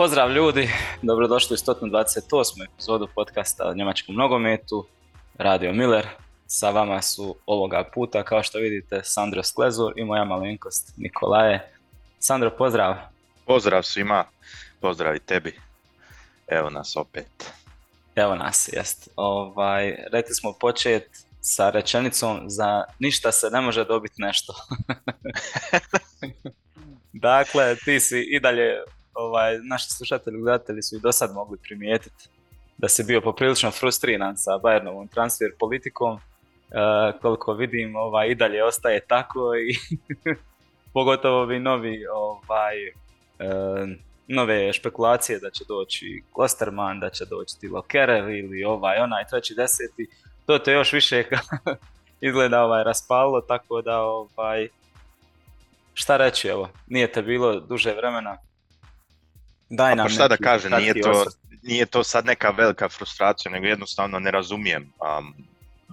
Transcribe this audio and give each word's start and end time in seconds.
Pozdrav 0.00 0.32
ljudi, 0.32 0.70
dobrodošli 1.02 1.54
u 1.54 1.56
128. 1.56 2.64
epizodu 2.72 3.08
podcasta 3.14 3.68
o 3.68 3.74
njemačkom 3.74 4.14
nogometu, 4.14 4.86
Radio 5.38 5.72
Miller. 5.72 6.06
Sa 6.46 6.70
vama 6.70 7.02
su 7.02 7.36
ovoga 7.46 7.84
puta, 7.94 8.22
kao 8.22 8.42
što 8.42 8.58
vidite, 8.58 9.00
Sandro 9.04 9.42
Sklezur 9.42 9.92
i 9.96 10.04
moja 10.04 10.24
malenkost 10.24 10.92
Nikolaje. 10.96 11.72
Sandro, 12.18 12.50
pozdrav. 12.50 12.94
Pozdrav 13.46 13.82
svima, 13.82 14.24
pozdrav 14.80 15.16
i 15.16 15.20
tebi. 15.20 15.60
Evo 16.46 16.70
nas 16.70 16.96
opet. 16.96 17.52
Evo 18.14 18.34
nas, 18.34 18.70
jest. 18.72 19.08
Ovaj, 19.16 19.96
rekli 20.12 20.34
smo 20.34 20.52
počet 20.60 21.08
sa 21.40 21.70
rečenicom 21.70 22.40
za 22.46 22.84
ništa 22.98 23.32
se 23.32 23.50
ne 23.50 23.60
može 23.60 23.84
dobiti 23.84 24.14
nešto. 24.18 24.54
dakle, 27.12 27.76
ti 27.76 28.00
si 28.00 28.26
i 28.30 28.40
dalje, 28.40 28.82
ovaj, 29.20 29.58
naši 29.62 29.90
slušatelji 29.90 30.40
gledatelji 30.40 30.82
su 30.82 30.96
i 30.96 31.00
do 31.00 31.12
sad 31.12 31.34
mogli 31.34 31.58
primijetiti 31.62 32.28
da 32.78 32.88
si 32.88 33.04
bio 33.04 33.20
poprilično 33.20 33.70
frustriran 33.70 34.36
sa 34.36 34.50
Bayernovom 34.50 35.08
transfer 35.08 35.50
politikom. 35.58 36.16
E, 36.16 37.18
koliko 37.22 37.52
vidim, 37.52 37.96
ovaj, 37.96 38.28
i 38.28 38.34
dalje 38.34 38.64
ostaje 38.64 39.00
tako 39.00 39.54
i 39.54 39.74
pogotovo 40.94 41.40
ovi 41.40 41.58
novi 41.58 42.06
ovaj, 42.06 42.86
e, 42.86 42.92
nove 44.28 44.72
špekulacije 44.72 45.38
da 45.38 45.50
će 45.50 45.64
doći 45.68 46.22
Klosterman, 46.32 47.00
da 47.00 47.10
će 47.10 47.24
doći 47.24 47.60
Tilo 47.60 47.82
Kerev 47.82 48.30
ili 48.30 48.64
ovaj 48.64 48.98
onaj 48.98 49.24
treći 49.30 49.54
deseti, 49.54 50.06
to 50.46 50.58
te 50.58 50.72
još 50.72 50.92
više 50.92 51.24
izgleda 52.20 52.64
ovaj 52.64 52.84
raspalo, 52.84 53.40
tako 53.40 53.82
da 53.82 54.00
ovaj 54.00 54.68
šta 55.94 56.16
reći 56.16 56.48
evo, 56.48 56.68
nije 56.86 57.12
te 57.12 57.22
bilo 57.22 57.60
duže 57.60 57.94
vremena. 57.94 58.36
Daj 59.70 59.96
nam 59.96 60.08
šta 60.08 60.28
da 60.28 60.36
kažem, 60.36 60.72
nije 60.78 61.02
to, 61.02 61.24
nije 61.62 61.86
to 61.86 62.04
sad 62.04 62.26
neka 62.26 62.50
velika 62.50 62.88
frustracija, 62.88 63.52
nego 63.52 63.66
jednostavno 63.66 64.18
ne 64.18 64.30
razumijem. 64.30 64.82
Um, 64.82 65.34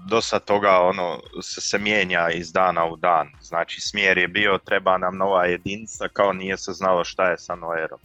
dosta 0.09 0.39
toga 0.39 0.79
ono 0.81 1.19
se, 1.41 1.61
se 1.61 1.77
mijenja 1.77 2.29
iz 2.29 2.51
dana 2.51 2.85
u 2.85 2.95
dan. 2.95 3.29
Znači 3.41 3.81
smjer 3.81 4.17
je 4.17 4.27
bio 4.27 4.59
treba 4.65 4.97
nam 4.97 5.17
nova 5.17 5.45
jedinica 5.45 6.07
kao 6.13 6.33
nije 6.33 6.57
se 6.57 6.73
znalo 6.73 7.03
šta 7.03 7.29
je 7.29 7.37
sa 7.37 7.55
Noerom. 7.55 7.99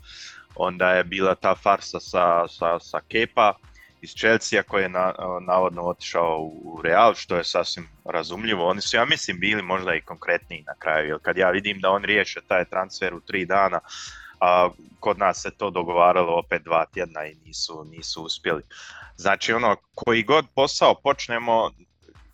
Onda 0.54 0.90
je 0.90 1.04
bila 1.04 1.34
ta 1.34 1.54
farsa 1.54 2.00
sa, 2.00 2.48
sa, 2.48 2.78
sa 2.78 3.00
Kepa 3.08 3.54
iz 4.00 4.10
Chelsea 4.10 4.62
koji 4.62 4.82
je 4.82 4.88
na, 4.88 5.14
navodno 5.46 5.82
otišao 5.82 6.38
u 6.40 6.80
Real 6.84 7.14
što 7.14 7.36
je 7.36 7.44
sasvim 7.44 7.88
razumljivo. 8.04 8.68
Oni 8.68 8.80
su 8.80 8.96
ja 8.96 9.04
mislim 9.04 9.40
bili 9.40 9.62
možda 9.62 9.94
i 9.94 10.00
konkretniji 10.00 10.64
na 10.66 10.74
kraju 10.78 11.08
jer 11.08 11.18
kad 11.22 11.36
ja 11.36 11.50
vidim 11.50 11.80
da 11.80 11.90
on 11.90 12.04
riješe 12.04 12.40
taj 12.48 12.64
transfer 12.64 13.14
u 13.14 13.20
tri 13.20 13.46
dana 13.46 13.80
a 14.42 14.70
kod 15.00 15.18
nas 15.18 15.42
se 15.42 15.50
to 15.50 15.70
dogovaralo 15.70 16.38
opet 16.38 16.62
dva 16.62 16.86
tjedna 16.86 17.26
i 17.26 17.34
nisu, 17.44 17.84
nisu 17.84 18.22
uspjeli. 18.22 18.62
Znači 19.16 19.52
ono, 19.52 19.76
koji 19.94 20.22
god 20.22 20.46
posao 20.54 20.94
počnemo, 20.94 21.70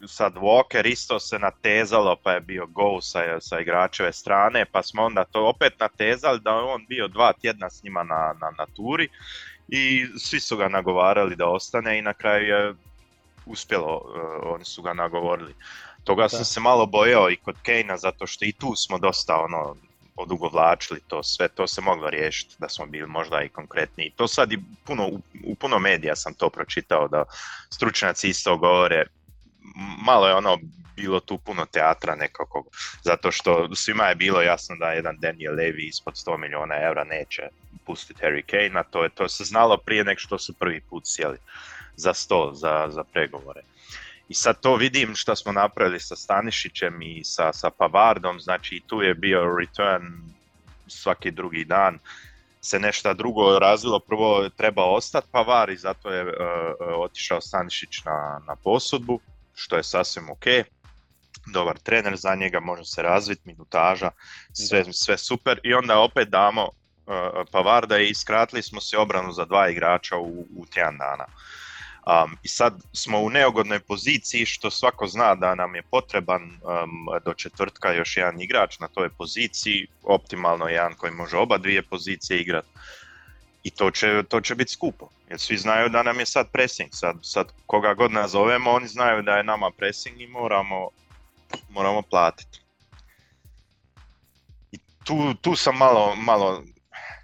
sad 0.06 0.34
Walker 0.34 0.87
isto 0.87 1.20
se 1.20 1.39
natezalo 1.39 2.17
pa 2.23 2.33
je 2.33 2.41
bio 2.41 2.67
go 2.67 3.00
sa, 3.00 3.41
sa 3.41 3.61
igračeve 3.61 4.12
strane 4.12 4.65
pa 4.73 4.83
smo 4.83 5.03
onda 5.03 5.25
to 5.25 5.47
opet 5.47 5.81
natezali 5.81 6.41
da 6.41 6.50
je 6.50 6.62
on 6.62 6.87
bio 6.89 7.09
dva 7.09 7.33
tjedna 7.33 7.70
s 7.70 7.83
njima 7.83 8.03
na, 8.03 8.34
na, 8.41 8.50
na 8.59 8.67
turi 8.77 9.09
i 9.69 10.06
svi 10.19 10.41
su 10.41 10.56
ga 10.56 10.69
nagovarali 10.69 11.37
da 11.37 11.47
ostane 11.47 11.98
i 11.98 12.03
na 12.03 12.12
kraju 12.15 12.47
je 12.47 12.75
uspjelo, 13.47 13.97
uh, 13.97 14.55
oni 14.55 14.65
su 14.65 14.83
ga 14.83 14.93
nagovorili. 14.93 15.55
Toga 16.05 16.22
da. 16.22 16.28
sam 16.28 16.45
se 16.45 16.61
malo 16.61 16.87
bojao 16.87 17.31
i 17.31 17.37
kod 17.37 17.56
Kejna 17.62 17.97
zato 17.97 18.27
što 18.27 18.45
i 18.45 18.53
tu 18.53 18.72
smo 18.77 18.98
dosta 18.98 19.41
ono 19.41 19.77
odugovlačili 20.19 21.01
to 21.09 21.23
sve, 21.23 21.49
to 21.49 21.67
se 21.67 21.81
moglo 21.81 22.11
riješiti 22.11 22.55
da 22.59 22.69
smo 22.69 22.87
bili 22.87 23.07
možda 23.07 23.43
i 23.43 23.49
konkretniji. 23.49 24.13
To 24.17 24.29
sad 24.29 24.53
i 24.53 24.59
puno, 24.85 25.07
u, 25.07 25.21
u 25.45 25.55
puno 25.55 25.79
medija 25.79 26.17
sam 26.17 26.34
to 26.34 26.51
pročitao 26.51 27.09
da 27.09 27.25
stručnjaci 27.71 28.28
isto 28.28 28.57
govore 28.57 29.05
malo 30.05 30.28
je 30.28 30.34
ono 30.34 30.59
bilo 30.97 31.21
tu 31.21 31.39
puno 31.39 31.67
teatra 31.67 32.15
nekako, 32.15 32.65
zato 33.03 33.33
što 33.33 33.75
svima 33.75 34.05
je 34.05 34.15
bilo 34.15 34.43
jasno 34.43 34.77
da 34.77 34.93
jedan 34.93 35.17
Daniel 35.19 35.55
Levy 35.55 35.89
ispod 35.89 36.15
100 36.15 36.37
milijuna 36.37 36.75
eura 36.83 37.05
neće 37.05 37.43
pustiti 37.87 38.23
Harry 38.23 38.43
Kane, 38.43 38.81
a 38.81 38.83
to, 38.83 39.03
je, 39.03 39.11
to 39.11 39.28
se 39.28 39.45
znalo 39.45 39.77
prije 39.77 40.05
nek 40.05 40.19
što 40.19 40.39
su 40.39 40.53
prvi 40.53 40.81
put 40.81 41.03
sjeli 41.07 41.39
za 41.97 42.15
sto, 42.15 42.51
za, 42.55 42.89
za 42.91 43.05
pregovore. 43.05 43.61
I 44.28 44.34
sad 44.34 44.61
to 44.61 44.77
vidim 44.77 45.15
što 45.15 45.37
smo 45.37 45.53
napravili 45.53 46.00
sa 46.00 46.16
Stanišićem 46.16 47.03
i 47.03 47.25
sa, 47.25 47.53
sa 47.53 47.71
Pavardom, 47.71 48.41
znači 48.41 48.83
tu 48.87 49.03
je 49.03 49.15
bio 49.15 49.56
return 49.59 50.05
svaki 50.87 51.31
drugi 51.31 51.65
dan, 51.65 51.99
se 52.61 52.78
nešto 52.78 53.15
drugo 53.15 53.59
razvilo, 53.59 53.99
prvo 54.00 54.49
treba 54.56 54.84
ostati 54.84 55.28
Pavar 55.31 55.71
i 55.71 55.77
zato 55.77 56.11
je 56.11 56.22
uh, 56.22 56.33
otišao 56.99 57.41
Stanišić 57.41 58.05
na, 58.05 58.41
na 58.47 58.56
posudbu, 58.56 59.21
što 59.55 59.77
je 59.77 59.83
sasvim 59.83 60.31
ok. 60.31 60.45
Dobar 61.53 61.78
trener 61.78 62.16
za 62.16 62.34
njega, 62.34 62.60
može 62.60 62.84
se 62.84 63.03
razviti, 63.03 63.43
minutaža, 63.45 64.10
sve, 64.53 64.84
sve 64.93 65.19
super. 65.19 65.60
I 65.65 65.75
onda 65.75 65.99
opet 65.99 66.28
damo 66.28 66.62
uh, 66.62 67.15
Pavarda 67.53 67.99
i 67.99 68.15
skratili 68.15 68.62
smo 68.62 68.81
se 68.81 68.99
obranu 68.99 69.33
za 69.33 69.45
dva 69.45 69.69
igrača 69.69 70.16
u, 70.16 70.47
u 70.56 70.66
tjedan 70.66 70.99
dana. 70.99 71.25
Um, 72.09 72.37
I 72.43 72.49
sad 72.49 72.75
smo 72.93 73.19
u 73.21 73.31
neugodnoj 73.31 73.81
poziciji 73.81 74.47
što 74.47 74.71
svako 74.71 75.07
zna 75.07 75.35
da 75.35 75.55
nam 75.55 75.75
je 75.75 75.83
potreban 75.83 76.43
um, 76.43 77.07
do 77.25 77.35
četvrtka 77.35 77.93
još 77.93 78.17
jedan 78.17 78.41
igrač 78.41 78.79
na 78.79 78.89
toj 78.89 79.09
poziciji, 79.09 79.87
optimalno 80.03 80.69
jedan 80.69 80.95
koji 80.95 81.13
može 81.13 81.37
oba 81.37 81.59
dvije 81.59 81.83
pozicije 81.83 82.41
igrati. 82.41 82.69
I 83.63 83.71
to 83.71 83.91
će, 83.91 84.23
to 84.29 84.41
će 84.41 84.55
biti 84.55 84.73
skupo, 84.73 85.09
jer 85.31 85.41
svi 85.41 85.57
znaju 85.57 85.89
da 85.89 86.03
nam 86.03 86.19
je 86.19 86.27
sad 86.27 86.51
pressing, 86.53 86.91
sad, 86.93 87.17
sad 87.23 87.53
koga 87.67 87.95
god 87.95 88.13
nazovemo, 88.13 88.71
oni 88.71 88.89
znaju 88.89 89.23
da 89.23 89.37
je 89.37 89.45
nama 89.45 89.71
pressing 89.71 90.21
i 90.21 90.27
moramo, 90.27 90.89
moramo 91.71 92.03
platiti. 92.03 92.61
I 94.73 94.79
tu, 95.05 95.35
tu 95.35 95.57
sam 95.57 95.77
malo, 95.77 96.17
malo, 96.17 96.63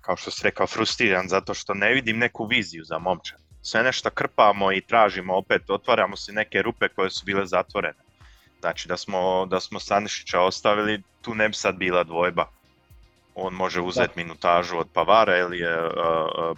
kao 0.01 0.17
što 0.17 0.31
si 0.31 0.45
rekao, 0.45 0.67
frustriran 0.67 1.29
zato 1.29 1.55
što 1.55 1.75
ne 1.75 1.95
vidim 1.95 2.19
neku 2.19 2.47
viziju 2.47 2.85
za 2.85 2.99
momčad. 2.99 3.44
Sve 3.65 3.83
nešto 3.83 4.11
krpamo 4.11 4.73
i 4.73 4.81
tražimo 4.81 5.35
opet, 5.35 5.71
otvaramo 5.71 6.17
si 6.17 6.33
neke 6.33 6.63
rupe 6.63 6.89
koje 6.89 7.11
su 7.11 7.25
bile 7.25 7.47
zatvorene. 7.47 7.99
Znači 8.61 8.89
da 8.89 8.97
smo, 8.97 9.47
da 9.47 9.61
smo 9.61 9.81
Stanišića 9.81 10.41
ostavili, 10.41 11.03
tu 11.23 11.35
ne 11.35 11.49
bi 11.49 11.55
sad 11.55 11.77
bila 11.77 12.05
dvojba 12.05 12.47
on 13.35 13.55
može 13.55 13.81
uzeti 13.81 14.13
minutažu 14.17 14.79
od 14.79 14.89
Pavara 14.93 15.39
ili 15.39 15.59
je 15.59 15.87
uh, 15.87 15.93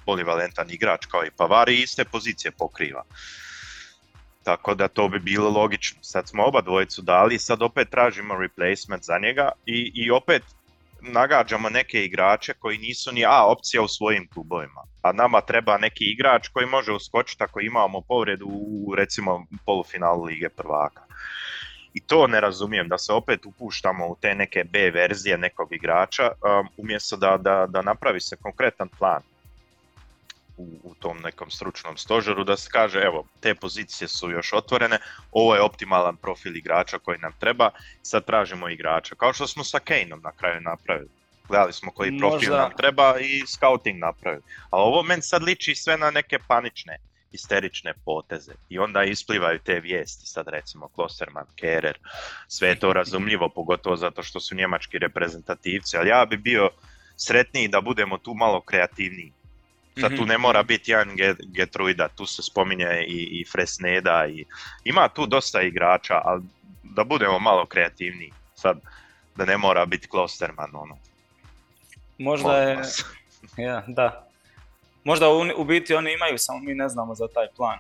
polivalentan 0.05 0.71
igrač 0.71 1.07
kao 1.07 1.25
i 1.25 1.31
Pavari 1.31 1.75
i 1.75 1.83
iste 1.83 2.05
pozicije 2.05 2.51
pokriva. 2.51 3.03
Tako 4.43 4.75
da 4.75 4.89
to 4.89 5.09
bi 5.09 5.19
bilo 5.19 5.51
logično. 5.51 5.99
Sad 6.03 6.29
smo 6.29 6.45
oba 6.45 6.61
dvojicu 6.61 7.03
dali, 7.03 7.39
sad 7.39 7.63
opet 7.63 7.91
tražimo 7.91 8.39
replacement 8.39 9.05
za 9.05 9.19
njega 9.19 9.51
i, 9.67 9.93
i 9.95 10.11
opet 10.11 10.43
nagađamo 11.13 11.69
neke 11.69 12.05
igrače 12.05 12.55
koji 12.55 12.79
nisu 12.79 13.13
ni 13.13 13.25
A 13.25 13.47
opcija 13.47 13.83
u 13.83 13.89
svojim 13.89 14.29
klubovima. 14.35 14.83
A 15.03 15.13
nama 15.13 15.41
treba 15.41 15.79
neki 15.79 16.05
igrač 16.05 16.49
koji 16.49 16.67
može 16.67 16.93
uskočiti 16.93 17.45
ako 17.45 17.61
imamo 17.61 18.01
povredu 18.01 18.47
u 18.47 18.95
recimo 18.95 19.47
polufinalu 19.67 20.25
Lige 20.25 20.49
prvaka. 20.49 21.03
I 21.95 22.01
to 22.01 22.27
ne 22.27 22.41
razumijem, 22.41 22.89
da 22.89 22.99
se 22.99 23.13
opet 23.13 23.47
upuštamo 23.47 24.07
u 24.07 24.17
te 24.21 24.35
neke 24.35 24.65
B 24.65 24.91
verzije 24.91 25.39
nekog 25.39 25.73
igrača, 25.73 26.31
um, 26.31 26.69
umjesto 26.77 27.17
da, 27.17 27.37
da, 27.37 27.67
da 27.69 27.83
napravi 27.83 28.21
se 28.21 28.37
konkretan 28.37 28.89
plan 28.99 29.23
u, 30.57 30.81
u 30.83 30.95
tom 30.95 31.19
nekom 31.19 31.51
stručnom 31.51 31.97
stožeru, 31.97 32.45
da 32.45 32.57
se 32.57 32.69
kaže 32.73 33.01
evo, 33.01 33.27
te 33.41 33.55
pozicije 33.55 34.09
su 34.09 34.31
još 34.31 34.53
otvorene, 34.53 34.99
ovo 35.33 35.55
je 35.55 35.63
optimalan 35.63 36.17
profil 36.17 36.57
igrača 36.57 36.99
koji 36.99 37.19
nam 37.19 37.33
treba, 37.41 37.71
sad 38.03 38.25
tražimo 38.25 38.69
igrača, 38.69 39.15
kao 39.15 39.33
što 39.33 39.47
smo 39.47 39.65
sa 39.65 39.79
Kaneom 39.79 40.21
na 40.23 40.33
kraju 40.33 40.61
napravili. 40.61 41.11
Gledali 41.49 41.73
smo 41.73 41.93
koji 41.93 42.19
profil 42.19 42.51
Možda... 42.51 42.63
nam 42.63 42.77
treba 42.77 43.19
i 43.21 43.47
scouting 43.47 43.99
napravili. 43.99 44.43
A 44.71 44.77
ovo 44.77 45.03
meni 45.03 45.23
sad 45.23 45.43
liči 45.43 45.75
sve 45.75 45.97
na 45.97 46.11
neke 46.11 46.39
panične 46.49 46.99
isterične 47.33 47.95
poteze 48.05 48.53
i 48.69 48.79
onda 48.79 49.03
isplivaju 49.05 49.59
te 49.59 49.81
vijesti, 49.81 50.27
sad 50.27 50.49
recimo 50.49 50.89
Klosterman, 50.89 51.47
Kerer, 51.57 51.99
sve 52.49 52.69
je 52.69 52.79
to 52.79 52.93
razumljivo, 52.93 53.49
pogotovo 53.49 53.97
zato 53.97 54.23
što 54.23 54.41
su 54.41 54.55
njemački 54.55 54.99
reprezentativci, 54.99 55.97
ali 55.97 56.09
ja 56.09 56.27
bi 56.27 56.37
bio 56.37 56.71
sretniji 57.17 57.69
da 57.69 57.81
budemo 57.81 58.19
tu 58.19 58.35
malo 58.35 58.61
kreativniji. 58.61 59.33
Sad 60.01 60.17
tu 60.17 60.23
mhm. 60.23 60.29
ne 60.29 60.39
mora 60.39 60.63
biti 60.63 60.91
jedan 60.91 61.17
Getruida, 61.47 62.09
tu 62.09 62.27
se 62.27 62.43
spominje 62.43 63.05
i, 63.09 63.41
i 63.41 63.45
Fresneda 63.53 64.27
i 64.27 64.45
ima 64.85 65.09
tu 65.09 65.27
dosta 65.27 65.63
igrača, 65.63 66.21
ali 66.25 66.43
da 66.83 67.05
budemo 67.05 67.39
malo 67.39 67.67
kreativniji. 67.67 68.33
Sad 68.55 68.81
da 69.37 69.45
ne 69.45 69.59
mora 69.59 69.87
biti 69.87 70.09
Klosterman 70.09 70.71
ono. 70.75 70.99
Možda 72.19 72.57
je, 72.57 72.79
ja, 73.67 73.85
da, 73.87 74.27
Možda 75.07 75.29
u, 75.29 75.41
u 75.57 75.65
biti 75.65 75.95
oni 75.95 76.13
imaju, 76.13 76.39
samo 76.39 76.59
mi 76.59 76.75
ne 76.75 76.89
znamo 76.89 77.15
za 77.15 77.29
taj 77.29 77.47
plan. 77.57 77.79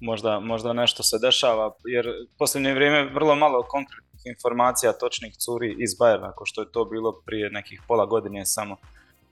Možda, 0.00 0.40
možda 0.40 0.72
nešto 0.72 1.02
se 1.02 1.18
dešava, 1.18 1.74
jer 1.84 2.06
posljednje 2.38 2.74
vrijeme 2.74 3.04
vrlo 3.04 3.34
malo 3.34 3.62
konkretnih 3.62 4.22
informacija 4.24 4.92
točnih 4.92 5.36
curi 5.36 5.76
iz 5.78 5.90
Bayerna, 5.90 6.28
ako 6.28 6.46
što 6.46 6.60
je 6.60 6.72
to 6.72 6.84
bilo 6.84 7.22
prije 7.26 7.50
nekih 7.50 7.82
pola 7.88 8.06
godine 8.06 8.46
samo. 8.46 8.76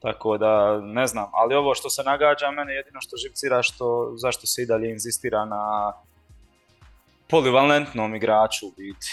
Tako 0.03 0.39
da 0.39 0.81
ne 0.81 1.07
znam, 1.07 1.31
ali 1.33 1.55
ovo 1.55 1.75
što 1.75 1.91
se 1.91 2.03
nagađa 2.03 2.51
mene 2.51 2.75
jedino 2.75 3.01
što 3.01 3.17
živcira 3.17 3.63
što 3.63 4.13
zašto 4.17 4.47
se 4.47 4.63
i 4.63 4.67
dalje 4.67 4.91
inzistira 4.91 5.45
na 5.45 5.93
polivalentnom 7.31 8.15
igraču 8.15 8.67
u 8.67 8.73
biti. 8.77 9.07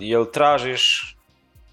Jel 0.00 0.24
tražiš 0.24 1.16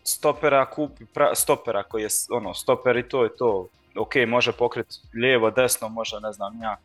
stopera, 0.04 0.66
kupi 0.66 1.06
stopera 1.34 1.84
koji 1.84 2.04
je 2.04 2.10
ono, 2.32 2.54
stoper 2.54 2.98
i 2.98 3.10
to 3.10 3.24
je 3.24 3.36
to. 3.36 3.68
Ok, 3.98 4.14
može 4.28 4.52
pokriti 4.52 4.96
lijevo, 5.14 5.52
desno, 5.52 5.90
može 5.90 6.20
ne 6.20 6.32
znam 6.32 6.62
ja. 6.62 6.78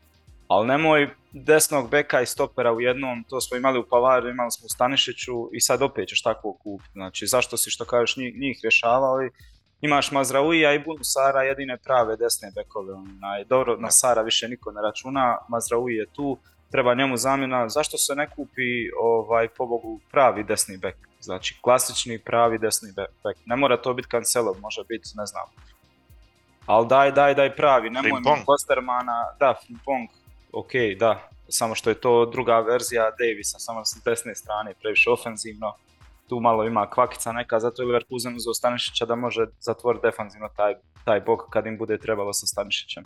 Ali 0.49 0.67
nemoj 0.67 1.11
desnog 1.33 1.91
beka 1.91 2.21
i 2.21 2.27
stopera 2.27 2.73
u 2.73 2.81
jednom, 2.81 3.25
to 3.29 3.41
smo 3.41 3.57
imali 3.57 3.79
u 3.79 3.87
Pavaru, 3.91 4.29
imali 4.29 4.51
smo 4.51 4.67
u 4.67 4.69
Stanišiću 4.69 5.49
i 5.53 5.61
sad 5.61 5.83
opet 5.83 6.09
ćeš 6.09 6.23
tako 6.23 6.53
kupiti. 6.53 6.91
Znači, 6.93 7.27
zašto 7.27 7.57
si 7.57 7.71
što 7.71 7.85
kažeš 7.85 8.17
njih, 8.17 8.35
njih? 8.39 8.59
Imaš 9.81 10.13
Mazrauija 10.13 10.75
i 10.75 10.83
Sara 11.03 11.43
jedine 11.43 11.77
prave 11.77 12.17
desne 12.17 12.53
bekove. 12.55 12.93
Onaj, 12.93 13.45
dobro, 13.45 13.77
na 13.77 13.91
Sara 13.91 14.23
više 14.23 14.49
niko 14.49 14.73
ne 14.73 14.83
računa, 14.83 15.39
Mazraui 15.49 15.95
je 15.95 16.07
tu, 16.07 16.39
treba 16.71 16.95
njemu 16.95 17.17
zamjena. 17.17 17.69
Zašto 17.69 17.99
se 17.99 18.15
ne 18.15 18.31
kupi 18.31 18.91
ovaj, 19.01 19.49
pobogu 19.49 20.01
pravi 20.11 20.45
desni 20.45 20.77
bek? 20.77 20.97
Znači, 21.21 21.59
klasični 21.61 22.19
pravi 22.19 22.59
desni 22.59 22.93
bek. 22.97 23.37
Ne 23.45 23.57
mora 23.57 23.77
to 23.77 23.95
biti 23.95 24.09
Cancelo, 24.11 24.55
može 24.61 24.83
biti, 24.89 25.09
ne 25.15 25.27
znam. 25.27 25.45
Ali 26.67 26.87
daj, 26.87 27.13
daj, 27.13 27.35
daj 27.35 27.57
pravi, 27.57 27.91
nemoj 27.91 28.21
mi 28.21 28.45
Kostermana, 28.47 29.35
da, 29.41 29.55
Frimpong, 29.67 30.09
ok, 30.53 30.71
da, 30.99 31.29
samo 31.49 31.75
što 31.75 31.91
je 31.91 32.01
to 32.01 32.27
druga 32.27 32.61
verzija 32.61 33.11
Davisa, 33.19 33.59
samo 33.59 33.85
s 33.85 33.97
desne 34.05 34.35
strane, 34.35 34.75
previše 34.81 35.11
ofenzivno, 35.11 35.75
tu 36.29 36.41
malo 36.41 36.65
ima 36.65 36.91
kvakica 36.91 37.33
neka, 37.33 37.61
zato 37.61 37.83
je 37.83 37.87
Leverkusen 37.87 38.37
uzeo 38.37 38.55
Stanišića 38.55 39.07
da 39.07 39.15
može 39.15 39.47
zatvoriti 39.61 40.07
defanzivno 40.07 40.49
taj, 40.57 40.75
taj 41.05 41.21
bok 41.21 41.41
kad 41.51 41.67
im 41.67 41.79
bude 41.79 41.99
trebalo 41.99 42.33
sa 42.33 42.47
Stanišićem. 42.47 43.05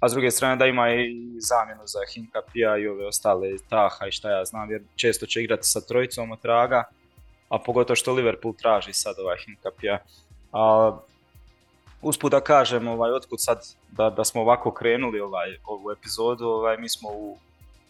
A 0.00 0.08
s 0.08 0.12
druge 0.12 0.30
strane 0.30 0.56
da 0.56 0.66
ima 0.66 0.90
i 0.90 1.40
zamjenu 1.40 1.82
za 1.86 1.98
Hinkapija 2.14 2.76
i 2.76 2.88
ove 2.88 3.06
ostale 3.06 3.48
Taha 3.68 4.06
i 4.06 4.12
šta 4.12 4.30
ja 4.30 4.44
znam, 4.44 4.70
jer 4.70 4.82
često 4.96 5.26
će 5.26 5.42
igrati 5.42 5.66
sa 5.66 5.80
trojicom 5.80 6.30
od 6.30 6.40
traga, 6.40 6.84
a 7.48 7.58
pogotovo 7.58 7.96
što 7.96 8.12
Liverpool 8.12 8.54
traži 8.54 8.92
sad 8.92 9.18
ovaj 9.18 9.36
Hinkapija. 9.46 9.98
A, 10.52 10.96
usput 12.02 12.32
da 12.32 12.40
kažem, 12.40 12.88
ovaj, 12.88 13.12
otkud 13.12 13.40
sad 13.40 13.58
da, 13.90 14.10
da 14.10 14.24
smo 14.24 14.40
ovako 14.40 14.70
krenuli 14.70 15.20
ovaj, 15.20 15.56
ovu 15.64 15.90
epizodu, 15.90 16.44
ovaj, 16.46 16.76
mi 16.76 16.88
smo 16.88 17.08
u, 17.08 17.38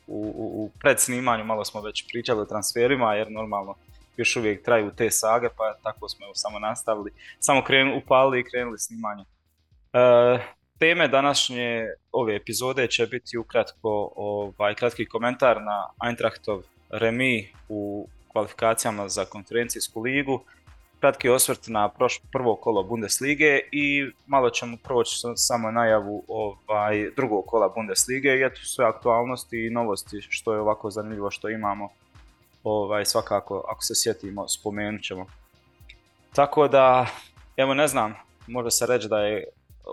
u, 0.06 0.30
u 0.36 0.70
predsnimanju, 0.80 1.44
malo 1.44 1.64
smo 1.64 1.80
već 1.80 2.06
pričali 2.08 2.40
o 2.40 2.44
transferima, 2.44 3.14
jer 3.14 3.30
normalno 3.30 3.74
još 4.16 4.36
uvijek 4.36 4.64
traju 4.64 4.90
te 4.96 5.10
sage, 5.10 5.48
pa 5.56 5.74
tako 5.82 6.08
smo 6.08 6.26
evo 6.26 6.34
samo 6.34 6.58
nastavili. 6.58 7.10
Samo 7.38 7.64
krenu, 7.64 7.96
upali 7.96 8.40
i 8.40 8.44
krenuli 8.44 8.78
snimanje. 8.78 9.24
E, 9.92 10.38
teme 10.78 11.08
današnje 11.08 11.86
ove 12.12 12.36
epizode 12.36 12.86
će 12.86 13.06
biti 13.06 13.38
ukratko 13.38 14.12
ovaj, 14.16 14.74
kratki 14.74 15.06
komentar 15.06 15.62
na 15.62 15.88
Eintrachtov 16.08 16.62
remi 16.90 17.48
u 17.68 18.08
kvalifikacijama 18.28 19.08
za 19.08 19.24
konferencijsku 19.24 20.00
ligu, 20.00 20.44
kratki 21.00 21.28
osvrt 21.28 21.60
na 21.66 21.90
prvo 22.32 22.56
kolo 22.56 22.82
Bundeslige 22.82 23.60
i 23.72 24.10
malo 24.26 24.50
ćemo 24.50 24.76
proći 24.84 25.16
samo 25.36 25.70
najavu 25.70 26.24
ovaj, 26.28 27.10
drugog 27.16 27.46
kola 27.46 27.69
Bundeslige 27.69 28.28
i 28.28 28.42
eto 28.42 28.60
sve 28.64 28.84
aktualnosti 28.84 29.66
i 29.66 29.70
novosti 29.70 30.20
što 30.20 30.54
je 30.54 30.60
ovako 30.60 30.90
zanimljivo 30.90 31.30
što 31.30 31.48
imamo 31.48 31.88
ovaj, 32.70 33.04
svakako 33.04 33.64
ako 33.68 33.82
se 33.82 33.94
sjetimo 33.96 34.48
spomenut 34.48 35.02
ćemo. 35.02 35.26
Tako 36.34 36.68
da, 36.68 37.06
evo 37.56 37.74
ne 37.74 37.88
znam, 37.88 38.14
može 38.46 38.70
se 38.70 38.86
reći 38.86 39.08
da 39.08 39.20
je 39.20 39.44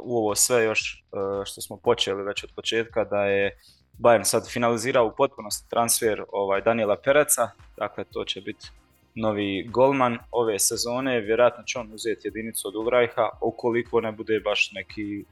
u 0.03 0.17
ovo 0.17 0.35
sve 0.35 0.63
još 0.63 0.93
e, 0.93 1.45
što 1.45 1.61
smo 1.61 1.77
počeli 1.77 2.23
već 2.23 2.43
od 2.43 2.49
početka 2.55 3.03
da 3.03 3.25
je 3.25 3.57
Bayern 3.99 4.23
sad 4.23 4.49
finalizirao 4.49 5.05
u 5.05 5.15
potpunosti 5.17 5.69
transfer 5.69 6.23
ovaj 6.31 6.61
Daniela 6.61 6.97
Pereca, 6.97 7.49
dakle 7.77 8.03
to 8.03 8.25
će 8.25 8.41
biti 8.41 8.67
novi 9.15 9.67
golman 9.71 10.17
ove 10.31 10.59
sezone, 10.59 11.19
vjerojatno 11.19 11.63
će 11.63 11.79
on 11.79 11.93
uzeti 11.93 12.27
jedinicu 12.27 12.67
od 12.67 12.75
Ulrajha, 12.75 13.29
ukoliko 13.41 14.01
ne 14.01 14.11
bude 14.11 14.39
baš 14.39 14.71
neki 14.71 15.25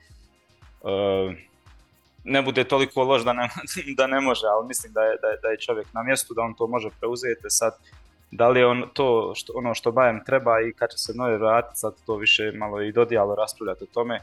e, 0.84 1.51
ne 2.24 2.42
bude 2.42 2.64
toliko 2.64 3.04
loš 3.04 3.24
da 3.24 3.34
ne, 3.34 3.50
da 3.98 4.08
ne 4.08 4.22
može, 4.22 4.48
ali 4.48 4.68
mislim 4.68 4.94
da 4.94 5.02
je, 5.02 5.18
da, 5.22 5.28
je, 5.28 5.38
da 5.42 5.48
je 5.48 5.60
čovjek 5.60 5.94
na 5.94 6.04
mjestu, 6.04 6.34
da 6.34 6.42
on 6.42 6.54
to 6.54 6.68
može 6.68 6.90
preuzeti. 7.00 7.50
Sad, 7.50 7.74
da 8.32 8.50
li 8.50 8.60
je 8.60 8.68
on 8.68 8.84
to 8.94 9.34
što, 9.36 9.54
ono 9.56 9.74
što 9.74 9.92
Bayern 9.92 10.26
treba 10.26 10.62
i 10.62 10.74
kad 10.74 10.90
će 10.90 10.98
se 10.98 11.14
novi 11.16 11.38
vratiti, 11.38 11.80
sad 11.80 11.94
to 12.06 12.16
više 12.16 12.52
malo 12.52 12.82
i 12.82 12.92
dodijalo 12.92 13.36
raspravljati 13.36 13.84
o 13.84 13.94
tome. 13.94 14.20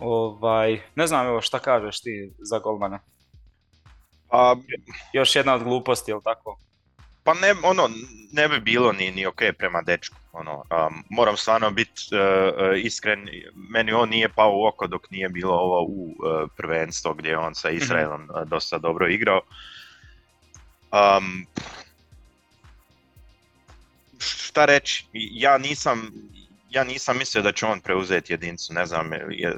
Ovaj, 0.00 0.80
ne 0.94 1.06
znam 1.06 1.26
evo 1.26 1.40
šta 1.40 1.58
kažeš 1.58 2.00
ti 2.00 2.32
za 2.38 2.58
golmana. 2.58 2.98
A, 4.30 4.54
Još 5.12 5.36
jedna 5.36 5.54
od 5.54 5.62
gluposti, 5.62 6.10
jel 6.10 6.20
tako? 6.24 6.58
Pa 7.26 7.34
ne, 7.34 7.54
ono, 7.62 7.90
ne 8.32 8.48
bi 8.48 8.60
bilo 8.60 8.92
ni, 8.92 9.10
ni 9.10 9.26
ok 9.26 9.42
prema 9.58 9.82
dečku. 9.82 10.16
Ono, 10.32 10.56
um, 10.56 11.04
moram 11.10 11.36
stvarno 11.36 11.70
biti 11.70 12.02
uh, 12.12 12.84
iskren, 12.84 13.28
meni 13.70 13.92
on 13.92 14.08
nije 14.08 14.28
pao 14.28 14.52
u 14.52 14.66
oko 14.66 14.86
dok 14.86 15.10
nije 15.10 15.28
bilo 15.28 15.54
ovo 15.54 15.82
u 15.82 16.08
uh, 16.08 16.50
prvenstvo 16.56 17.14
gdje 17.14 17.30
je 17.30 17.38
on 17.38 17.54
sa 17.54 17.68
mhm. 17.68 17.76
Izraelom 17.76 18.22
mm 18.22 18.28
dosta 18.46 18.78
dobro 18.78 19.08
igrao. 19.08 19.40
Um, 20.92 21.46
šta 24.18 24.64
reći, 24.64 25.06
ja 25.12 25.58
nisam, 25.58 26.12
ja 26.70 26.84
nisam 26.84 27.18
mislio 27.18 27.42
da 27.42 27.52
će 27.52 27.66
on 27.66 27.80
preuzeti 27.80 28.32
jedincu, 28.32 28.74
ne 28.74 28.86
znam 28.86 29.12
je, 29.12 29.56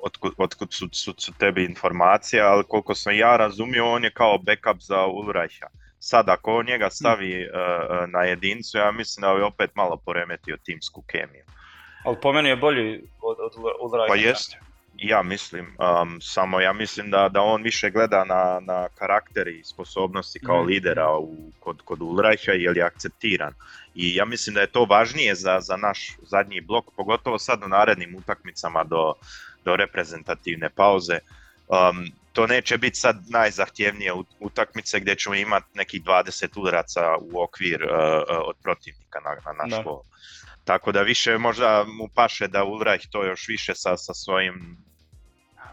otkud, 0.00 0.32
otkud 0.38 0.72
su, 0.72 0.88
su, 0.92 1.14
su 1.18 1.32
tebi 1.38 1.64
informacije, 1.64 2.42
ali 2.42 2.64
koliko 2.68 2.94
sam 2.94 3.16
ja 3.16 3.36
razumio, 3.36 3.92
on 3.92 4.04
je 4.04 4.10
kao 4.10 4.38
backup 4.38 4.82
za 4.82 5.06
Ulrajša. 5.06 5.66
Sad 6.06 6.28
ako 6.28 6.62
njega 6.62 6.90
stavi 6.90 7.48
uh, 7.48 8.08
na 8.08 8.22
jedincu, 8.22 8.78
ja 8.78 8.92
mislim 8.92 9.22
da 9.22 9.34
bi 9.34 9.42
opet 9.42 9.70
malo 9.74 9.96
poremetio 9.96 10.56
timsku 10.56 11.02
kemiju. 11.02 11.44
Ali 12.04 12.16
po 12.22 12.32
meni 12.32 12.48
je 12.48 12.56
bolji 12.56 13.02
od, 13.22 13.36
od 13.80 14.08
Pa 14.08 14.14
jest, 14.14 14.56
ja 14.96 15.22
mislim, 15.22 15.66
um, 15.66 16.20
samo 16.20 16.60
ja 16.60 16.72
mislim 16.72 17.10
da, 17.10 17.28
da 17.28 17.42
on 17.42 17.62
više 17.62 17.90
gleda 17.90 18.24
na, 18.24 18.60
na 18.60 18.88
karakter 18.88 19.48
i 19.48 19.64
sposobnosti 19.64 20.40
kao 20.40 20.62
mm. 20.62 20.66
lidera 20.66 21.16
u, 21.18 21.36
kod, 21.60 21.82
kod 21.84 22.02
Ulrajha 22.02 22.52
jer 22.52 22.76
je 22.76 22.82
akceptiran. 22.82 23.52
I 23.94 24.14
ja 24.14 24.24
mislim 24.24 24.54
da 24.54 24.60
je 24.60 24.66
to 24.66 24.84
važnije 24.84 25.34
za, 25.34 25.60
za 25.60 25.76
naš 25.76 26.16
zadnji 26.22 26.60
blok, 26.60 26.84
pogotovo 26.96 27.38
sad 27.38 27.62
u 27.62 27.68
narednim 27.68 28.14
utakmicama 28.16 28.84
do, 28.84 29.12
do 29.64 29.76
reprezentativne 29.76 30.70
pauze. 30.70 31.18
Um, 31.68 32.06
to 32.34 32.46
neće 32.46 32.78
biti 32.78 32.96
sad 32.96 33.16
najzahtjevnije 33.28 34.12
utakmice 34.40 35.00
gdje 35.00 35.14
ćemo 35.14 35.34
imati 35.34 35.66
nekih 35.74 36.02
20 36.02 36.60
udaraca 36.60 37.00
u 37.20 37.42
okvir 37.42 37.82
uh, 37.82 37.90
od 38.28 38.56
protivnika 38.62 39.20
na, 39.20 39.52
na 39.52 39.64
naš 39.64 39.84
gol. 39.84 40.00
Tako 40.64 40.92
da 40.92 41.02
više 41.02 41.38
možda 41.38 41.84
mu 41.86 42.08
paše 42.14 42.48
da 42.48 42.64
Ulreich 42.64 43.06
to 43.10 43.24
još 43.24 43.48
više 43.48 43.74
sa, 43.74 43.96
sa 43.96 44.14
svojim 44.14 44.76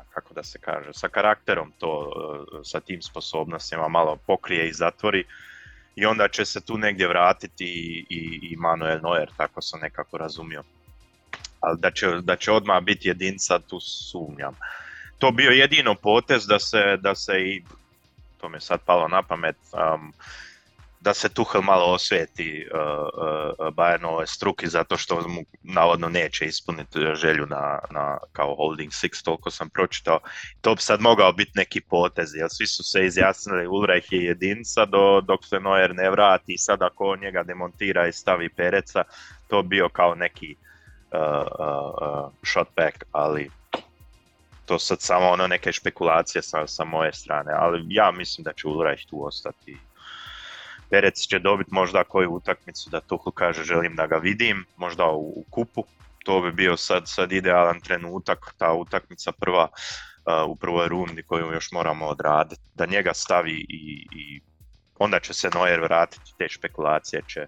kako 0.09 0.33
da 0.33 0.43
se 0.43 0.59
kaže, 0.59 0.93
sa 0.93 1.07
karakterom 1.07 1.73
to, 1.77 2.13
uh, 2.15 2.59
sa 2.63 2.79
tim 2.79 3.01
sposobnostima 3.01 3.87
malo 3.87 4.17
pokrije 4.27 4.69
i 4.69 4.73
zatvori 4.73 5.25
i 5.95 6.05
onda 6.05 6.27
će 6.27 6.45
se 6.45 6.61
tu 6.65 6.77
negdje 6.77 7.07
vratiti 7.07 7.65
i, 7.65 8.05
i, 8.09 8.39
i 8.51 8.55
Manuel 8.57 8.99
Neuer, 9.03 9.29
tako 9.37 9.61
sam 9.61 9.79
nekako 9.79 10.17
razumio. 10.17 10.63
Ali 11.59 11.79
da 11.79 11.91
će, 11.91 12.07
da 12.21 12.35
će 12.35 12.51
odmah 12.51 12.83
biti 12.83 13.07
jedinca, 13.07 13.59
tu 13.59 13.79
sumnjam 13.79 14.55
to 15.21 15.31
bio 15.31 15.51
jedino 15.51 15.95
potez 15.95 16.47
da 16.47 16.59
se, 16.59 16.97
da 16.97 17.15
se 17.15 17.33
i, 17.41 17.63
to 18.37 18.49
mi 18.49 18.57
je 18.57 18.61
sad 18.61 18.79
palo 18.85 19.07
na 19.07 19.21
pamet, 19.21 19.55
um, 19.73 20.13
da 20.99 21.13
se 21.13 21.29
Tuchel 21.29 21.61
malo 21.61 21.93
osvijeti 21.93 22.67
uh, 22.73 22.79
uh, 22.79 23.73
Bayernove 23.75 24.25
struki 24.25 24.67
zato 24.67 24.97
što 24.97 25.27
mu 25.27 25.41
navodno 25.63 26.09
neće 26.09 26.45
ispuniti 26.45 26.99
želju 27.15 27.45
na, 27.45 27.79
na 27.91 28.17
kao 28.31 28.55
holding 28.55 28.91
six, 28.91 29.23
toliko 29.23 29.51
sam 29.51 29.69
pročitao. 29.69 30.19
To 30.61 30.75
bi 30.75 30.81
sad 30.81 31.01
mogao 31.01 31.33
biti 31.33 31.51
neki 31.55 31.81
potez, 31.81 32.35
jer 32.35 32.47
svi 32.49 32.67
su 32.67 32.83
se 32.83 33.05
izjasnili 33.05 33.67
Ulreich 33.67 34.11
je 34.11 34.25
jedinca 34.25 34.85
do, 34.85 35.21
dok 35.21 35.45
se 35.45 35.59
Neuer 35.59 35.95
ne 35.95 36.09
vrati 36.09 36.53
i 36.53 36.57
sad 36.57 36.81
ako 36.81 37.15
njega 37.15 37.43
demontira 37.43 38.07
i 38.07 38.13
stavi 38.13 38.49
Pereca, 38.49 39.03
to 39.47 39.63
bio 39.63 39.89
kao 39.89 40.15
neki 40.15 40.55
uh, 41.11 41.19
uh, 41.19 42.25
uh 42.25 42.31
shot 42.43 42.67
back, 42.75 43.03
ali 43.11 43.49
to 44.65 44.79
sad 44.79 45.01
samo 45.01 45.29
ono 45.29 45.47
neke 45.47 45.71
špekulacije 45.71 46.41
sa, 46.41 46.67
sa 46.67 46.83
moje 46.83 47.13
strane, 47.13 47.53
ali 47.55 47.85
ja 47.89 48.11
mislim 48.11 48.43
da 48.43 48.53
će 48.53 48.67
Ulreich 48.67 49.05
tu 49.09 49.25
ostati. 49.25 49.77
Perec 50.89 51.19
će 51.27 51.39
dobiti 51.39 51.73
možda 51.73 52.03
koju 52.03 52.31
utakmicu 52.31 52.89
da 52.89 53.01
Tuchel 53.01 53.31
kaže 53.31 53.63
želim 53.63 53.95
da 53.95 54.07
ga 54.07 54.17
vidim, 54.17 54.65
možda 54.77 55.05
u, 55.05 55.33
u 55.35 55.43
kupu, 55.49 55.83
to 56.25 56.41
bi 56.41 56.51
bio 56.51 56.77
sad, 56.77 57.03
sad 57.05 57.31
idealan 57.31 57.81
trenutak, 57.81 58.55
ta 58.57 58.73
utakmica 58.73 59.31
prva 59.31 59.67
uh, 59.67 60.49
u 60.49 60.55
prvoj 60.55 60.87
rundi 60.87 61.23
koju 61.23 61.51
još 61.51 61.71
moramo 61.71 62.05
odraditi, 62.07 62.61
da 62.75 62.85
njega 62.85 63.13
stavi 63.13 63.65
i, 63.69 64.07
i 64.11 64.41
onda 64.99 65.19
će 65.19 65.33
se 65.33 65.49
Neuer 65.53 65.81
vratiti, 65.81 66.33
te 66.37 66.49
špekulacije 66.49 67.21
će, 67.27 67.47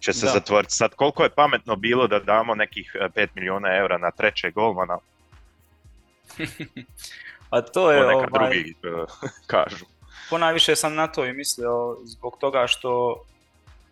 će 0.00 0.12
se 0.12 0.26
zatvoriti. 0.26 0.72
Sad 0.72 0.94
koliko 0.94 1.22
je 1.22 1.34
pametno 1.34 1.76
bilo 1.76 2.06
da 2.06 2.18
damo 2.18 2.54
nekih 2.54 2.96
5 3.00 3.18
e, 3.18 3.26
milijuna 3.34 3.76
eura 3.76 3.98
na 3.98 4.10
trećeg 4.10 4.54
golmana? 4.54 4.98
A 7.50 7.60
to 7.60 7.92
je... 7.92 8.00
neka 8.00 8.16
ovaj, 8.16 8.28
drugi 8.32 8.74
uh, 9.02 9.30
kažu. 9.52 9.84
Ponajviše 10.30 10.76
sam 10.76 10.94
na 10.94 11.06
to 11.06 11.26
i 11.26 11.32
mislio 11.32 11.96
zbog 12.04 12.36
toga 12.40 12.66
što 12.66 13.22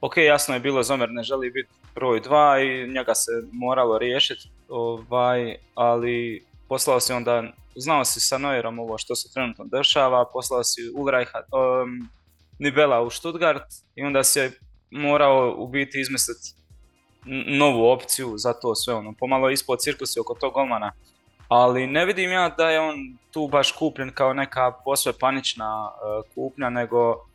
ok, 0.00 0.16
jasno 0.16 0.54
je 0.54 0.60
bilo 0.60 0.82
Zomer 0.82 1.10
ne 1.10 1.22
želi 1.22 1.50
biti 1.50 1.70
broj 1.94 2.20
2 2.20 2.84
i 2.84 2.92
njega 2.92 3.14
se 3.14 3.30
moralo 3.52 3.98
riješiti, 3.98 4.48
ovaj, 4.68 5.56
ali 5.74 6.44
poslao 6.68 7.00
si 7.00 7.12
onda, 7.12 7.42
znao 7.76 8.04
si 8.04 8.20
sa 8.20 8.38
Neuerom 8.38 8.78
ovo 8.78 8.98
što 8.98 9.16
se 9.16 9.32
trenutno 9.32 9.64
dešava, 9.64 10.24
poslao 10.32 10.64
si 10.64 10.92
Ulreicha, 10.96 11.38
um, 11.38 12.08
Nibela 12.58 13.02
u 13.02 13.10
Stuttgart 13.10 13.64
i 13.94 14.02
onda 14.02 14.24
se 14.24 14.50
morao 14.90 15.54
u 15.58 15.68
biti 15.68 16.00
izmisliti 16.00 16.54
novu 17.46 17.90
opciju 17.90 18.38
za 18.38 18.52
to 18.52 18.74
sve 18.74 18.94
ono. 18.94 19.14
Pomalo 19.18 19.50
ispod 19.50 19.78
cirkusi 19.80 20.20
oko 20.20 20.34
tog 20.34 20.52
golmana. 20.52 20.92
Ali 21.54 21.87
ne 21.87 22.06
vidim 22.06 22.30
ja 22.30 22.49
da 22.49 22.70
je 22.70 22.80
on 22.80 22.96
tu 23.30 23.49
baš 23.49 23.73
kupljen 23.73 24.11
kao 24.14 24.32
neka 24.32 24.73
posve 24.84 25.12
panična 25.20 25.88
uh, 25.88 26.25
kupnja, 26.34 26.70
nego 26.70 27.26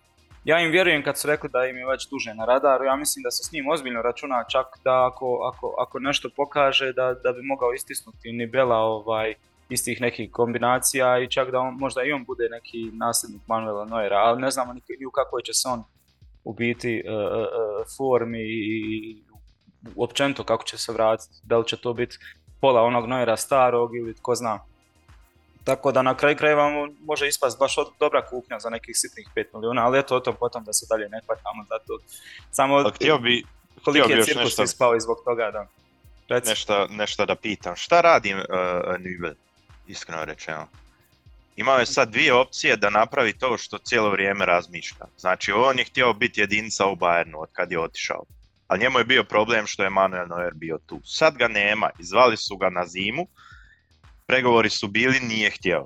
ja 0.43 0.59
im 0.59 0.71
vjerujem 0.71 1.03
kad 1.03 1.17
su 1.17 1.27
rekli 1.27 1.49
da 1.49 1.65
im 1.65 1.77
je 1.77 1.85
već 1.85 2.09
duže 2.09 2.33
na 2.33 2.45
radaru, 2.45 2.83
ja 2.85 2.95
mislim 2.95 3.23
da 3.23 3.31
se 3.31 3.43
s 3.43 3.51
njim 3.51 3.69
ozbiljno 3.69 4.01
računa 4.01 4.43
čak 4.49 4.65
da 4.83 5.07
ako, 5.07 5.51
ako, 5.53 5.75
ako 5.77 5.99
nešto 5.99 6.29
pokaže 6.35 6.93
da, 6.93 7.13
da 7.23 7.31
bi 7.31 7.41
mogao 7.41 7.73
istisnuti 7.73 8.31
Nibela 8.31 8.77
ovaj, 8.77 9.33
istih 9.69 10.01
nekih 10.01 10.31
kombinacija 10.31 11.19
i 11.19 11.29
čak 11.29 11.51
da 11.51 11.59
on, 11.59 11.75
možda 11.79 12.03
i 12.03 12.11
on 12.11 12.25
bude 12.25 12.49
neki 12.51 12.91
nasljednik 12.93 13.41
Manuela 13.47 13.85
Neuera, 13.85 14.17
ali 14.17 14.41
ne 14.41 14.51
znamo 14.51 14.73
ni, 14.73 14.81
u 15.07 15.11
kakvoj 15.11 15.41
će 15.41 15.53
se 15.53 15.69
on 15.69 15.83
u 16.43 16.53
biti 16.53 17.03
uh, 17.05 17.13
uh, 17.13 17.85
formi 17.97 18.41
i 18.41 19.23
općenito 19.95 20.43
kako 20.43 20.63
će 20.63 20.77
se 20.77 20.91
vratiti, 20.93 21.35
da 21.43 21.57
li 21.57 21.67
će 21.67 21.77
to 21.77 21.93
biti 21.93 22.17
pola 22.61 22.81
onog 22.81 23.07
Neuera 23.07 23.37
starog 23.37 23.95
ili 23.95 24.13
tko 24.13 24.35
zna. 24.35 24.59
Tako 25.63 25.91
da 25.91 26.01
na 26.01 26.17
kraju 26.17 26.37
krajeva 26.37 26.69
može 27.05 27.27
ispast 27.27 27.59
baš 27.59 27.75
dobra 27.99 28.25
kupnja 28.25 28.59
za 28.59 28.69
nekih 28.69 28.97
sitnih 28.97 29.27
5 29.35 29.45
milijuna, 29.53 29.85
ali 29.85 29.99
eto 29.99 30.15
o 30.15 30.19
tom 30.19 30.35
potom 30.39 30.63
da 30.63 30.73
se 30.73 30.85
dalje 30.89 31.09
ne 31.09 31.21
hvatamo 31.25 31.63
za 31.69 31.77
to. 31.87 31.97
Samo 32.51 32.89
htio 32.89 33.17
bi, 33.17 33.43
koliki 33.83 34.11
je 34.11 34.23
cirkus 34.23 34.43
nešto, 34.43 34.63
ispao 34.63 34.95
i 34.95 35.01
zbog 35.01 35.17
toga 35.25 35.51
da. 35.51 35.67
Nešto, 36.45 36.87
nešto 36.89 37.25
da 37.25 37.35
pitam. 37.35 37.75
Šta 37.75 38.01
radi 38.01 38.33
uh, 38.33 38.41
Nübel, 38.99 39.33
iskreno 39.87 40.25
rečeno? 40.25 40.67
Imao 41.55 41.79
je 41.79 41.85
sad 41.85 42.09
dvije 42.09 42.33
opcije 42.33 42.77
da 42.77 42.89
napravi 42.89 43.33
to 43.33 43.57
što 43.57 43.77
cijelo 43.77 44.09
vrijeme 44.09 44.45
razmišlja. 44.45 45.05
Znači 45.17 45.51
on 45.51 45.79
je 45.79 45.85
htio 45.85 46.13
biti 46.13 46.41
jedinica 46.41 46.85
u 46.85 46.95
Bayernu 46.95 47.35
od 47.35 47.49
kad 47.51 47.71
je 47.71 47.79
otišao. 47.79 48.23
Ali 48.69 48.79
njemu 48.79 48.99
je 48.99 49.05
bio 49.05 49.23
problem 49.23 49.67
što 49.67 49.83
je 49.83 49.89
Manuel 49.89 50.27
Neuer 50.27 50.53
bio 50.53 50.77
tu. 50.85 51.01
Sad 51.03 51.37
ga 51.37 51.47
nema, 51.47 51.89
izvali 51.99 52.37
su 52.37 52.57
ga 52.57 52.69
na 52.69 52.85
zimu, 52.85 53.27
pregovori 54.27 54.69
su 54.69 54.87
bili, 54.87 55.19
nije 55.19 55.49
htio 55.49 55.85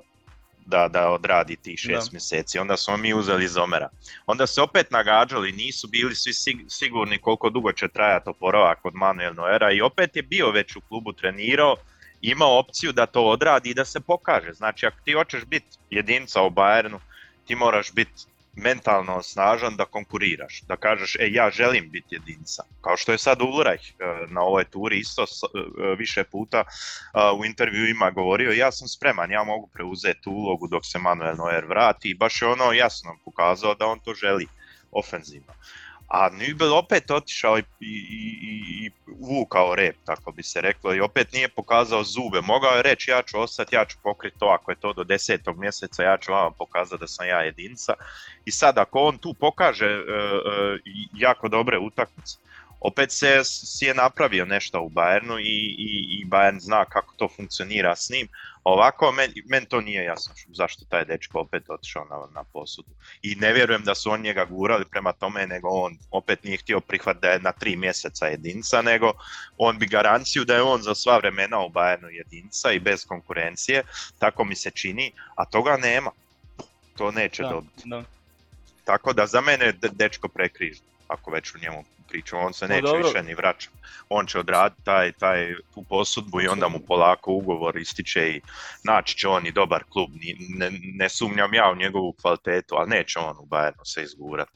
da, 0.66 0.88
da 0.88 1.10
odradi 1.10 1.56
tih 1.56 1.78
šest 1.78 2.12
mjeseci. 2.12 2.58
Onda 2.58 2.76
smo 2.76 2.96
mi 2.96 3.14
uzeli 3.14 3.48
Zomera. 3.48 3.88
Onda 4.26 4.46
se 4.46 4.62
opet 4.62 4.90
nagađali, 4.90 5.52
nisu 5.52 5.88
bili 5.88 6.14
svi 6.14 6.32
sigurni 6.68 7.18
koliko 7.18 7.50
dugo 7.50 7.72
će 7.72 7.88
trajati 7.88 8.30
oporavak 8.30 8.84
od 8.84 8.94
Manuel 8.94 9.34
Noera 9.34 9.72
i 9.72 9.80
opet 9.80 10.16
je 10.16 10.22
bio 10.22 10.50
već 10.50 10.76
u 10.76 10.80
klubu 10.80 11.12
trenirao, 11.12 11.76
imao 12.20 12.58
opciju 12.58 12.92
da 12.92 13.06
to 13.06 13.22
odradi 13.22 13.70
i 13.70 13.74
da 13.74 13.84
se 13.84 14.00
pokaže. 14.00 14.52
Znači 14.52 14.86
ako 14.86 14.96
ti 15.04 15.12
hoćeš 15.12 15.44
biti 15.44 15.76
jedinca 15.90 16.42
u 16.42 16.50
Bayernu, 16.50 16.98
ti 17.46 17.54
moraš 17.54 17.92
biti 17.92 18.12
mentalno 18.56 19.22
snažan 19.22 19.76
da 19.76 19.84
konkuriraš, 19.84 20.60
da 20.60 20.76
kažeš 20.76 21.16
e 21.20 21.28
ja 21.30 21.50
želim 21.50 21.90
biti 21.90 22.14
jedinca. 22.14 22.62
Kao 22.80 22.96
što 22.96 23.12
je 23.12 23.18
sad 23.18 23.42
Ulreich 23.42 23.84
e, 23.84 23.94
na 24.28 24.40
ovoj 24.40 24.64
turi 24.64 24.98
isto 24.98 25.22
e, 25.22 25.26
više 25.98 26.24
puta 26.24 26.58
e, 26.58 26.64
u 27.38 27.44
intervjuima 27.44 28.10
govorio 28.10 28.52
ja 28.52 28.72
sam 28.72 28.88
spreman, 28.88 29.30
ja 29.30 29.44
mogu 29.44 29.66
preuzeti 29.66 30.28
ulogu 30.28 30.66
dok 30.68 30.86
se 30.86 30.98
Manuel 30.98 31.36
Neuer 31.36 31.64
vrati 31.64 32.10
i 32.10 32.14
baš 32.14 32.42
je 32.42 32.48
ono 32.48 32.72
jasno 32.72 33.16
pokazao 33.24 33.74
da 33.74 33.86
on 33.86 33.98
to 33.98 34.14
želi 34.14 34.46
ofenzivno. 34.92 35.52
A 36.08 36.30
Nübel 36.30 36.72
opet 36.72 37.10
otišao 37.10 37.58
i, 37.58 37.62
i, 37.80 37.86
i, 38.42 38.86
i 38.86 38.90
vukao 39.20 39.74
rep, 39.74 39.96
tako 40.04 40.32
bi 40.32 40.42
se 40.42 40.60
reklo, 40.60 40.94
i 40.94 41.00
opet 41.00 41.32
nije 41.32 41.48
pokazao 41.48 42.04
zube. 42.04 42.40
Mogao 42.40 42.76
je 42.76 42.82
reći 42.82 43.10
ja 43.10 43.22
ću 43.22 43.40
ostati, 43.40 43.74
ja 43.74 43.84
ću 43.84 43.96
pokriti 44.02 44.38
to, 44.38 44.46
ako 44.46 44.70
je 44.70 44.76
to 44.80 44.92
do 44.92 45.04
desetog 45.04 45.58
mjeseca, 45.58 46.02
ja 46.02 46.18
ću 46.18 46.32
vama 46.32 46.50
pokazati 46.50 47.00
da 47.00 47.06
sam 47.06 47.28
ja 47.28 47.40
jedinca. 47.40 47.94
I 48.44 48.50
sad 48.50 48.78
ako 48.78 49.00
on 49.00 49.18
tu 49.18 49.34
pokaže 49.34 49.86
uh, 49.86 50.04
uh, 50.04 50.80
jako 51.14 51.48
dobre 51.48 51.78
utakmice, 51.78 52.38
opet 52.80 53.12
se 53.12 53.44
si 53.44 53.84
je 53.84 53.94
napravio 53.94 54.44
nešto 54.44 54.80
u 54.80 54.90
Bayernu 54.90 55.38
i, 55.38 55.74
i, 55.78 56.20
i 56.20 56.26
Bayern 56.26 56.60
zna 56.60 56.84
kako 56.84 57.14
to 57.16 57.28
funkcionira 57.36 57.96
s 57.96 58.10
njim. 58.10 58.28
Ovako, 58.64 59.12
meni 59.12 59.42
men 59.46 59.64
to 59.64 59.80
nije 59.80 60.04
jasno 60.04 60.34
zašto 60.52 60.84
taj 60.84 61.04
dečko 61.04 61.40
opet 61.40 61.70
otišao 61.70 62.04
na, 62.04 62.16
na 62.34 62.44
posudu. 62.52 62.88
I 63.22 63.34
ne 63.34 63.52
vjerujem 63.52 63.82
da 63.82 63.94
su 63.94 64.10
on 64.10 64.20
njega 64.20 64.44
gurali 64.44 64.84
prema 64.90 65.12
tome, 65.12 65.46
nego 65.46 65.68
on 65.68 65.98
opet 66.10 66.44
nije 66.44 66.56
htio 66.56 66.80
prihvat 66.80 67.20
da 67.20 67.28
je 67.28 67.38
na 67.38 67.52
tri 67.52 67.76
mjeseca 67.76 68.26
jedinca, 68.26 68.82
nego 68.82 69.12
on 69.58 69.78
bi 69.78 69.86
garanciju 69.86 70.44
da 70.44 70.54
je 70.54 70.62
on 70.62 70.82
za 70.82 70.94
sva 70.94 71.18
vremena 71.18 71.60
u 71.60 71.68
Bayernu 71.68 72.08
jedinca 72.08 72.72
i 72.72 72.80
bez 72.80 73.06
konkurencije, 73.06 73.82
tako 74.18 74.44
mi 74.44 74.56
se 74.56 74.70
čini, 74.70 75.12
a 75.34 75.44
toga 75.44 75.76
nema. 75.76 76.10
To 76.96 77.10
neće 77.10 77.42
dobiti. 77.42 77.82
Tako 78.84 79.12
da 79.12 79.26
za 79.26 79.40
mene 79.40 79.64
je 79.64 79.74
dečko 79.92 80.28
prekrižno, 80.28 80.86
ako 81.08 81.30
već 81.30 81.54
u 81.54 81.58
njemu 81.58 81.84
pričam, 82.08 82.38
on 82.38 82.52
se 82.52 82.68
neće 82.68 82.92
više 83.04 83.22
ni 83.22 83.34
vraća. 83.34 83.70
On 84.08 84.26
će 84.26 84.38
odraditi 84.38 84.84
taj, 84.84 85.12
taj, 85.12 85.54
tu 85.74 85.84
posudbu 85.88 86.40
i 86.40 86.48
onda 86.48 86.68
mu 86.68 86.78
polako 86.78 87.32
ugovor 87.32 87.76
ističe 87.76 88.28
i 88.28 88.40
naći 88.84 89.16
će 89.16 89.28
on 89.28 89.46
i 89.46 89.52
dobar 89.52 89.84
klub. 89.88 90.10
Ne, 90.48 90.70
ne 90.94 91.08
sumnjam 91.08 91.54
ja 91.54 91.70
u 91.70 91.76
njegovu 91.76 92.12
kvalitetu, 92.12 92.74
ali 92.74 92.90
neće 92.90 93.18
on 93.18 93.36
u 93.38 93.46
Bayernu 93.46 93.84
se 93.84 94.02
izgurati. 94.02 94.52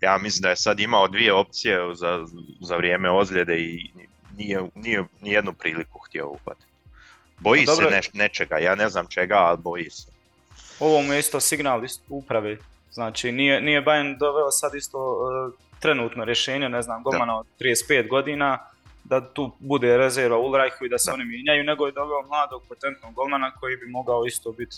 Ja 0.00 0.18
mislim 0.18 0.42
da 0.42 0.50
je 0.50 0.56
sad 0.56 0.80
imao 0.80 1.08
dvije 1.08 1.32
opcije 1.32 1.94
za, 1.94 2.26
za 2.60 2.76
vrijeme 2.76 3.10
ozljede 3.10 3.60
i 3.60 3.90
nije, 4.36 4.60
nije 4.74 5.04
nijednu 5.20 5.52
priliku 5.52 5.98
htio 5.98 6.28
uhvatiti. 6.28 6.66
Boji 7.38 7.66
se 7.66 7.82
ne, 7.90 8.00
nečega, 8.12 8.58
ja 8.58 8.74
ne 8.74 8.88
znam 8.88 9.06
čega, 9.06 9.34
ali 9.34 9.58
boji 9.58 9.90
se. 9.90 10.12
Ovo 10.80 11.02
mu 11.02 11.12
je 11.12 11.18
isto 11.18 11.40
signal 11.40 11.82
uprave. 12.08 12.56
Znači, 12.92 13.32
nije, 13.32 13.60
nije 13.60 13.84
Bayern 13.84 14.18
doveo 14.18 14.50
sad 14.50 14.74
isto 14.74 14.98
uh, 14.98 15.69
trenutno 15.80 16.24
rješenje, 16.24 16.68
ne 16.68 16.82
znam, 16.82 17.02
golmana 17.02 17.38
od 17.38 17.46
35 17.60 18.08
godina, 18.08 18.58
da 19.04 19.32
tu 19.34 19.52
bude 19.58 19.96
rezerva 19.96 20.38
Ulrajhu 20.38 20.84
i 20.84 20.88
da 20.88 20.98
se 20.98 21.12
oni 21.12 21.24
mijenjaju, 21.24 21.64
nego 21.64 21.86
je 21.86 21.92
doveo 21.92 22.22
mladog 22.28 22.62
potentnog 22.68 23.14
golmana 23.14 23.50
koji 23.60 23.76
bi 23.76 23.86
mogao 23.86 24.24
isto 24.26 24.52
biti 24.52 24.76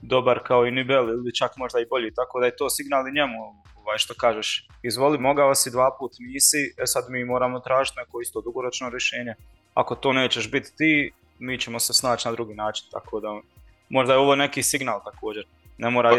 dobar 0.00 0.40
kao 0.46 0.66
i 0.66 0.70
Nibel 0.70 1.08
ili 1.08 1.34
čak 1.34 1.56
možda 1.56 1.80
i 1.80 1.86
bolji, 1.90 2.14
tako 2.14 2.40
da 2.40 2.46
je 2.46 2.56
to 2.56 2.70
signal 2.70 3.08
i 3.08 3.12
njemu 3.12 3.38
ovaj, 3.76 3.98
što 3.98 4.14
kažeš, 4.14 4.68
izvoli, 4.82 5.18
mogao 5.18 5.54
si 5.54 5.70
dva 5.70 5.96
put 5.98 6.12
nisi, 6.18 6.74
e 6.82 6.86
sad 6.86 7.04
mi 7.08 7.24
moramo 7.24 7.60
tražiti 7.60 7.98
neko 7.98 8.20
isto 8.20 8.40
dugoročno 8.40 8.88
rješenje. 8.88 9.34
Ako 9.74 9.94
to 9.94 10.12
nećeš 10.12 10.50
biti 10.50 10.76
ti, 10.76 11.12
mi 11.38 11.58
ćemo 11.58 11.78
se 11.78 11.92
snaći 11.92 12.28
na 12.28 12.32
drugi 12.32 12.54
način, 12.54 12.86
tako 12.92 13.20
da 13.20 13.40
možda 13.88 14.12
je 14.12 14.18
ovo 14.18 14.34
neki 14.34 14.62
signal 14.62 15.00
također. 15.04 15.44
Ne 15.78 15.90
mora 15.90 16.10
pa, 16.10 16.16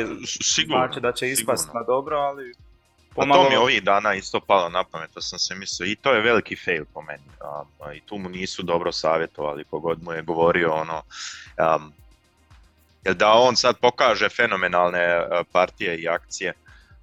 znači 0.65 0.99
da 0.99 1.11
će 1.11 1.29
ispast 1.29 1.73
na 1.73 1.83
dobro, 1.83 2.17
ali 2.17 2.53
Pomalo... 3.15 3.41
A 3.41 3.43
to 3.43 3.49
mi 3.49 3.55
ovih 3.55 3.83
dana 3.83 4.13
isto 4.13 4.39
palo 4.39 4.69
na 4.69 4.83
pamet, 4.83 5.11
to 5.13 5.21
sam 5.21 5.39
se 5.39 5.55
mislio, 5.55 5.91
i 5.91 5.95
to 5.95 6.13
je 6.13 6.21
veliki 6.21 6.55
fail 6.55 6.85
po 6.93 7.01
meni. 7.01 7.23
Um, 7.41 7.93
I 7.93 8.01
tu 8.01 8.17
mu 8.17 8.29
nisu 8.29 8.63
dobro 8.63 8.91
savjetovali, 8.91 9.63
kogod 9.63 10.03
mu 10.03 10.11
je 10.11 10.21
govorio 10.21 10.73
ono, 10.73 11.01
um, 11.75 11.93
jer 13.03 13.15
da 13.15 13.31
on 13.31 13.55
sad 13.55 13.79
pokaže 13.79 14.29
fenomenalne 14.29 15.17
uh, 15.17 15.45
partije 15.51 15.97
i 15.97 16.07
akcije, 16.07 16.53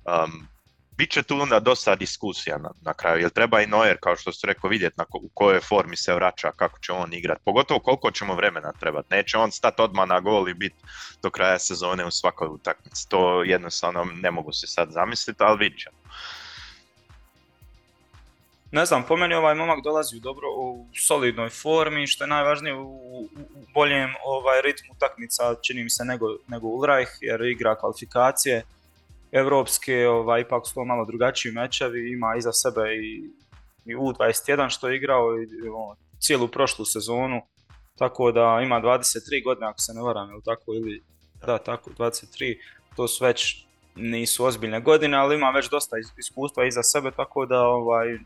um, 0.05 0.47
bit 0.97 1.11
će 1.11 1.23
tu 1.23 1.41
onda 1.41 1.61
dosta 1.61 1.95
diskusija 1.95 2.59
na, 2.59 2.71
na 2.81 2.95
kraju, 2.95 3.21
jer 3.21 3.31
treba 3.31 3.61
i 3.61 3.67
Neuer, 3.67 3.97
kao 4.01 4.17
što 4.17 4.33
ste 4.33 4.47
rekao, 4.47 4.71
vidjeti 4.71 4.95
na 4.99 5.05
ko, 5.05 5.19
u 5.19 5.29
kojoj 5.35 5.61
formi 5.61 5.97
se 5.97 6.15
vraća, 6.15 6.53
kako 6.57 6.79
će 6.79 6.93
on 6.93 7.13
igrati, 7.13 7.43
pogotovo 7.45 7.81
koliko 7.81 8.11
ćemo 8.11 8.35
vremena 8.35 8.73
trebati. 8.81 9.09
Neće 9.11 9.39
on 9.39 9.53
stati 9.53 9.83
odmah 9.83 10.09
na 10.09 10.21
gol 10.21 10.49
i 10.49 10.55
biti 10.55 10.77
do 11.23 11.31
kraja 11.31 11.59
sezone 11.59 12.05
u 12.05 12.11
svakoj 12.11 12.49
utakmici. 12.49 13.09
To 13.09 13.43
jednostavno 13.43 14.05
ne 14.05 14.31
mogu 14.31 14.53
se 14.53 14.67
sad 14.67 14.91
zamisliti, 14.91 15.43
ali 15.43 15.59
vidit 15.59 15.81
ćemo. 15.81 15.97
Ne 18.71 18.87
znam, 18.87 19.05
po 19.09 19.17
meni 19.17 19.35
ovaj 19.35 19.55
momak 19.55 19.85
dolazi 19.85 20.17
u 20.17 20.21
dobro, 20.21 20.49
u 20.57 20.87
solidnoj 20.95 21.49
formi, 21.51 22.07
što 22.07 22.25
je 22.25 22.29
najvažnije 22.29 22.75
u, 22.75 22.83
u, 22.85 23.29
boljem 23.75 24.15
ovaj, 24.25 24.63
ritmu 24.63 24.95
utakmica, 24.97 25.55
čini 25.63 25.85
mi 25.85 25.91
se, 25.91 26.05
nego, 26.05 26.27
nego 26.47 26.67
Ulreich, 26.67 27.13
jer 27.21 27.43
igra 27.43 27.75
kvalifikacije 27.75 28.63
evropske, 29.33 30.09
ovaj, 30.09 30.41
ipak 30.41 30.67
su 30.67 30.75
to 30.75 30.85
malo 30.85 31.05
drugačiji 31.05 31.53
mečevi, 31.53 32.13
ima 32.13 32.35
iza 32.39 32.53
sebe 32.53 32.95
i, 32.97 33.31
i 33.85 33.97
U21 33.97 34.69
što 34.69 34.89
je 34.89 34.97
igrao 34.97 35.37
i, 35.37 35.69
ono, 35.69 35.97
cijelu 36.19 36.49
prošlu 36.49 36.85
sezonu, 36.85 37.41
tako 37.99 38.33
da 38.33 38.61
ima 38.65 38.81
23 38.81 39.45
godine 39.45 39.67
ako 39.67 39.81
se 39.81 39.93
ne 39.95 40.03
varam, 40.03 40.31
ili 40.31 40.43
tako, 40.45 40.75
ili 40.75 41.03
da, 41.47 41.59
tako, 41.59 41.91
23, 41.91 42.59
to 42.97 43.09
su 43.09 43.25
već 43.25 43.67
nisu 43.97 44.45
ozbiljne 44.45 44.81
godine, 44.81 45.17
ali 45.17 45.37
ima 45.37 45.51
već 45.51 45.71
dosta 45.71 45.97
iskustva 46.19 46.67
iza 46.67 46.83
sebe, 46.83 47.11
tako 47.11 47.47
da 47.47 47.61
ovaj, 47.61 48.19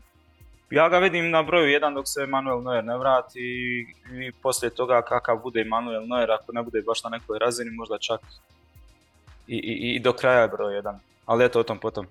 ja 0.69 0.89
ga 0.89 0.99
vidim 0.99 1.29
na 1.29 1.43
broju 1.43 1.67
jedan 1.67 1.93
dok 1.93 2.05
se 2.07 2.25
Manuel 2.25 2.61
Neuer 2.61 2.83
ne 2.85 2.97
vrati 2.97 3.39
i, 3.39 4.31
poslije 4.41 4.69
toga 4.69 5.01
kakav 5.01 5.37
bude 5.37 5.63
Manuel 5.63 6.07
Neuer, 6.07 6.31
ako 6.31 6.51
ne 6.51 6.63
bude 6.63 6.81
baš 6.81 7.03
na 7.03 7.09
nekoj 7.09 7.39
razini, 7.39 7.71
možda 7.71 7.97
čak 7.97 8.19
i, 9.47 9.55
i, 9.55 9.95
i 9.95 9.99
do 9.99 10.13
kraja 10.13 10.41
je 10.41 10.47
broj 10.47 10.75
jedan. 10.75 10.99
Ali 11.25 11.45
eto 11.45 11.59
o 11.59 11.63
tom 11.63 11.79
potom. 11.79 12.07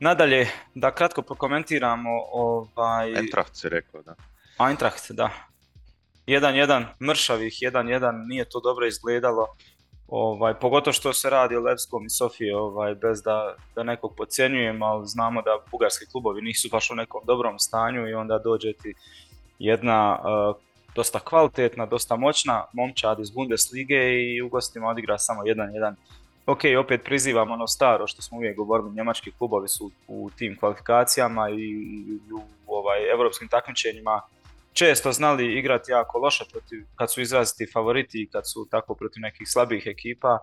Nadalje, 0.00 0.48
da 0.74 0.90
kratko 0.94 1.22
prokomentiramo 1.22 2.10
ovaj... 2.32 3.14
Eintracht 3.14 3.56
se 3.56 3.68
rekao, 3.68 4.02
da. 4.02 4.14
Eintracht, 4.68 5.10
da. 5.10 5.30
1-1, 6.26 6.84
mršavih 7.00 7.52
1-1, 7.52 8.28
nije 8.28 8.44
to 8.44 8.60
dobro 8.60 8.86
izgledalo. 8.86 9.46
Ovaj, 10.08 10.54
pogotovo 10.54 10.92
što 10.92 11.12
se 11.12 11.30
radi 11.30 11.56
o 11.56 11.60
Levskom 11.60 12.06
i 12.06 12.10
Sofiji, 12.10 12.52
ovaj, 12.52 12.94
bez 12.94 13.22
da, 13.22 13.54
da 13.74 13.82
nekog 13.82 14.14
podcjenjujem, 14.16 14.82
ali 14.82 15.06
znamo 15.06 15.42
da 15.42 15.58
bugarski 15.70 16.06
klubovi 16.06 16.42
nisu 16.42 16.68
baš 16.72 16.90
u 16.90 16.94
nekom 16.94 17.20
dobrom 17.26 17.58
stanju 17.58 18.08
i 18.08 18.14
onda 18.14 18.38
dođe 18.38 18.72
ti 18.72 18.94
jedna 19.58 20.18
uh, 20.18 20.56
dosta 20.96 21.20
kvalitetna, 21.20 21.86
dosta 21.86 22.16
moćna 22.16 22.64
momčad 22.72 23.20
iz 23.20 23.30
Bundeslige 23.30 24.00
i 24.22 24.42
u 24.42 24.48
gostima 24.48 24.88
odigra 24.88 25.18
samo 25.18 25.42
1-1. 25.42 25.94
Ok, 26.46 26.60
opet 26.80 27.04
prizivam 27.04 27.50
ono 27.50 27.66
staro 27.66 28.06
što 28.06 28.22
smo 28.22 28.38
uvijek 28.38 28.56
govorili, 28.56 28.94
njemački 28.94 29.32
klubovi 29.38 29.68
su 29.68 29.90
u 30.08 30.30
tim 30.38 30.56
kvalifikacijama 30.60 31.50
i 31.50 31.74
u 32.32 32.40
ovaj, 32.66 33.10
evropskim 33.12 33.48
takmičenjima 33.48 34.20
često 34.72 35.12
znali 35.12 35.58
igrati 35.58 35.92
jako 35.92 36.18
loše 36.18 36.44
protiv, 36.52 36.84
kad 36.96 37.12
su 37.12 37.20
izraziti 37.20 37.72
favoriti 37.72 38.22
i 38.22 38.26
kad 38.26 38.50
su 38.50 38.66
tako 38.70 38.94
protiv 38.94 39.20
nekih 39.20 39.48
slabih 39.48 39.86
ekipa. 39.86 40.38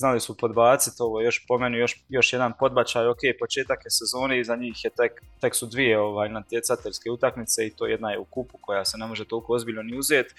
Znali 0.00 0.20
su 0.20 0.36
podbaciti, 0.36 0.96
ovo 0.98 1.20
još 1.20 1.46
po 1.48 1.58
meni 1.58 1.78
još, 1.78 2.04
još 2.08 2.32
jedan 2.32 2.52
podbačaj, 2.58 3.06
ok, 3.06 3.18
početak 3.38 3.84
je 3.84 3.90
sezone 3.90 4.40
i 4.40 4.44
za 4.44 4.56
njih 4.56 4.84
je 4.84 4.90
tek, 4.90 5.12
tek 5.40 5.54
su 5.54 5.66
dvije 5.66 5.98
ovaj, 6.00 6.28
natjecateljske 6.28 7.10
utakmice 7.10 7.66
i 7.66 7.70
to 7.70 7.86
jedna 7.86 8.10
je 8.10 8.18
u 8.18 8.24
kupu 8.24 8.58
koja 8.60 8.84
se 8.84 8.98
ne 8.98 9.06
može 9.06 9.24
toliko 9.24 9.52
ozbiljno 9.52 9.82
ni 9.82 9.98
uzeti. 9.98 10.34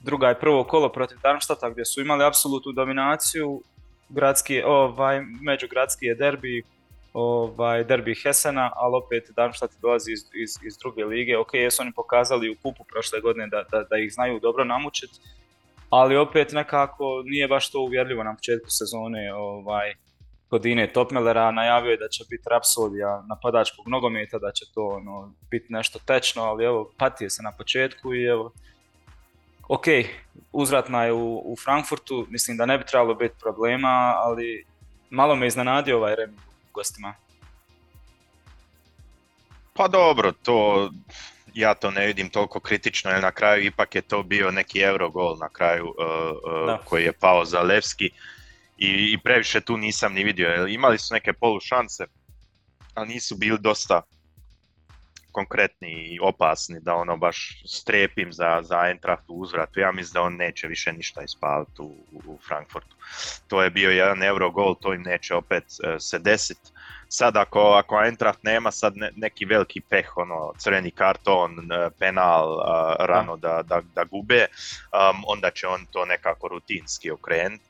Druga 0.00 0.28
je 0.28 0.40
prvo 0.40 0.64
kolo 0.64 0.92
protiv 0.92 1.18
Darmstadta 1.22 1.70
gdje 1.70 1.84
su 1.84 2.00
imali 2.00 2.24
apsolutnu 2.24 2.72
dominaciju, 2.72 3.62
gradski, 4.08 4.62
ovaj, 4.62 5.20
međugradski 5.40 6.06
je 6.06 6.14
derbi, 6.14 6.62
ovaj, 7.12 7.84
derbi 7.84 8.14
Hesena, 8.22 8.70
ali 8.74 8.96
opet 9.04 9.30
Darmstadt 9.36 9.72
dolazi 9.82 10.12
iz, 10.12 10.20
iz, 10.34 10.50
iz 10.66 10.78
druge 10.78 11.04
lige. 11.04 11.38
Ok, 11.38 11.54
jesu 11.54 11.82
oni 11.82 11.92
pokazali 11.92 12.50
u 12.50 12.56
kupu 12.62 12.84
prošle 12.84 13.20
godine 13.20 13.46
da, 13.46 13.64
da, 13.70 13.82
da 13.90 13.96
ih 13.98 14.12
znaju 14.12 14.40
dobro 14.40 14.64
namučiti, 14.64 15.20
ali 15.90 16.16
opet 16.16 16.52
nekako 16.52 17.22
nije 17.24 17.48
baš 17.48 17.70
to 17.70 17.80
uvjerljivo 17.80 18.24
na 18.24 18.34
početku 18.34 18.70
sezone. 18.70 19.34
Ovaj, 19.34 19.94
kod 20.48 20.66
Ine 20.66 20.92
Topmelera 20.92 21.50
najavio 21.50 21.90
je 21.90 21.96
da 21.96 22.08
će 22.08 22.24
biti 22.30 22.48
rapsodija 22.50 23.24
napadačkog 23.28 23.88
nogometa, 23.88 24.38
da 24.38 24.52
će 24.52 24.64
to 24.74 24.86
ono, 24.86 25.32
biti 25.50 25.72
nešto 25.72 25.98
tečno, 26.06 26.42
ali 26.42 26.64
evo, 26.64 26.92
patije 26.98 27.30
se 27.30 27.42
na 27.42 27.52
početku 27.52 28.14
i 28.14 28.24
evo, 28.24 28.52
ok, 29.68 29.84
uzvratna 30.52 31.04
je 31.04 31.12
u, 31.12 31.52
u 31.52 31.56
Frankfurtu, 31.64 32.26
mislim 32.30 32.56
da 32.56 32.66
ne 32.66 32.78
bi 32.78 32.84
trebalo 32.84 33.14
biti 33.14 33.34
problema, 33.40 34.14
ali 34.16 34.64
malo 35.10 35.36
me 35.36 35.46
iznenadio 35.46 35.96
ovaj 35.96 36.16
remi 36.16 36.36
gostima? 36.74 37.14
Pa 39.74 39.88
dobro, 39.88 40.32
to 40.32 40.90
ja 41.56 41.74
to 41.74 41.90
ne 41.90 42.06
vidim 42.06 42.28
toliko 42.28 42.60
kritično, 42.60 43.10
jer 43.10 43.22
na 43.22 43.30
kraju 43.30 43.64
ipak 43.64 43.94
je 43.94 44.02
to 44.02 44.22
bio 44.22 44.50
neki 44.50 44.80
Eurogol 44.80 45.36
na 45.40 45.48
kraju 45.48 45.86
uh, 45.86 45.94
uh, 46.68 46.84
koji 46.84 47.04
je 47.04 47.12
pao 47.12 47.44
za 47.44 47.62
Levski 47.62 48.10
i, 48.78 49.12
i 49.12 49.18
previše 49.24 49.60
tu 49.60 49.76
nisam 49.76 50.12
ni 50.12 50.24
vidio. 50.24 50.66
Imali 50.66 50.98
su 50.98 51.14
neke 51.14 51.32
polu 51.32 51.60
šanse, 51.60 52.06
ali 52.94 53.08
nisu 53.08 53.36
bili 53.36 53.58
dosta 53.60 54.02
konkretni 55.32 55.88
i 55.88 56.18
opasni 56.22 56.80
da 56.80 56.94
ono 56.94 57.16
baš 57.16 57.62
strepim 57.66 58.32
za, 58.32 58.60
za 58.62 58.86
Eintracht 58.88 59.24
u 59.28 59.34
uzvratu. 59.34 59.80
Ja 59.80 59.92
mislim 59.92 60.12
da 60.12 60.22
on 60.22 60.36
neće 60.36 60.66
više 60.66 60.92
ništa 60.92 61.22
ispaliti 61.22 61.82
u, 61.82 61.96
u 62.26 62.38
Frankfurtu. 62.46 62.96
To 63.48 63.62
je 63.62 63.70
bio 63.70 63.90
jedan 63.90 64.22
euro 64.22 64.50
gol, 64.50 64.74
to 64.74 64.94
im 64.94 65.02
neće 65.02 65.34
opet 65.34 65.64
uh, 65.64 65.94
se 65.98 66.18
desiti 66.18 66.70
sad 67.16 67.36
ako, 67.36 67.60
ako 67.60 68.02
Eintracht 68.04 68.42
nema 68.42 68.70
sad 68.70 68.94
neki 69.16 69.44
veliki 69.44 69.80
peh, 69.80 70.16
ono, 70.16 70.52
crveni 70.58 70.90
karton, 70.90 71.72
e, 71.72 71.90
penal 71.98 72.58
rano 72.98 73.36
da, 73.36 73.62
da, 73.62 73.80
da 73.94 74.04
gube, 74.04 74.46
um, 74.46 75.22
onda 75.26 75.50
će 75.50 75.66
on 75.66 75.86
to 75.92 76.04
nekako 76.04 76.48
rutinski 76.48 77.10
okrenuti. 77.10 77.64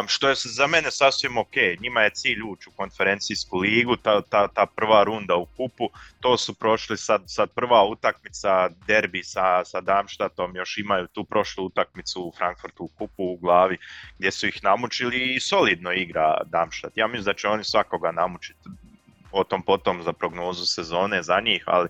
Um, 0.00 0.08
što 0.08 0.28
je 0.28 0.34
za 0.34 0.66
mene 0.66 0.90
sasvim 0.90 1.38
ok, 1.38 1.56
njima 1.80 2.02
je 2.02 2.10
cilj 2.10 2.42
ući 2.48 2.68
u 2.68 2.72
konferencijsku 2.76 3.58
ligu, 3.58 3.96
ta, 3.96 4.22
ta, 4.22 4.48
ta 4.48 4.66
prva 4.66 5.04
runda 5.04 5.36
u 5.36 5.46
kupu, 5.46 5.90
to 6.20 6.36
su 6.36 6.54
prošli 6.54 6.96
sad, 6.96 7.22
sad 7.26 7.50
prva 7.50 7.84
utakmica, 7.84 8.68
derbi 8.86 9.22
sa, 9.24 9.64
sa 9.64 9.80
Darmstadtom, 9.80 10.56
još 10.56 10.78
imaju 10.78 11.06
tu 11.06 11.24
prošlu 11.24 11.64
utakmicu 11.64 12.22
u 12.22 12.32
Frankfurtu 12.36 12.84
u 12.84 12.88
kupu 12.98 13.24
u 13.24 13.36
glavi, 13.36 13.78
gdje 14.18 14.30
su 14.30 14.46
ih 14.46 14.60
namučili 14.62 15.34
i 15.34 15.40
solidno 15.40 15.92
igra 15.92 16.40
Darmstadt. 16.44 16.96
Ja 16.96 17.06
mislim 17.06 17.24
da 17.24 17.34
će 17.34 17.48
oni 17.48 17.64
svakoga 17.64 18.12
namučiti 18.12 18.68
o 19.32 19.44
tom 19.44 19.62
potom 19.62 20.02
za 20.02 20.12
prognozu 20.12 20.66
sezone 20.66 21.22
za 21.22 21.40
njih, 21.40 21.64
ali 21.66 21.88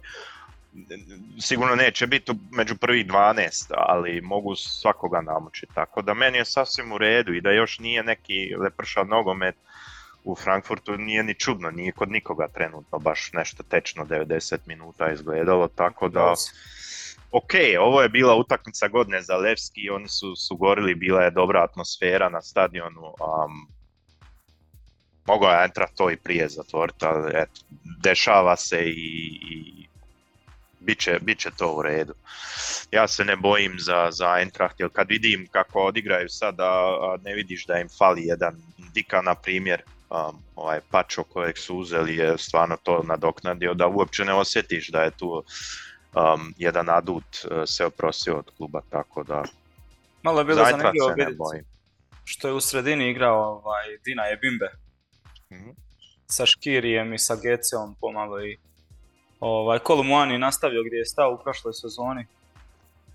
sigurno 1.41 1.75
neće 1.75 2.07
biti 2.07 2.33
među 2.51 2.77
prvih 2.77 3.07
12, 3.07 3.71
ali 3.71 4.21
mogu 4.21 4.57
svakoga 4.57 5.21
namučiti. 5.21 5.75
Tako 5.75 6.03
da 6.03 6.15
meni 6.15 6.39
je 6.39 6.45
sasvim 6.45 6.93
u 6.93 6.99
redu 6.99 7.35
i 7.35 7.41
da 7.41 7.51
još 7.51 7.79
nije 7.79 8.03
neki 8.03 8.55
lepršav 8.59 9.07
nogomet 9.07 9.55
u 10.25 10.37
Frankfurtu 10.37 10.97
nije 10.97 11.23
ni 11.23 11.35
čudno, 11.35 11.71
nije 11.71 11.93
kod 11.93 12.11
nikoga 12.11 12.49
trenutno 12.49 12.99
baš 12.99 13.33
nešto 13.33 13.63
tečno 13.63 14.05
90 14.05 14.59
minuta 14.67 15.13
izgledalo, 15.13 15.69
tako 15.69 16.09
da 16.09 16.35
ok, 17.33 17.53
ovo 17.81 18.03
je 18.03 18.09
bila 18.09 18.37
utakmica 18.37 18.89
godine 18.89 19.23
za 19.23 19.37
Levski, 19.37 19.91
oni 19.91 20.09
su, 20.09 20.37
su 20.37 20.57
gorili, 20.57 20.95
bila 20.95 21.23
je 21.23 21.31
dobra 21.31 21.63
atmosfera 21.63 22.29
na 22.29 22.43
stadionu, 22.43 23.03
um, 23.07 23.69
mogao 25.31 25.51
je 25.51 25.63
Eintracht 25.63 25.95
to 25.97 26.11
i 26.11 26.17
prije 26.17 26.49
zatvoriti, 26.49 27.05
ali 27.05 27.31
eto, 27.35 27.61
dešava 28.03 28.57
se 28.57 28.85
i, 28.85 29.39
i 29.51 29.87
bit, 30.81 30.99
će, 30.99 31.19
bit 31.21 31.39
će 31.39 31.51
to 31.59 31.75
u 31.75 31.83
redu. 31.83 32.15
Ja 32.91 33.09
se 33.09 33.25
ne 33.25 33.37
bojim 33.37 33.77
za, 33.79 34.09
za 34.11 34.39
Eintracht, 34.39 34.81
jer 34.81 34.91
kad 34.93 35.09
vidim 35.09 35.49
kako 35.51 35.85
odigraju 35.85 36.29
sad, 36.29 36.61
a, 36.61 37.17
ne 37.25 37.35
vidiš 37.35 37.67
da 37.67 37.79
im 37.79 37.89
fali 37.99 38.27
jedan 38.27 38.55
Dika, 38.95 39.23
na 39.23 39.35
primjer, 39.35 39.83
um, 40.11 40.43
ovaj 40.57 40.81
pačo 40.91 41.23
kojeg 41.23 41.59
su 41.59 41.77
uzeli 41.77 42.17
je 42.17 42.39
stvarno 42.39 42.77
to 42.83 43.03
nadoknadio, 43.03 43.75
da 43.75 43.87
uopće 43.87 44.25
ne 44.25 44.35
osjetiš 44.35 44.89
da 44.89 45.03
je 45.03 45.11
tu 45.11 45.31
um, 45.31 46.55
jedan 46.59 46.89
adut 46.89 47.25
uh, 47.45 47.63
se 47.67 47.85
oprosio 47.85 48.39
od 48.39 48.51
kluba, 48.57 48.81
tako 48.91 49.23
da 49.23 49.45
Malo 50.23 50.41
je 50.41 50.45
bilo 50.45 50.65
zanimljivo 50.65 51.09
vidjeti 51.09 51.65
što 52.31 52.49
je 52.49 52.55
u 52.55 52.61
sredini 52.61 53.11
igrao 53.11 53.39
ovaj, 53.39 53.99
Dina 54.05 54.25
je 54.25 54.37
Mm 55.51 55.91
sa 56.31 56.47
Škirijem 56.47 57.15
i 57.15 57.19
sa 57.19 57.37
Geceom 57.37 57.95
pomalo 58.01 58.45
i 58.47 58.57
ovaj, 59.41 59.79
Kolumuani 59.79 60.39
nastavio 60.39 60.83
gdje 60.83 60.97
je 60.97 61.07
stao 61.07 61.35
u 61.35 61.43
prošloj 61.43 61.75
sezoni. 61.75 62.27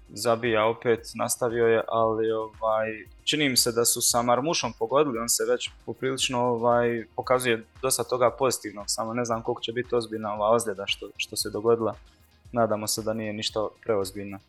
Zabija 0.10 0.66
opet, 0.66 1.12
nastavio 1.16 1.68
je, 1.68 1.82
ali 1.88 2.32
ovaj, 2.32 2.88
čini 3.24 3.50
mi 3.50 3.58
se 3.58 3.72
da 3.72 3.86
su 3.86 4.02
sa 4.02 4.22
Marmušom 4.22 4.74
pogodili, 4.80 5.20
on 5.20 5.30
se 5.30 5.46
već 5.46 5.70
poprilično 5.86 6.40
ovaj, 6.40 7.06
pokazuje 7.16 7.64
dosta 7.82 8.04
toga 8.04 8.32
pozitivnog, 8.40 8.86
samo 8.88 9.14
ne 9.14 9.26
znam 9.26 9.42
koliko 9.42 9.62
će 9.62 9.72
biti 9.72 9.96
ozbiljna 9.96 10.34
ova 10.34 10.50
ozljeda 10.50 10.84
što, 10.88 11.10
što 11.18 11.36
se 11.36 11.50
dogodila. 11.50 11.96
Nadamo 12.52 12.88
se 12.88 13.02
da 13.02 13.14
nije 13.14 13.34
ništa 13.34 13.68
preozbiljno. 13.84 14.40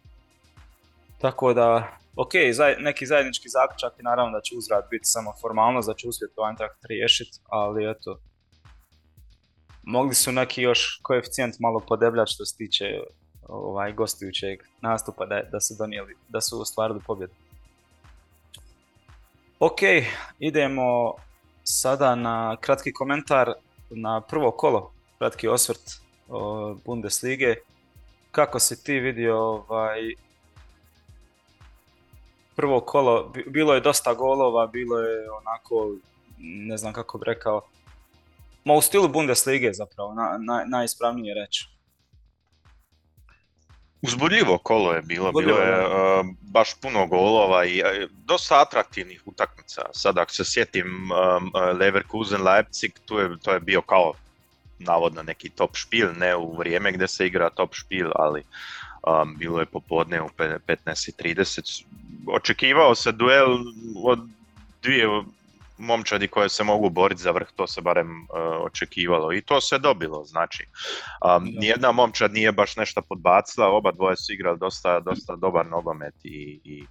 Tako 1.18 1.55
da, 1.55 1.99
ok, 2.16 2.33
neki 2.79 3.07
zajednički 3.07 3.48
zaključak 3.48 3.92
i 3.98 4.02
naravno 4.02 4.33
da 4.33 4.40
će 4.40 4.55
uzrad 4.57 4.85
biti 4.90 5.05
samo 5.05 5.33
formalnost, 5.40 5.88
da 5.88 5.94
će 5.94 6.09
uspjeti 6.09 6.35
Eintracht 6.48 6.85
riješiti, 6.85 7.38
ali 7.48 7.90
eto, 7.90 8.18
mogli 9.83 10.14
su 10.14 10.33
neki 10.33 10.62
još 10.62 11.00
koeficijent 11.02 11.55
malo 11.59 11.81
podebljati 11.81 12.33
što 12.33 12.44
se 12.44 12.57
tiče 12.57 12.85
ovaj 13.48 13.92
gostujućeg 13.92 14.62
nastupa 14.81 15.26
da, 15.26 15.42
da 15.52 15.61
su 15.61 15.74
donijeli, 15.79 16.14
da 16.29 16.40
su 16.40 16.61
ostvarili 16.61 17.00
pobjedu. 17.07 17.33
Ok, 19.59 19.79
idemo 20.38 21.14
sada 21.64 22.14
na 22.14 22.57
kratki 22.61 22.92
komentar 22.92 23.52
na 23.90 24.20
prvo 24.20 24.50
kolo, 24.50 24.92
kratki 25.18 25.48
osvrt 25.48 25.83
Bundeslige. 26.85 27.55
Kako 28.31 28.59
si 28.59 28.85
ti 28.85 29.00
vidio 29.00 29.38
ovaj, 29.38 30.14
prvo 32.56 32.80
kolo, 32.80 33.32
bilo 33.46 33.74
je 33.74 33.80
dosta 33.80 34.14
golova, 34.14 34.66
bilo 34.66 34.98
je 34.98 35.30
onako, 35.30 35.90
ne 36.38 36.76
znam 36.76 36.92
kako 36.92 37.18
bi 37.18 37.24
rekao, 37.24 37.62
ma 38.64 38.74
u 38.74 38.80
stilu 38.80 39.08
Bundeslige 39.08 39.72
zapravo, 39.72 40.14
na, 40.14 40.38
na, 40.40 40.64
najispravnije 40.68 41.34
reći. 41.34 41.68
Uzbudljivo 44.02 44.58
kolo 44.58 44.92
je 44.92 45.02
bilo, 45.02 45.32
bilo 45.32 45.58
je 45.58 45.86
uh, 45.86 46.26
baš 46.40 46.80
puno 46.80 47.06
golova 47.06 47.64
i 47.64 47.82
uh, 47.82 48.10
dosta 48.24 48.60
atraktivnih 48.60 49.22
utakmica. 49.26 49.82
Sad 49.92 50.18
ako 50.18 50.32
se 50.32 50.44
sjetim 50.44 50.86
um, 50.86 51.52
Leverkusen 51.80 52.42
Leipzig, 52.42 52.92
tu 53.06 53.18
je, 53.18 53.38
to 53.42 53.52
je 53.52 53.60
bio 53.60 53.82
kao 53.82 54.12
navodno 54.78 55.22
neki 55.22 55.50
top 55.50 55.76
špil, 55.76 56.08
ne 56.18 56.36
u 56.36 56.56
vrijeme 56.56 56.92
gdje 56.92 57.08
se 57.08 57.26
igra 57.26 57.50
top 57.50 57.74
špil, 57.74 58.10
ali 58.14 58.42
um, 59.06 59.36
bilo 59.38 59.60
je 59.60 59.66
popodne 59.66 60.22
u 60.22 60.28
15.30. 60.28 61.84
Očekivao 62.26 62.94
se 62.94 63.12
duel 63.12 63.58
od 64.04 64.18
dvije 64.82 65.06
momčadi 65.78 66.28
koje 66.28 66.48
se 66.48 66.64
mogu 66.64 66.90
boriti 66.90 67.22
za 67.22 67.30
vrh, 67.30 67.48
to 67.56 67.66
se 67.66 67.80
barem 67.80 68.22
uh, 68.22 68.26
očekivalo 68.60 69.32
i 69.32 69.42
to 69.42 69.60
se 69.60 69.78
dobilo, 69.78 70.24
znači. 70.24 70.66
Um, 71.24 71.44
nijedna 71.44 71.92
momčad 71.92 72.32
nije 72.32 72.52
baš 72.52 72.76
nešto 72.76 73.02
podbacila, 73.02 73.68
oba 73.68 73.92
dvoje 73.92 74.16
su 74.16 74.32
igrali 74.32 74.58
dosta, 74.58 75.00
dosta 75.00 75.36
dobar 75.36 75.66
nogomet 75.66 76.14
i, 76.24 76.60
i 76.64 76.86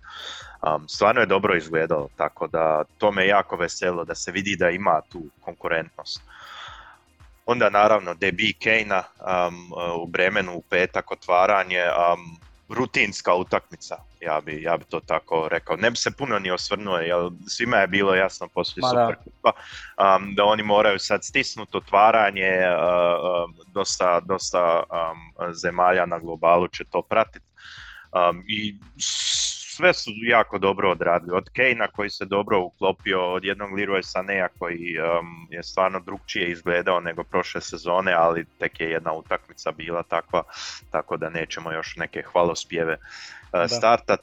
um, 0.61 0.89
stvarno 0.89 1.21
je 1.21 1.27
dobro 1.27 1.57
izgledalo, 1.57 2.09
tako 2.15 2.47
da 2.47 2.83
to 2.97 3.11
me 3.11 3.27
jako 3.27 3.55
veselo 3.55 4.05
da 4.05 4.15
se 4.15 4.31
vidi 4.31 4.55
da 4.55 4.69
ima 4.69 5.01
tu 5.11 5.23
konkurentnost. 5.41 6.21
Onda 7.45 7.69
naravno 7.69 8.13
debi 8.13 8.53
Kejna 8.53 9.03
um, 9.19 9.71
u 10.01 10.05
Bremenu 10.05 10.53
u 10.55 10.61
petak 10.61 11.11
otvaranje, 11.11 11.83
um, 11.83 12.37
rutinska 12.69 13.33
utakmica, 13.33 13.97
ja 14.19 14.41
bi, 14.41 14.61
ja 14.61 14.77
bi 14.77 14.83
to 14.85 14.99
tako 14.99 15.47
rekao. 15.47 15.75
Ne 15.75 15.91
bi 15.91 15.97
se 15.97 16.11
puno 16.11 16.39
ni 16.39 16.51
osvrnuo, 16.51 16.97
jer 16.97 17.29
svima 17.47 17.77
je 17.77 17.87
bilo 17.87 18.15
jasno 18.15 18.47
poslije 18.47 18.83
Superkupa 18.89 19.51
um, 19.51 20.35
da 20.35 20.43
oni 20.43 20.63
moraju 20.63 20.99
sad 20.99 21.23
stisnuti 21.23 21.77
otvaranje, 21.77 22.51
uh, 22.59 23.51
dosta, 23.73 24.19
dosta 24.19 24.83
um, 24.83 25.53
zemalja 25.53 26.05
na 26.05 26.19
globalu 26.19 26.67
će 26.67 26.83
to 26.83 27.01
pratiti. 27.01 27.45
Um, 28.11 28.43
I 28.47 28.75
sve 29.75 29.93
su 29.93 30.11
jako 30.23 30.57
dobro 30.57 30.91
odradili. 30.91 31.37
Od 31.37 31.49
Kejna 31.49 31.87
koji 31.87 32.09
se 32.09 32.25
dobro 32.25 32.59
uklopio, 32.59 33.33
od 33.33 33.43
jednog 33.43 33.71
Leroy 33.71 34.01
Sanea 34.03 34.47
koji 34.59 34.95
um, 34.99 35.47
je 35.51 35.63
stvarno 35.63 35.99
drugčije 35.99 36.51
izgledao 36.51 36.99
nego 36.99 37.23
prošle 37.23 37.61
sezone, 37.61 38.13
ali 38.13 38.45
tek 38.59 38.79
je 38.79 38.89
jedna 38.89 39.13
utakmica 39.13 39.71
bila 39.71 40.03
takva, 40.03 40.43
tako 40.91 41.17
da 41.17 41.29
nećemo 41.29 41.71
još 41.71 41.95
neke 41.95 42.21
hvalospjeve 42.21 42.97
uh, 42.97 43.69
startat. 43.77 44.19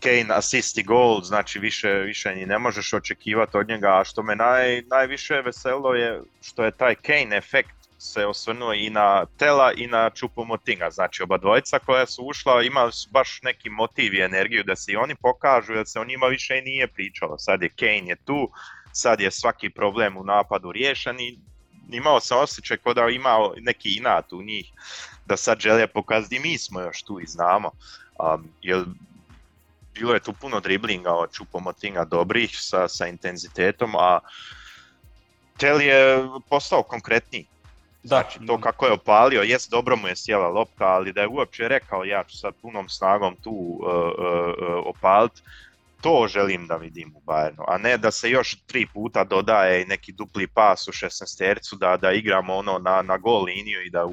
Kane 0.00 0.34
assist 0.34 0.78
i 0.78 0.82
gol, 0.82 1.20
znači 1.22 1.58
više, 1.58 1.88
više 1.88 2.34
ni 2.34 2.46
ne 2.46 2.58
možeš 2.58 2.92
očekivati 2.92 3.56
od 3.56 3.68
njega, 3.68 4.00
a 4.00 4.04
što 4.04 4.22
me 4.22 4.36
naj, 4.36 4.82
najviše 4.82 5.42
veselo 5.42 5.94
je 5.94 6.20
što 6.42 6.64
je 6.64 6.70
taj 6.70 6.94
Kane 6.94 7.36
efekt 7.36 7.77
se 7.98 8.26
osvrnuo 8.26 8.72
i 8.72 8.90
na 8.90 9.26
Tela 9.38 9.72
i 9.72 9.86
na 9.86 10.10
Čupu 10.10 10.44
Motinga. 10.44 10.90
Znači 10.90 11.22
oba 11.22 11.38
dvojica 11.38 11.78
koja 11.78 12.06
su 12.06 12.22
ušla 12.22 12.62
imali 12.62 12.92
su 12.92 13.08
baš 13.10 13.40
neki 13.42 13.70
motiv 13.70 14.14
i 14.14 14.20
energiju 14.20 14.62
da 14.64 14.76
se 14.76 14.92
i 14.92 14.96
oni 14.96 15.14
pokažu 15.14 15.72
jer 15.72 15.86
se 15.86 16.00
o 16.00 16.04
njima 16.04 16.26
više 16.26 16.58
i 16.58 16.62
nije 16.62 16.86
pričalo. 16.86 17.38
Sad 17.38 17.62
je 17.62 17.68
Kane 17.68 18.08
je 18.08 18.16
tu, 18.16 18.50
sad 18.92 19.20
je 19.20 19.30
svaki 19.30 19.70
problem 19.70 20.16
u 20.16 20.24
napadu 20.24 20.72
riješen 20.72 21.20
i 21.20 21.38
imao 21.90 22.20
sam 22.20 22.38
osjećaj 22.38 22.76
kao 22.76 22.94
da 22.94 23.08
imao 23.08 23.54
neki 23.60 23.96
inat 23.96 24.32
u 24.32 24.42
njih 24.42 24.72
da 25.26 25.36
sad 25.36 25.60
žele 25.60 25.86
pokazati 25.86 26.38
mi 26.38 26.58
smo 26.58 26.80
još 26.80 27.02
tu 27.02 27.20
i 27.20 27.26
znamo. 27.26 27.70
Um, 28.18 28.48
jer 28.62 28.84
bilo 29.94 30.14
je 30.14 30.20
tu 30.20 30.32
puno 30.32 30.60
driblinga 30.60 31.12
od 31.12 31.30
Motinga 31.52 32.04
dobrih 32.04 32.50
sa, 32.52 32.88
sa 32.88 33.06
intenzitetom, 33.06 33.96
a 33.96 34.20
Tel 35.58 35.80
je 35.80 36.28
postao 36.48 36.82
konkretniji 36.82 37.46
Znači, 38.02 38.38
to 38.46 38.60
kako 38.60 38.86
je 38.86 38.92
opalio, 38.92 39.42
jest 39.42 39.70
dobro 39.70 39.96
mu 39.96 40.08
je 40.08 40.16
sjela 40.16 40.48
lopta, 40.48 40.84
ali 40.84 41.12
da 41.12 41.20
je 41.20 41.28
uopće 41.28 41.68
rekao 41.68 42.04
ja 42.04 42.24
ću 42.24 42.38
sad 42.38 42.54
punom 42.62 42.88
snagom 42.88 43.36
tu 43.36 43.50
uh, 43.50 43.86
uh, 43.86 44.86
opalit, 44.86 45.32
to 46.00 46.26
želim 46.28 46.66
da 46.66 46.76
vidim 46.76 47.16
u 47.16 47.20
Bayernu, 47.26 47.64
a 47.68 47.78
ne 47.78 47.96
da 47.96 48.10
se 48.10 48.30
još 48.30 48.56
tri 48.66 48.86
puta 48.94 49.24
dodaje 49.24 49.86
neki 49.86 50.12
dupli 50.12 50.46
pas 50.46 50.88
u 50.88 50.92
16 50.92 51.38
tercu, 51.38 51.76
da, 51.76 51.96
da 51.96 52.12
igramo 52.12 52.56
ono 52.56 52.78
na, 52.78 53.02
na 53.02 53.16
gol 53.16 53.44
liniju 53.44 53.82
i 53.82 53.90
da 53.90 54.06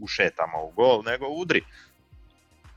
ušetamo 0.00 0.64
u 0.64 0.70
gol, 0.70 1.02
nego 1.02 1.26
udri. 1.26 1.64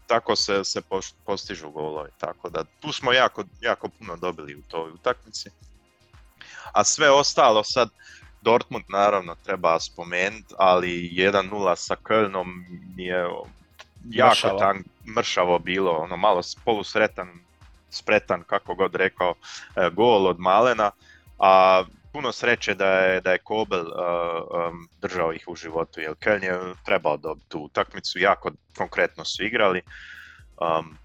Tako 0.07 0.35
se, 0.35 0.63
se 0.63 0.81
postižu 1.25 1.69
golovi, 1.69 2.09
tako 2.17 2.49
da 2.49 2.63
tu 2.79 2.91
smo 2.91 3.13
jako, 3.13 3.43
jako 3.61 3.89
puno 3.89 4.15
dobili 4.15 4.55
u 4.55 4.61
toj 4.61 4.91
utakmici. 4.91 5.49
A 6.73 6.83
sve 6.83 7.11
ostalo 7.11 7.63
sad, 7.63 7.89
Dortmund 8.45 8.85
naravno 8.89 9.35
treba 9.43 9.79
spomenuti, 9.79 10.53
ali 10.57 11.09
1-0 11.13 11.75
sa 11.75 11.95
Kölnom 12.03 12.47
je 12.97 13.27
jako 14.09 14.29
mršavo. 14.29 14.59
Tank, 14.59 14.85
mršavo 15.17 15.59
bilo, 15.59 15.91
ono 15.91 16.17
malo 16.17 16.41
polusretan, 16.65 17.29
spretan, 17.89 18.43
kako 18.43 18.75
god 18.75 18.95
rekao, 18.95 19.33
e, 19.75 19.89
gol 19.89 20.27
od 20.27 20.39
Malena, 20.39 20.91
a 21.39 21.83
puno 22.13 22.31
sreće 22.31 22.73
da 22.73 22.87
je, 22.87 23.21
da 23.21 23.31
je 23.31 23.37
Kobel 23.37 23.81
uh, 23.81 24.73
držao 25.01 25.33
ih 25.33 25.43
u 25.47 25.55
životu, 25.55 25.99
jer 26.01 26.11
Köln 26.11 26.43
je 26.43 26.75
trebao 26.85 27.17
dobiti 27.17 27.49
tu 27.49 27.59
utakmicu, 27.59 28.19
jako 28.19 28.51
konkretno 28.77 29.25
su 29.25 29.43
igrali. 29.43 29.81
Um, 30.61 30.97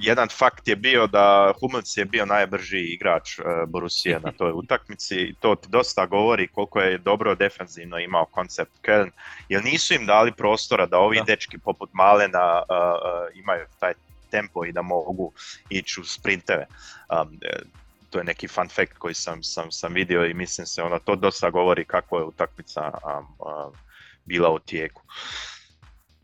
jedan 0.00 0.28
fakt 0.28 0.68
je 0.68 0.76
bio 0.76 1.06
da 1.06 1.52
Hummels 1.60 1.96
je 1.96 2.04
bio 2.04 2.26
najbrži 2.26 2.78
igrač 2.78 3.38
uh, 3.38 3.44
Borussia 3.66 4.20
na 4.24 4.32
toj 4.32 4.52
utakmici 4.54 5.16
i 5.16 5.34
to 5.40 5.56
dosta 5.68 6.06
govori 6.06 6.48
koliko 6.48 6.80
je 6.80 6.98
dobro 6.98 7.34
defensivno 7.34 7.98
imao 7.98 8.24
koncept 8.24 8.72
Köln, 8.82 9.10
jer 9.48 9.64
nisu 9.64 9.94
im 9.94 10.06
dali 10.06 10.32
prostora 10.32 10.86
da 10.86 10.98
ovi 10.98 11.20
dečki 11.26 11.58
poput 11.58 11.90
Malena 11.92 12.62
uh, 12.62 12.76
uh, 12.76 13.38
imaju 13.38 13.66
taj 13.80 13.92
tempo 14.30 14.64
i 14.64 14.72
da 14.72 14.82
mogu 14.82 15.32
ići 15.68 16.00
u 16.00 16.04
sprinteve. 16.04 16.66
Um, 17.22 17.38
to 18.10 18.18
je 18.18 18.24
neki 18.24 18.48
fun 18.48 18.68
fact 18.68 18.98
koji 18.98 19.14
sam, 19.14 19.42
sam, 19.42 19.72
sam 19.72 19.92
vidio 19.92 20.26
i 20.26 20.34
mislim 20.34 20.66
se 20.66 20.82
ono 20.82 20.98
to 20.98 21.16
dosta 21.16 21.50
govori 21.50 21.84
kako 21.84 22.18
je 22.18 22.24
utakmica 22.24 22.90
um, 23.04 23.74
bila 24.24 24.50
u 24.50 24.58
tijeku. 24.58 25.02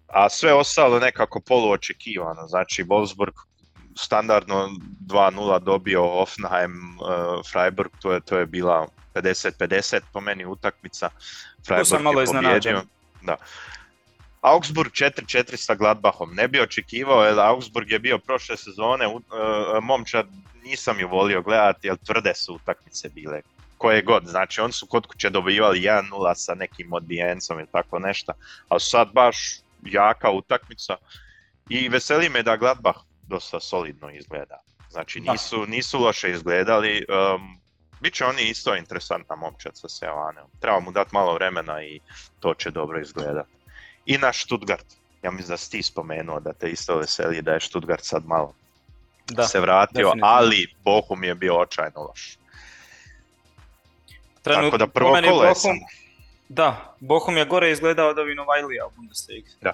A 0.07 0.29
sve 0.29 0.55
ostalo 0.55 0.99
nekako 0.99 1.41
poluočekivano, 1.41 2.47
znači 2.49 2.85
Wolfsburg 2.85 3.33
standardno 3.97 4.71
2-0 5.07 5.59
dobio 5.65 6.05
Offenheim 6.05 6.99
uh, 7.01 7.07
Freiburg, 7.53 7.91
to 8.01 8.13
je, 8.13 8.21
to 8.21 8.39
je 8.39 8.47
bila 8.47 8.87
50-50 9.15 10.01
po 10.13 10.21
meni 10.21 10.47
utakmica. 10.47 11.11
Freiburg 11.67 11.87
sam 11.87 12.03
malo 12.03 12.23
iznenađen. 12.23 12.77
Da. 13.23 13.37
Augsburg 14.41 14.93
4-4 14.93 15.57
sa 15.57 15.75
Gladbachom. 15.75 16.35
Ne 16.35 16.49
bi 16.49 16.61
očekivao, 16.61 17.25
jer 17.25 17.41
Augsburg 17.41 17.91
je 17.91 17.99
bio 17.99 18.19
prošle 18.19 18.57
sezone, 18.57 19.07
uh, 19.07 19.23
momčad 19.83 20.27
nisam 20.65 21.01
ju 21.01 21.09
volio 21.09 21.43
gledati, 21.43 21.87
jer 21.87 21.97
tvrde 21.97 22.35
su 22.35 22.55
utakmice 22.55 23.09
bile. 23.09 23.41
Koje 23.79 24.03
god, 24.03 24.27
znači 24.27 24.61
oni 24.61 24.73
su 24.73 24.87
kod 24.87 25.07
kuće 25.07 25.31
dobivali 25.31 25.81
1-0 25.81 26.35
sa 26.35 26.55
nekim 26.55 26.93
odbijencom 26.93 27.59
ili 27.59 27.69
tako 27.73 27.99
nešto, 27.99 28.33
ali 28.69 28.81
sad 28.81 29.09
baš 29.13 29.37
jaka 29.83 30.31
utakmica. 30.31 30.97
I 31.69 31.89
veseli 31.89 32.29
me 32.29 32.43
da 32.43 32.57
Gladbach 32.57 32.99
dosta 33.27 33.61
solidno 33.61 34.11
izgleda. 34.11 34.63
Znači 34.91 35.21
nisu, 35.21 35.67
nisu 35.67 35.99
loše 35.99 36.31
izgledali, 36.31 37.07
um, 37.09 37.61
bit 38.01 38.15
će 38.15 38.25
oni 38.25 38.43
isto 38.43 38.77
interesantna 38.77 39.37
momčad 39.37 39.73
sa 39.75 39.89
Sevaneom. 39.89 40.51
Treba 40.61 40.81
mu 40.81 40.93
dati 40.93 41.11
malo 41.13 41.35
vremena 41.35 41.83
i 41.83 42.01
to 42.41 42.55
će 42.55 42.71
dobro 42.71 43.01
izgledati. 43.01 43.51
I 44.07 44.19
naš 44.19 44.45
Stuttgart, 44.45 44.87
ja 45.23 45.31
mislim 45.31 45.49
da 45.49 45.57
si 45.57 45.71
ti 45.71 45.83
spomenuo 45.83 46.41
da 46.41 46.53
te 46.53 46.71
isto 46.71 46.97
veseli 46.97 47.43
da 47.43 47.53
je 47.53 47.61
Stuttgart 47.61 48.05
sad 48.05 48.27
malo 48.27 48.55
da, 49.27 49.47
se 49.47 49.61
vratio, 49.61 50.13
ali 50.23 50.67
Bohum 50.85 51.25
je 51.25 51.35
bio 51.35 51.61
očajno 51.61 52.01
loš. 52.01 52.39
Tako 54.43 54.79
da 54.79 54.87
prvo 54.87 55.13
kolo 55.29 55.45
je 55.45 55.55
Da, 56.49 56.97
Bohum 57.01 57.37
je 57.37 57.45
gore 57.45 57.71
izgledao 57.71 58.09
od 58.09 58.19
ovih 58.19 58.37
Novajlija 58.37 58.87
u 58.87 58.91
Bundesliga. 58.97 59.51
Da. 59.61 59.73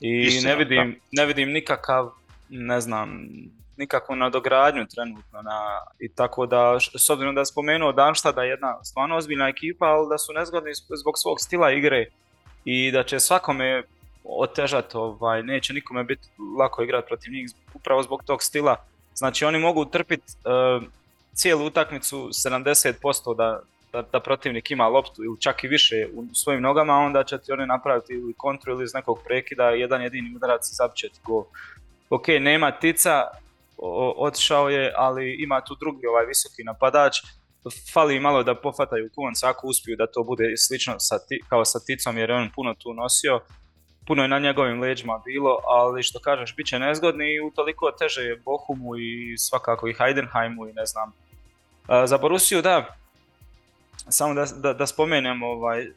I 0.00 0.40
ne 0.44 0.56
vidim, 0.56 1.00
ne 1.12 1.26
vidim 1.26 1.52
nikakav 1.52 2.10
ne 2.48 2.80
znam, 2.80 3.28
nikakvu 3.76 4.16
nadogradnju 4.16 4.86
trenutno 4.86 5.42
na, 5.42 5.80
i 5.98 6.08
tako 6.08 6.46
da, 6.46 6.78
s 6.98 7.10
obzirom 7.10 7.34
da 7.34 7.40
je 7.40 7.46
spomenuo 7.46 7.92
Danšta 7.92 8.32
da 8.32 8.42
je 8.42 8.50
jedna 8.50 8.84
stvarno 8.84 9.16
ozbiljna 9.16 9.48
ekipa, 9.48 9.86
ali 9.86 10.08
da 10.08 10.18
su 10.18 10.32
nezgodni 10.32 10.72
zbog 11.00 11.14
svog 11.18 11.40
stila 11.40 11.72
igre 11.72 12.06
i 12.64 12.90
da 12.90 13.02
će 13.02 13.20
svakome 13.20 13.82
otežati, 14.24 14.96
ovaj, 14.96 15.42
neće 15.42 15.72
nikome 15.72 16.04
biti 16.04 16.28
lako 16.58 16.82
igrati 16.82 17.06
protiv 17.06 17.32
njih 17.32 17.50
upravo 17.74 18.02
zbog 18.02 18.22
tog 18.24 18.42
stila. 18.42 18.76
Znači 19.14 19.44
oni 19.44 19.58
mogu 19.58 19.84
trpiti 19.84 20.32
uh, 20.44 20.88
cijelu 21.34 21.66
utakmicu 21.66 22.16
70% 22.16 23.36
da, 23.36 23.60
da, 23.92 24.02
da, 24.02 24.20
protivnik 24.20 24.70
ima 24.70 24.88
loptu 24.88 25.24
ili 25.24 25.40
čak 25.40 25.64
i 25.64 25.68
više 25.68 26.08
u 26.14 26.34
svojim 26.34 26.62
nogama, 26.62 26.94
onda 26.94 27.24
će 27.24 27.38
ti 27.38 27.52
oni 27.52 27.66
napraviti 27.66 28.12
ili 28.12 28.34
kontru 28.36 28.72
ili 28.72 28.84
iz 28.84 28.94
nekog 28.94 29.18
prekida 29.24 29.70
jedan 29.70 30.02
jedini 30.02 30.36
udarac 30.36 30.70
i 30.70 30.74
zapćeti 30.74 31.20
gol 31.24 31.44
ok, 32.10 32.28
nema 32.40 32.70
Tica, 32.70 33.24
otišao 34.16 34.68
je, 34.68 34.92
ali 34.96 35.36
ima 35.42 35.60
tu 35.60 35.74
drugi 35.74 36.06
ovaj 36.06 36.26
visoki 36.26 36.64
napadač, 36.64 37.16
fali 37.92 38.20
malo 38.20 38.42
da 38.42 38.54
pofataju 38.54 39.10
konca 39.14 39.48
ako 39.48 39.66
uspiju 39.66 39.96
da 39.96 40.06
to 40.06 40.22
bude 40.24 40.56
slično 40.56 40.94
sa 40.98 41.18
kao 41.48 41.64
sa 41.64 41.78
Ticom 41.86 42.18
jer 42.18 42.30
je 42.30 42.36
on 42.36 42.50
puno 42.54 42.74
tu 42.74 42.94
nosio. 42.94 43.40
puno 44.06 44.22
je 44.22 44.28
na 44.28 44.38
njegovim 44.38 44.80
leđima 44.80 45.22
bilo, 45.24 45.58
ali 45.66 46.02
što 46.02 46.20
kažeš, 46.20 46.56
bit 46.56 46.66
će 46.66 46.78
nezgodni 46.78 47.34
i 47.34 47.40
utoliko 47.40 47.90
teže 47.90 48.22
je 48.22 48.36
Bohumu 48.44 48.96
i 48.96 49.38
svakako 49.38 49.88
i 49.88 49.94
Heidenheimu 49.94 50.68
i 50.68 50.72
ne 50.72 50.86
znam. 50.86 51.12
Za 52.06 52.18
Borusiju 52.18 52.62
da, 52.62 52.96
samo 54.08 54.34
da, 54.34 54.44
da, 54.44 54.72
da 54.72 54.86
spomenem 54.86 55.42
ovaj, 55.42 55.82
e, 55.82 55.92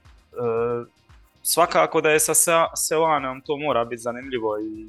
svakako 1.44 2.02
da 2.02 2.10
je 2.10 2.20
sa 2.20 2.34
Seoanom 2.76 3.42
to 3.42 3.58
mora 3.58 3.86
biti 3.86 4.02
zanimljivo 4.02 4.60
i, 4.60 4.88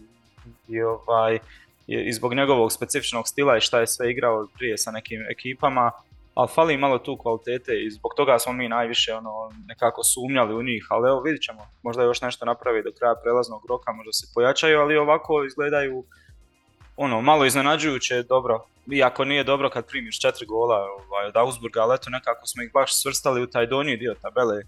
i, 0.69 0.83
ovaj, 0.83 1.39
i 1.87 2.13
zbog 2.13 2.35
njegovog 2.35 2.73
specifičnog 2.73 3.29
stila 3.29 3.57
i 3.57 3.61
šta 3.61 3.81
je 3.81 3.87
sve 3.87 4.11
igrao 4.11 4.47
prije 4.55 4.79
sa 4.79 4.91
nekim 4.91 5.27
ekipama, 5.31 5.91
ali 6.35 6.49
fali 6.55 6.77
malo 6.77 6.99
tu 6.99 7.17
kvalitete 7.17 7.73
i 7.85 7.91
zbog 7.91 8.13
toga 8.17 8.39
smo 8.39 8.53
mi 8.53 8.69
najviše 8.69 9.15
ono, 9.15 9.53
nekako 9.67 10.03
sumnjali 10.05 10.55
u 10.55 10.63
njih, 10.63 10.87
ali 10.91 11.09
evo 11.09 11.21
vidit 11.21 11.43
ćemo, 11.43 11.67
možda 11.83 12.03
još 12.03 12.21
nešto 12.21 12.45
napravi 12.45 12.83
do 12.83 12.91
kraja 12.99 13.15
prelaznog 13.23 13.67
roka, 13.69 13.93
možda 13.93 14.13
se 14.13 14.27
pojačaju, 14.35 14.81
ali 14.81 14.97
ovako 14.97 15.45
izgledaju 15.45 16.05
ono, 16.97 17.21
malo 17.21 17.45
iznenađujuće 17.45 18.23
dobro, 18.23 18.65
iako 18.93 19.25
nije 19.25 19.45
dobro 19.45 19.71
kad 19.71 19.87
primiš 19.87 20.21
četiri 20.21 20.47
gola 20.47 20.77
ovaj, 20.77 21.27
od 21.27 21.37
Augsburga, 21.37 21.81
ali 21.81 21.95
eto 21.95 22.11
nekako 22.11 22.47
smo 22.47 22.63
ih 22.63 22.73
baš 22.73 23.03
svrstali 23.03 23.43
u 23.43 23.47
taj 23.47 23.67
donji 23.67 23.97
dio 23.97 24.15
tabele, 24.23 24.63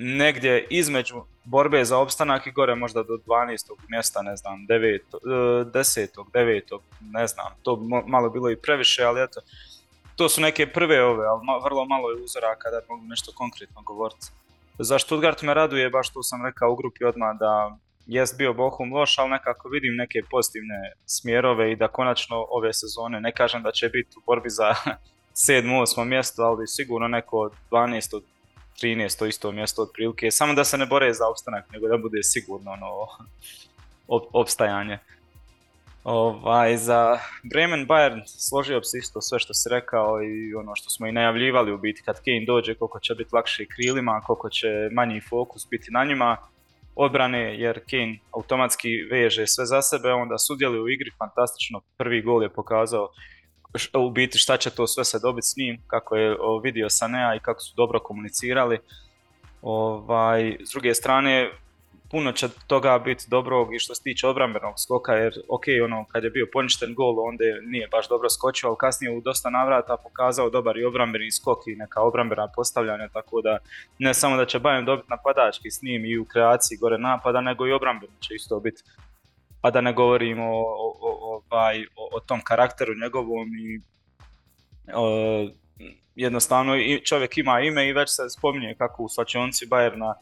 negdje 0.00 0.66
između 0.70 1.22
borbe 1.44 1.84
za 1.84 1.98
opstanak 1.98 2.46
i 2.46 2.50
gore 2.50 2.74
možda 2.74 3.02
do 3.02 3.18
12. 3.26 3.72
mjesta, 3.88 4.22
ne 4.22 4.36
znam, 4.36 4.66
9, 4.68 4.98
10. 5.22 6.06
9. 6.32 6.78
ne 7.00 7.26
znam, 7.26 7.46
to 7.62 7.76
malo 8.06 8.30
bilo 8.30 8.50
i 8.50 8.56
previše, 8.56 9.04
ali 9.04 9.22
eto, 9.22 9.40
to 10.16 10.28
su 10.28 10.40
neke 10.40 10.66
prve 10.66 11.04
ove, 11.04 11.26
ali 11.26 11.40
vrlo 11.64 11.84
malo 11.84 12.10
je 12.10 12.22
uzoraka 12.22 12.70
da 12.70 12.80
mogu 12.88 13.04
nešto 13.06 13.32
konkretno 13.34 13.82
govoriti. 13.82 14.26
Za 14.78 14.98
Stuttgart 14.98 15.42
me 15.42 15.54
raduje, 15.54 15.90
baš 15.90 16.12
tu 16.12 16.22
sam 16.22 16.46
rekao 16.46 16.72
u 16.72 16.76
grupi 16.76 17.04
odmah 17.04 17.36
da 17.38 17.76
jest 18.06 18.38
bio 18.38 18.54
Bohum 18.54 18.92
loš, 18.92 19.18
ali 19.18 19.30
nekako 19.30 19.68
vidim 19.68 19.94
neke 19.96 20.22
pozitivne 20.30 20.92
smjerove 21.06 21.72
i 21.72 21.76
da 21.76 21.88
konačno 21.88 22.46
ove 22.50 22.72
sezone, 22.72 23.20
ne 23.20 23.32
kažem 23.32 23.62
da 23.62 23.72
će 23.72 23.88
biti 23.88 24.16
u 24.18 24.22
borbi 24.26 24.50
za 24.50 24.74
7. 25.48 25.80
8. 25.80 26.04
mjesto, 26.04 26.42
ali 26.42 26.66
sigurno 26.66 27.08
neko 27.08 27.50
12. 27.70 28.20
13. 28.82 29.28
isto 29.28 29.52
mjesto 29.52 29.82
otprilike, 29.82 30.30
samo 30.30 30.54
da 30.54 30.64
se 30.64 30.78
ne 30.78 30.86
bore 30.86 31.12
za 31.12 31.28
opstanak, 31.28 31.70
nego 31.72 31.88
da 31.88 31.98
bude 31.98 32.22
sigurno 32.22 32.70
ono, 32.70 33.06
opstajanje. 34.32 34.98
Ovaj, 36.04 36.76
za 36.76 37.18
Bremen 37.42 37.86
Bayern 37.86 38.22
složio 38.26 38.78
bi 38.78 38.84
se 38.84 38.98
isto 38.98 39.20
sve 39.20 39.38
što 39.38 39.54
si 39.54 39.68
rekao 39.68 40.22
i 40.22 40.54
ono 40.54 40.74
što 40.74 40.90
smo 40.90 41.06
i 41.06 41.12
najavljivali 41.12 41.72
u 41.72 41.78
biti 41.78 42.02
kad 42.02 42.16
Kane 42.16 42.44
dođe 42.46 42.74
koliko 42.74 43.00
će 43.00 43.14
biti 43.14 43.30
lakše 43.32 43.66
krilima, 43.66 44.20
koliko 44.26 44.50
će 44.50 44.68
manji 44.92 45.20
fokus 45.20 45.66
biti 45.70 45.90
na 45.90 46.04
njima 46.04 46.36
odbrane 46.96 47.60
jer 47.60 47.80
Kane 47.90 48.18
automatski 48.30 49.02
veže 49.10 49.46
sve 49.46 49.66
za 49.66 49.82
sebe, 49.82 50.12
onda 50.12 50.38
sudjeluje 50.38 50.80
u 50.80 50.88
igri 50.88 51.10
fantastično, 51.18 51.80
prvi 51.96 52.22
gol 52.22 52.42
je 52.42 52.48
pokazao 52.48 53.08
u 53.94 54.10
biti 54.10 54.38
šta 54.38 54.56
će 54.56 54.70
to 54.70 54.86
sve 54.86 55.04
se 55.04 55.18
dobiti 55.22 55.46
s 55.46 55.56
njim, 55.56 55.82
kako 55.86 56.16
je 56.16 56.36
vidio 56.62 56.90
Sanea 56.90 57.34
i 57.34 57.40
kako 57.40 57.60
su 57.60 57.74
dobro 57.76 58.00
komunicirali. 58.00 58.78
Ovaj, 59.62 60.56
s 60.64 60.70
druge 60.70 60.94
strane, 60.94 61.50
puno 62.10 62.32
će 62.32 62.48
toga 62.66 62.98
biti 62.98 63.24
dobrog 63.28 63.74
i 63.74 63.78
što 63.78 63.94
se 63.94 64.02
tiče 64.02 64.26
obrambenog 64.26 64.74
skoka, 64.80 65.12
jer 65.12 65.34
ok, 65.48 65.64
ono, 65.84 66.04
kad 66.04 66.24
je 66.24 66.30
bio 66.30 66.46
poništen 66.52 66.94
gol, 66.94 67.28
onda 67.28 67.44
nije 67.62 67.88
baš 67.88 68.08
dobro 68.08 68.28
skočio, 68.30 68.68
ali 68.68 68.76
kasnije 68.80 69.16
u 69.16 69.20
dosta 69.20 69.50
navrata 69.50 69.96
pokazao 69.96 70.50
dobar 70.50 70.78
i 70.78 70.84
obrambeni 70.84 71.30
skok 71.30 71.66
i 71.66 71.76
neka 71.76 72.02
obrambena 72.02 72.48
postavljanja, 72.56 73.08
tako 73.12 73.40
da 73.42 73.58
ne 73.98 74.14
samo 74.14 74.36
da 74.36 74.46
će 74.46 74.60
Bayern 74.60 74.84
dobiti 74.84 75.10
napadački 75.10 75.70
s 75.70 75.82
njim 75.82 76.04
i 76.04 76.18
u 76.18 76.24
kreaciji 76.24 76.78
gore 76.78 76.98
napada, 76.98 77.40
nego 77.40 77.66
i 77.66 77.72
obrambeni 77.72 78.12
će 78.20 78.34
isto 78.34 78.60
biti. 78.60 78.82
A 79.62 79.70
da 79.70 79.80
ne 79.80 79.92
govorimo 79.92 80.44
o, 80.44 80.96
o, 81.00 81.42
ovaj, 81.50 81.84
o, 81.96 82.20
tom 82.20 82.40
karakteru 82.44 82.94
njegovom 83.02 83.48
i 83.48 83.80
jednostavno 86.16 86.72
čovjek 87.04 87.38
ima 87.38 87.60
ime 87.60 87.88
i 87.88 87.92
već 87.92 88.10
se 88.10 88.30
spominje 88.30 88.74
kako 88.78 89.02
u 89.02 89.08
svačionci 89.08 89.66
Bayerna 89.66 90.14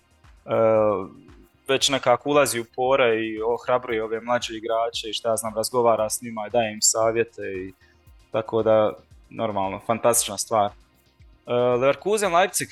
već 1.68 1.88
nekako 1.88 2.30
ulazi 2.30 2.60
u 2.60 2.64
pore 2.76 3.26
i 3.26 3.42
ohrabruje 3.42 4.04
ove 4.04 4.20
mlađe 4.20 4.56
igrače 4.56 5.08
i 5.08 5.12
šta 5.12 5.36
znam, 5.36 5.54
razgovara 5.54 6.10
s 6.10 6.22
njima 6.22 6.46
i 6.46 6.50
daje 6.50 6.72
im 6.72 6.82
savjete 6.82 7.42
i 7.42 7.72
tako 8.32 8.62
da 8.62 8.92
normalno, 9.30 9.80
fantastična 9.86 10.38
stvar. 10.38 10.66
Uh, 10.66 11.80
Leverkusen 11.80 12.34
Leipzig, 12.34 12.68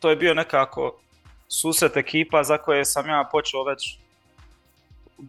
to 0.00 0.10
je 0.10 0.16
bio 0.16 0.34
nekako 0.34 0.98
susret 1.48 1.96
ekipa 1.96 2.44
za 2.44 2.58
koje 2.58 2.84
sam 2.84 3.08
ja 3.08 3.28
počeo 3.32 3.64
već 3.64 3.98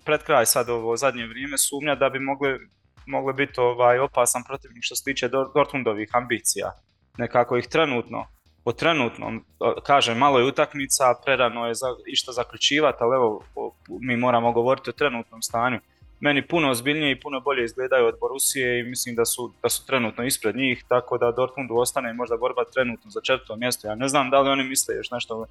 pred 0.06 0.23
kraj 0.23 0.45
sad 0.45 0.69
ovo 0.69 0.97
zadnje 0.97 1.27
vrijeme 1.27 1.58
sumnja 1.58 1.95
da 1.95 2.10
bi 2.10 2.19
mogli, 2.19 2.60
mogli 3.06 3.34
biti 3.34 3.60
ovaj 3.60 3.99
opasan 3.99 4.43
protivnik 4.47 4.84
što 4.84 4.95
se 4.95 5.03
tiče 5.03 5.29
Dortmundovih 5.53 6.10
ambicija. 6.13 6.71
Nekako 7.17 7.58
ih 7.58 7.67
trenutno 7.67 8.27
po 8.63 8.71
trenutnom, 8.71 9.45
kažem, 9.86 10.17
malo 10.17 10.39
je 10.39 10.45
utakmica, 10.45 11.03
prerano 11.25 11.67
je 11.67 11.73
za, 11.73 11.88
išta 12.08 12.32
zaključivati, 12.32 12.97
ali 13.01 13.15
evo, 13.15 13.43
mi 14.01 14.17
moramo 14.17 14.51
govoriti 14.51 14.89
o 14.89 14.93
trenutnom 14.93 15.41
stanju. 15.41 15.79
Meni 16.19 16.47
puno 16.47 16.69
ozbiljnije 16.69 17.12
i 17.12 17.19
puno 17.19 17.39
bolje 17.39 17.65
izgledaju 17.65 18.06
od 18.06 18.15
Borusije 18.19 18.79
i 18.79 18.84
mislim 18.84 19.15
da 19.15 19.25
su, 19.25 19.53
da 19.62 19.69
su 19.69 19.86
trenutno 19.86 20.23
ispred 20.23 20.56
njih, 20.56 20.84
tako 20.88 21.17
da 21.17 21.32
Dortmundu 21.32 21.75
ostane 21.75 22.13
možda 22.13 22.38
borba 22.38 22.63
trenutno 22.73 23.12
za 23.12 23.21
četvrto 23.21 23.56
mjesto. 23.56 23.88
Ja 23.88 23.95
ne 23.95 24.08
znam 24.08 24.29
da 24.29 24.41
li 24.41 24.49
oni 24.49 24.63
misle 24.63 24.95
još 24.95 25.12
nešto 25.12 25.45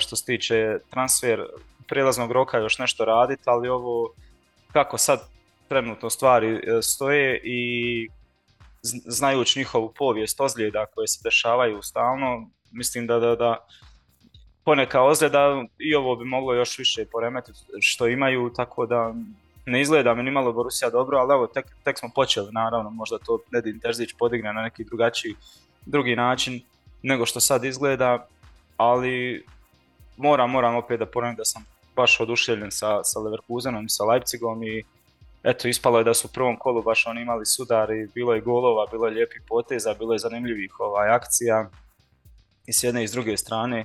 što 0.00 0.16
se 0.16 0.24
tiče 0.24 0.78
transfer 0.90 1.46
prijelaznog 1.88 2.32
roka 2.32 2.58
još 2.58 2.78
nešto 2.78 3.04
raditi, 3.04 3.42
ali 3.46 3.68
ovo 3.68 4.12
kako 4.72 4.98
sad 4.98 5.20
trenutno 5.68 6.10
stvari 6.10 6.48
e, 6.48 6.82
stoje 6.82 7.40
i 7.44 8.08
znajući 9.06 9.58
njihovu 9.58 9.92
povijest 9.98 10.40
ozljeda 10.40 10.86
koje 10.86 11.08
se 11.08 11.20
dešavaju 11.24 11.82
stalno, 11.82 12.50
mislim 12.70 13.06
da, 13.06 13.18
da, 13.18 13.36
da 13.36 13.66
poneka 14.64 15.02
ozljeda 15.02 15.64
i 15.78 15.94
ovo 15.94 16.16
bi 16.16 16.24
moglo 16.24 16.54
još 16.54 16.78
više 16.78 17.06
poremetiti 17.12 17.58
što 17.80 18.08
imaju, 18.08 18.52
tako 18.56 18.86
da 18.86 19.14
ne 19.66 19.80
izgleda 19.80 20.14
mi 20.14 20.22
ni 20.22 20.30
malo 20.30 20.52
Borussia 20.52 20.90
dobro, 20.90 21.18
ali 21.18 21.32
evo 21.32 21.46
tek, 21.46 21.66
tek 21.84 21.98
smo 21.98 22.10
počeli 22.14 22.52
naravno, 22.52 22.90
možda 22.90 23.18
to 23.18 23.38
Nedin 23.50 23.80
Terzić 23.80 24.10
podigne 24.18 24.52
na 24.52 24.62
neki 24.62 24.84
drugačiji, 24.84 25.34
drugi 25.86 26.16
način 26.16 26.60
nego 27.02 27.26
što 27.26 27.40
sad 27.40 27.64
izgleda, 27.64 28.26
ali 28.78 29.44
moram, 30.16 30.50
moram 30.50 30.76
opet 30.76 30.98
da 30.98 31.06
ponovim 31.06 31.36
da 31.36 31.44
sam 31.44 31.64
baš 31.96 32.20
oduševljen 32.20 32.70
sa, 32.70 33.04
sa 33.04 33.20
Leverkusenom 33.20 33.84
i 33.84 33.88
sa 33.88 34.04
Leipzigom 34.04 34.62
i 34.62 34.84
eto, 35.42 35.68
ispalo 35.68 35.98
je 35.98 36.04
da 36.04 36.14
su 36.14 36.28
u 36.28 36.34
prvom 36.34 36.56
kolu 36.58 36.82
baš 36.82 37.06
oni 37.06 37.22
imali 37.22 37.46
sudar 37.46 37.90
i 37.90 38.08
bilo 38.14 38.34
je 38.34 38.40
golova, 38.40 38.86
bilo 38.90 39.06
je 39.06 39.12
lijepih 39.12 39.42
poteza, 39.48 39.94
bilo 39.98 40.12
je 40.12 40.18
zanimljivih 40.18 40.80
ovaj, 40.80 41.10
akcija 41.10 41.70
i 42.66 42.72
s 42.72 42.82
jedne 42.82 43.04
i 43.04 43.08
s 43.08 43.12
druge 43.12 43.36
strane. 43.36 43.84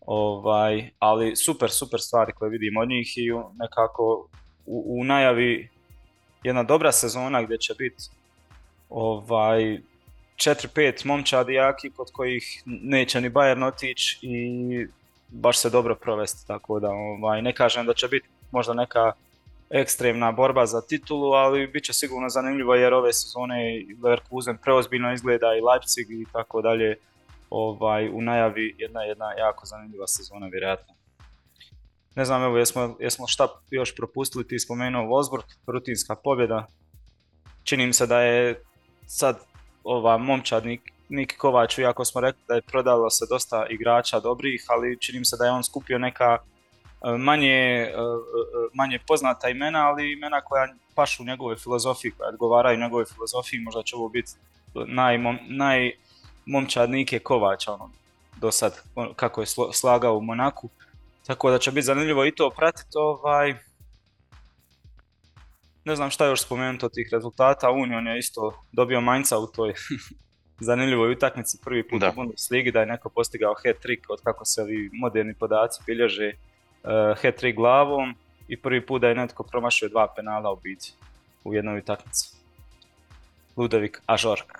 Ovaj, 0.00 0.90
ali 0.98 1.36
super, 1.36 1.70
super 1.70 2.00
stvari 2.00 2.32
koje 2.32 2.50
vidimo 2.50 2.80
od 2.80 2.88
njih 2.88 3.18
i 3.18 3.30
nekako 3.58 4.28
u, 4.66 5.00
u 5.00 5.04
najavi 5.04 5.68
jedna 6.42 6.62
dobra 6.62 6.92
sezona 6.92 7.42
gdje 7.42 7.58
će 7.58 7.74
biti 7.78 8.04
ovaj, 8.90 9.80
4-5 10.38 11.06
momčadi 11.06 11.54
jaki 11.54 11.90
kod 11.90 12.12
kojih 12.12 12.62
neće 12.66 13.20
ni 13.20 13.30
Bayern 13.30 13.66
otići 13.66 14.18
i 14.22 14.86
baš 15.28 15.58
se 15.58 15.70
dobro 15.70 15.94
provesti, 15.94 16.46
tako 16.46 16.80
da 16.80 16.90
ovaj, 16.90 17.42
ne 17.42 17.52
kažem 17.52 17.86
da 17.86 17.94
će 17.94 18.08
biti 18.08 18.28
možda 18.50 18.74
neka 18.74 19.12
ekstremna 19.70 20.32
borba 20.32 20.66
za 20.66 20.80
titulu, 20.80 21.32
ali 21.32 21.66
bit 21.66 21.84
će 21.84 21.92
sigurno 21.92 22.28
zanimljivo 22.28 22.74
jer 22.74 22.94
ove 22.94 23.12
sezone 23.12 23.84
Leverkusen 24.02 24.58
preozbiljno 24.58 25.12
izgleda 25.12 25.46
i 25.46 25.60
Leipzig 25.60 26.10
i 26.10 26.26
tako 26.32 26.62
dalje 26.62 26.96
ovaj, 27.50 28.08
u 28.08 28.22
najavi 28.22 28.74
jedna 28.78 29.02
jedna 29.02 29.32
jako 29.38 29.66
zanimljiva 29.66 30.06
sezona 30.06 30.46
vjerojatno. 30.46 30.94
Ne 32.14 32.24
znam, 32.24 32.42
evo, 32.42 32.58
jesmo, 32.58 32.96
jesmo 33.00 33.26
šta 33.26 33.48
još 33.70 33.96
propustili, 33.96 34.48
ti 34.48 34.58
spomenuo 34.58 35.02
Wolfsburg, 35.02 35.44
rutinska 35.66 36.14
pobjeda. 36.14 36.66
Čini 37.64 37.86
mi 37.86 37.92
se 37.92 38.06
da 38.06 38.20
je 38.20 38.62
sad 39.06 39.47
ova 39.88 40.18
momčad 40.18 40.64
Nik, 41.08 41.36
Kovač, 41.38 41.78
iako 41.78 42.04
smo 42.04 42.20
rekli 42.20 42.42
da 42.48 42.54
je 42.54 42.62
prodalo 42.62 43.10
se 43.10 43.26
dosta 43.30 43.66
igrača 43.70 44.20
dobrih, 44.20 44.64
ali 44.68 44.98
čini 45.00 45.24
se 45.24 45.36
da 45.36 45.44
je 45.44 45.50
on 45.50 45.64
skupio 45.64 45.98
neka 45.98 46.38
E, 47.02 47.16
manje, 47.18 47.48
e, 47.48 47.90
e, 47.90 48.68
manje 48.74 48.98
poznata 49.06 49.48
imena, 49.48 49.88
ali 49.88 50.12
imena 50.12 50.40
koja 50.40 50.68
pašu 50.94 51.22
u 51.22 51.26
njegove 51.26 51.56
filozofiji, 51.56 52.10
koja 52.10 52.28
odgovaraju 52.28 52.78
njegove 52.78 53.04
filozofiji, 53.04 53.60
možda 53.60 53.82
će 53.82 53.96
ovo 53.96 54.08
biti 54.08 54.32
najmom, 54.74 55.38
najmomčadnike 55.48 57.18
Kovača 57.18 57.72
ono, 57.72 57.90
do 58.36 58.50
sad, 58.50 58.82
ono, 58.94 59.14
kako 59.14 59.40
je 59.40 59.46
slagao 59.72 60.16
u 60.16 60.20
Monaku. 60.20 60.68
Tako 61.26 61.50
da 61.50 61.58
će 61.58 61.70
biti 61.70 61.84
zanimljivo 61.84 62.24
i 62.26 62.34
to 62.34 62.50
pratiti. 62.50 62.90
Ovaj, 62.94 63.54
ne 65.84 65.96
znam 65.96 66.10
šta 66.10 66.26
još 66.26 66.42
spomenuti 66.42 66.86
od 66.86 66.92
tih 66.92 67.08
rezultata. 67.12 67.70
Union 67.70 68.06
je 68.06 68.18
isto 68.18 68.64
dobio 68.72 69.00
manjca 69.00 69.38
u 69.38 69.46
toj 69.46 69.74
zanimljivoj 70.60 71.12
utakmici 71.12 71.58
prvi 71.64 71.88
put 71.88 72.02
u 72.02 72.14
Bundesligi 72.14 72.72
da 72.72 72.80
je 72.80 72.86
neko 72.86 73.08
postigao 73.08 73.54
hat-trick 73.64 74.04
od 74.08 74.20
kako 74.24 74.44
se 74.44 74.62
ovi 74.62 74.90
moderni 74.92 75.34
podaci 75.34 75.82
bilježe 75.86 76.32
uh, 76.32 76.90
hat-trick 77.22 77.56
glavom 77.56 78.14
i 78.48 78.56
prvi 78.56 78.86
put 78.86 79.00
da 79.00 79.08
je 79.08 79.14
netko 79.14 79.42
promašio 79.42 79.88
dva 79.88 80.12
penala 80.16 80.52
u 80.52 80.56
biti 80.56 80.92
u 81.44 81.54
jednoj 81.54 81.78
utakmici. 81.78 82.36
Ludovik 83.56 84.02
Ažork. 84.06 84.58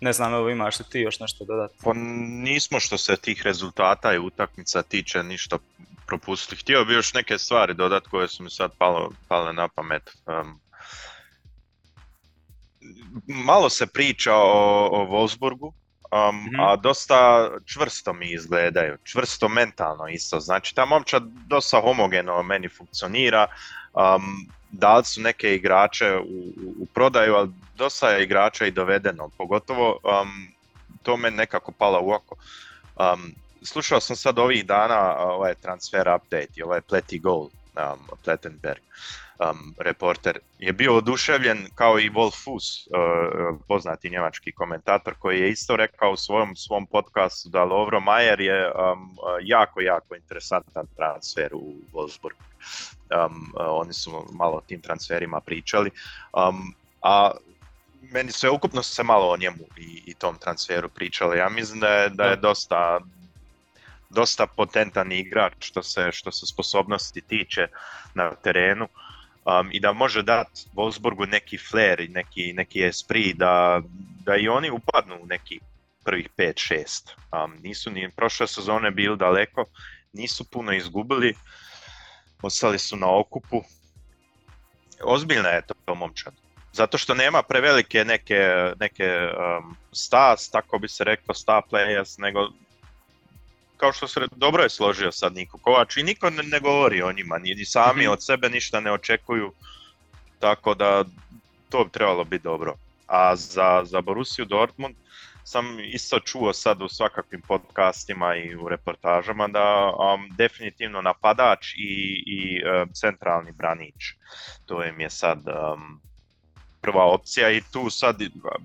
Ne 0.00 0.12
znam, 0.12 0.34
evo 0.34 0.50
imaš 0.50 0.78
li 0.78 0.84
ti 0.90 1.00
još 1.00 1.20
nešto 1.20 1.44
dodati? 1.44 1.74
Pa 1.84 1.92
nismo 2.42 2.80
što 2.80 2.98
se 2.98 3.16
tih 3.16 3.42
rezultata 3.44 4.14
i 4.14 4.18
utakmica 4.18 4.82
tiče 4.82 5.22
ništa 5.22 5.58
propustili. 6.06 6.60
Htio 6.60 6.84
bi 6.84 6.94
još 6.94 7.14
neke 7.14 7.38
stvari 7.38 7.74
dodati 7.74 8.08
koje 8.10 8.28
su 8.28 8.42
mi 8.42 8.50
sad 8.50 8.70
palo, 8.78 9.10
pale 9.28 9.52
na 9.52 9.68
pamet. 9.68 10.16
Um, 10.26 10.60
malo 13.26 13.70
se 13.70 13.86
priča 13.86 14.34
o, 14.34 14.88
o 14.92 15.06
Wolfsburgu, 15.06 15.72
um, 16.12 16.36
mhm. 16.36 16.60
a 16.60 16.76
dosta 16.76 17.50
čvrsto 17.64 18.12
mi 18.12 18.32
izgledaju, 18.32 18.96
čvrsto 19.04 19.48
mentalno 19.48 20.08
isto. 20.08 20.40
Znači 20.40 20.74
ta 20.74 20.84
momčad 20.84 21.22
dosta 21.46 21.80
homogeno 21.80 22.42
meni 22.42 22.68
funkcionira, 22.68 23.46
um, 23.94 24.48
dali 24.70 25.04
su 25.04 25.20
neke 25.20 25.54
igrače 25.54 26.16
u, 26.16 26.52
u, 26.78 26.86
prodaju, 26.94 27.34
ali 27.34 27.50
dosta 27.76 28.10
je 28.10 28.24
igrača 28.24 28.66
i 28.66 28.70
dovedeno, 28.70 29.30
pogotovo 29.38 29.90
um, 29.90 30.48
to 31.02 31.16
me 31.16 31.30
nekako 31.30 31.72
pala 31.72 32.00
u 32.00 32.10
oko. 32.10 32.36
Um, 32.96 33.34
slušao 33.66 34.00
sam 34.00 34.16
sad 34.16 34.38
ovih 34.38 34.66
dana 34.66 35.16
ovaj 35.18 35.54
transfer 35.54 36.08
update 36.16 36.48
i 36.56 36.62
ovaj 36.62 36.80
pleti 36.80 37.18
goal 37.18 37.42
um, 37.42 38.18
Plettenberg 38.24 38.80
um, 39.38 39.74
reporter 39.78 40.38
je 40.58 40.72
bio 40.72 40.96
oduševljen 40.96 41.68
kao 41.74 41.98
i 41.98 42.10
Wolf 42.10 42.44
Fuss, 42.44 42.86
uh, 42.86 43.58
poznati 43.68 44.10
njemački 44.10 44.52
komentator 44.52 45.14
koji 45.18 45.40
je 45.40 45.50
isto 45.50 45.76
rekao 45.76 46.10
u 46.10 46.16
svojom 46.16 46.56
svom 46.56 46.86
podcastu 46.86 47.48
da 47.48 47.64
Lovro 47.64 48.00
Majer 48.00 48.40
je 48.40 48.66
um, 48.66 49.16
jako, 49.42 49.80
jako 49.80 50.14
interesantan 50.14 50.86
transfer 50.96 51.54
u 51.54 51.74
Wolfsburg. 51.92 52.34
Um, 53.26 53.52
oni 53.56 53.92
su 53.92 54.26
malo 54.32 54.56
o 54.56 54.60
tim 54.60 54.80
transferima 54.80 55.40
pričali. 55.40 55.90
Um, 56.32 56.74
a 57.02 57.30
meni 58.12 58.32
se 58.32 58.50
ukupno 58.50 58.82
se 58.82 59.02
malo 59.02 59.30
o 59.30 59.36
njemu 59.36 59.64
i, 59.76 60.02
i 60.06 60.14
tom 60.14 60.38
transferu 60.38 60.88
pričali. 60.88 61.38
Ja 61.38 61.48
mislim 61.48 61.80
da 61.80 61.88
je, 61.88 62.08
da 62.08 62.24
je 62.24 62.36
dosta, 62.36 63.00
dosta 64.16 64.46
potentan 64.46 65.12
igrač 65.12 65.52
što 65.58 65.82
se, 65.82 66.08
što 66.12 66.32
se 66.32 66.46
sposobnosti 66.46 67.20
tiče 67.20 67.68
na 68.14 68.30
terenu 68.34 68.88
um, 68.88 69.70
i 69.72 69.80
da 69.80 69.92
može 69.92 70.22
dati 70.22 70.66
Wolfsburgu 70.74 71.28
neki 71.28 71.58
flair 71.58 72.00
i 72.00 72.08
neki, 72.08 72.52
neki 72.52 72.84
esprit 72.84 73.36
da, 73.36 73.80
da 74.24 74.36
i 74.36 74.48
oni 74.48 74.70
upadnu 74.70 75.18
u 75.22 75.26
neki 75.26 75.60
prvih 76.04 76.28
5-6. 76.38 77.12
Um, 77.32 77.56
nisu 77.62 77.90
ni 77.90 78.10
prošle 78.16 78.46
sezone 78.46 78.90
bili 78.90 79.16
daleko, 79.16 79.64
nisu 80.12 80.50
puno 80.50 80.72
izgubili, 80.72 81.34
ostali 82.42 82.78
su 82.78 82.96
na 82.96 83.18
okupu. 83.18 83.62
Ozbiljna 85.04 85.48
je 85.48 85.62
to 85.66 85.94
momčad. 85.94 86.34
Zato 86.72 86.98
što 86.98 87.14
nema 87.14 87.42
prevelike 87.42 88.04
neke, 88.04 88.40
neke 88.80 89.08
um, 89.08 89.76
stas, 89.92 90.50
tako 90.50 90.78
bi 90.78 90.88
se 90.88 91.04
reklo, 91.04 91.34
star 91.34 91.62
players, 91.70 92.18
nego 92.18 92.48
kao 93.76 93.92
što 93.92 94.08
se 94.08 94.20
dobro 94.36 94.62
je 94.62 94.70
složio 94.70 95.12
sad 95.12 95.34
Niko 95.34 95.58
Kovač 95.58 95.96
i 95.96 96.02
niko 96.02 96.30
ne, 96.30 96.42
ne 96.42 96.60
govori 96.60 97.02
o 97.02 97.12
njima, 97.12 97.38
ni 97.38 97.64
sami 97.64 98.02
mhm. 98.02 98.12
od 98.12 98.24
sebe 98.24 98.48
ništa 98.48 98.80
ne 98.80 98.92
očekuju, 98.92 99.52
tako 100.38 100.74
da 100.74 101.04
to 101.68 101.84
bi 101.84 101.90
trebalo 101.90 102.24
biti 102.24 102.44
dobro. 102.44 102.74
A 103.06 103.36
za, 103.36 103.82
za 103.84 104.00
Borussiju 104.00 104.44
Dortmund 104.44 104.96
sam 105.44 105.80
isto 105.80 106.20
čuo 106.20 106.52
sad 106.52 106.82
u 106.82 106.88
svakakvim 106.88 107.40
podcastima 107.40 108.36
i 108.36 108.56
u 108.56 108.68
reportažama 108.68 109.48
da 109.48 109.92
um, 109.98 110.30
definitivno 110.36 111.02
napadač 111.02 111.74
i, 111.74 112.22
i 112.26 112.62
um, 112.64 112.92
centralni 112.92 113.52
branič. 113.52 114.14
To 114.66 114.84
im 114.84 115.00
je 115.00 115.10
sad 115.10 115.38
um, 115.38 116.00
prva 116.80 117.04
opcija 117.04 117.50
i 117.50 117.62
tu 117.72 117.90
sad 117.90 118.22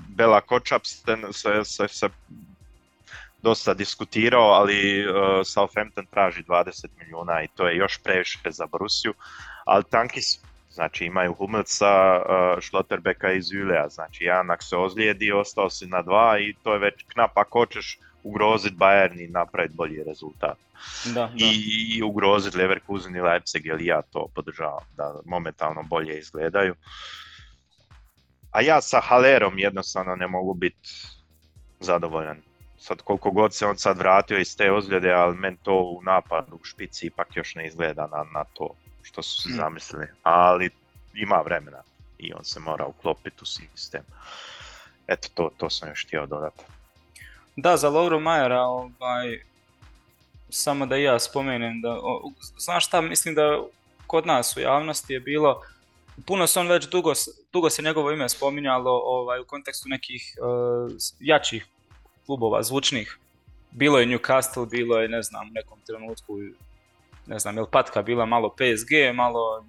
Bela 0.10 0.42
Kočap 0.42 0.86
se, 0.86 1.64
se, 1.64 1.88
se 1.88 2.10
dosta 3.42 3.74
diskutirao, 3.74 4.52
ali 4.52 5.06
uh, 5.06 5.16
Southampton 5.46 6.06
traži 6.06 6.44
20 6.44 6.86
milijuna 7.00 7.44
i 7.44 7.48
to 7.56 7.68
je 7.68 7.78
još 7.78 7.98
previše 8.04 8.40
za 8.52 8.66
Borusiju, 8.66 9.14
ali 9.66 9.84
tanki. 9.90 10.22
Znači 10.72 11.06
imaju 11.06 11.34
Hummelsa, 11.34 12.16
uh, 12.18 12.64
Schlotterbecka 12.64 13.32
i 13.32 13.42
Zülea, 13.42 13.90
znači 13.90 14.24
jedan 14.24 14.52
ako 14.52 14.64
se 14.64 14.78
ozlijedi, 14.78 15.32
ostao 15.32 15.70
si 15.70 15.88
na 15.88 16.02
dva 16.02 16.40
i 16.40 16.56
to 16.64 16.74
je 16.74 16.80
već 16.80 17.06
knap 17.08 17.38
ako 17.38 17.60
hoćeš 17.60 18.00
ugroziti 18.24 18.76
Bayern 18.76 19.26
i 19.26 19.28
napraviti 19.28 19.76
bolji 19.76 20.04
rezultat. 20.04 20.58
Da, 21.06 21.12
da. 21.14 21.30
I, 21.38 21.98
I 21.98 22.04
ugroziti 22.04 22.58
Leverkusen 22.58 23.16
i 23.16 23.22
Leipzig, 23.22 23.66
jer 23.66 23.82
ja 23.82 24.02
to 24.02 24.28
podržavam, 24.36 24.86
da 24.98 25.16
momentalno 25.26 25.84
bolje 25.84 26.20
izgledaju. 26.20 26.76
A 28.52 28.62
ja 28.62 28.82
sa 28.82 29.00
Halerom 29.00 29.60
jednostavno 29.60 30.16
ne 30.16 30.28
mogu 30.28 30.54
biti 30.54 30.90
zadovoljan 31.80 32.42
sad 32.82 33.02
koliko 33.02 33.32
god 33.32 33.54
se 33.54 33.66
on 33.66 33.78
sad 33.78 33.98
vratio 33.98 34.38
iz 34.38 34.58
te 34.58 34.72
ozljede, 34.72 35.12
ali 35.12 35.38
meni 35.38 35.58
to 35.64 35.74
u 35.74 36.02
napadu 36.04 36.56
u 36.56 36.64
špici 36.64 37.08
ipak 37.08 37.36
još 37.36 37.56
ne 37.56 37.68
izgleda 37.68 38.08
na, 38.08 38.24
na 38.34 38.44
to 38.44 38.70
što 39.02 39.24
su 39.24 39.42
se 39.42 39.50
hmm. 39.50 39.58
zamislili. 39.58 40.08
Ali 40.24 40.70
ima 41.14 41.42
vremena 41.46 41.84
i 42.18 42.34
on 42.34 42.46
se 42.46 42.60
mora 42.60 42.86
uklopiti 42.86 43.38
u 43.42 43.46
sistem. 43.46 44.02
Eto, 45.08 45.28
to, 45.34 45.52
to 45.58 45.70
sam 45.70 45.90
još 45.90 46.06
htio 46.06 46.26
dodati. 46.26 46.64
Da, 47.56 47.78
za 47.78 47.90
Lauro 47.90 48.20
Majera, 48.20 48.62
ovaj, 48.62 49.44
samo 50.50 50.86
da 50.86 50.98
i 50.98 51.04
ja 51.04 51.20
spomenem, 51.20 51.82
da, 51.82 51.92
o, 51.92 52.32
znaš 52.58 52.88
šta, 52.88 53.02
mislim 53.02 53.36
da 53.36 53.64
kod 54.08 54.26
nas 54.26 54.58
u 54.58 54.60
javnosti 54.60 55.14
je 55.14 55.20
bilo, 55.20 55.62
puno 56.26 56.48
se 56.48 56.60
on 56.60 56.68
već 56.68 56.90
dugo, 56.90 57.14
dugo 57.54 57.70
se 57.70 57.82
njegovo 57.82 58.12
ime 58.12 58.30
spominjalo 58.30 59.02
ovaj, 59.04 59.40
u 59.40 59.46
kontekstu 59.46 59.90
nekih 59.90 60.38
uh, 60.40 60.92
jačih 61.20 61.68
klubova 62.32 62.64
zvučnih. 62.64 63.18
Bilo 63.72 64.00
je 64.00 64.08
Newcastle, 64.08 64.70
bilo 64.70 65.00
je, 65.00 65.10
ne 65.10 65.22
znam, 65.22 65.48
u 65.48 65.52
nekom 65.54 65.80
trenutku, 65.88 66.38
ne 67.28 67.40
znam, 67.40 67.58
je 67.58 67.64
Patka 67.72 68.02
bila 68.02 68.26
malo 68.26 68.50
PSG, 68.50 68.92
malo... 69.14 69.66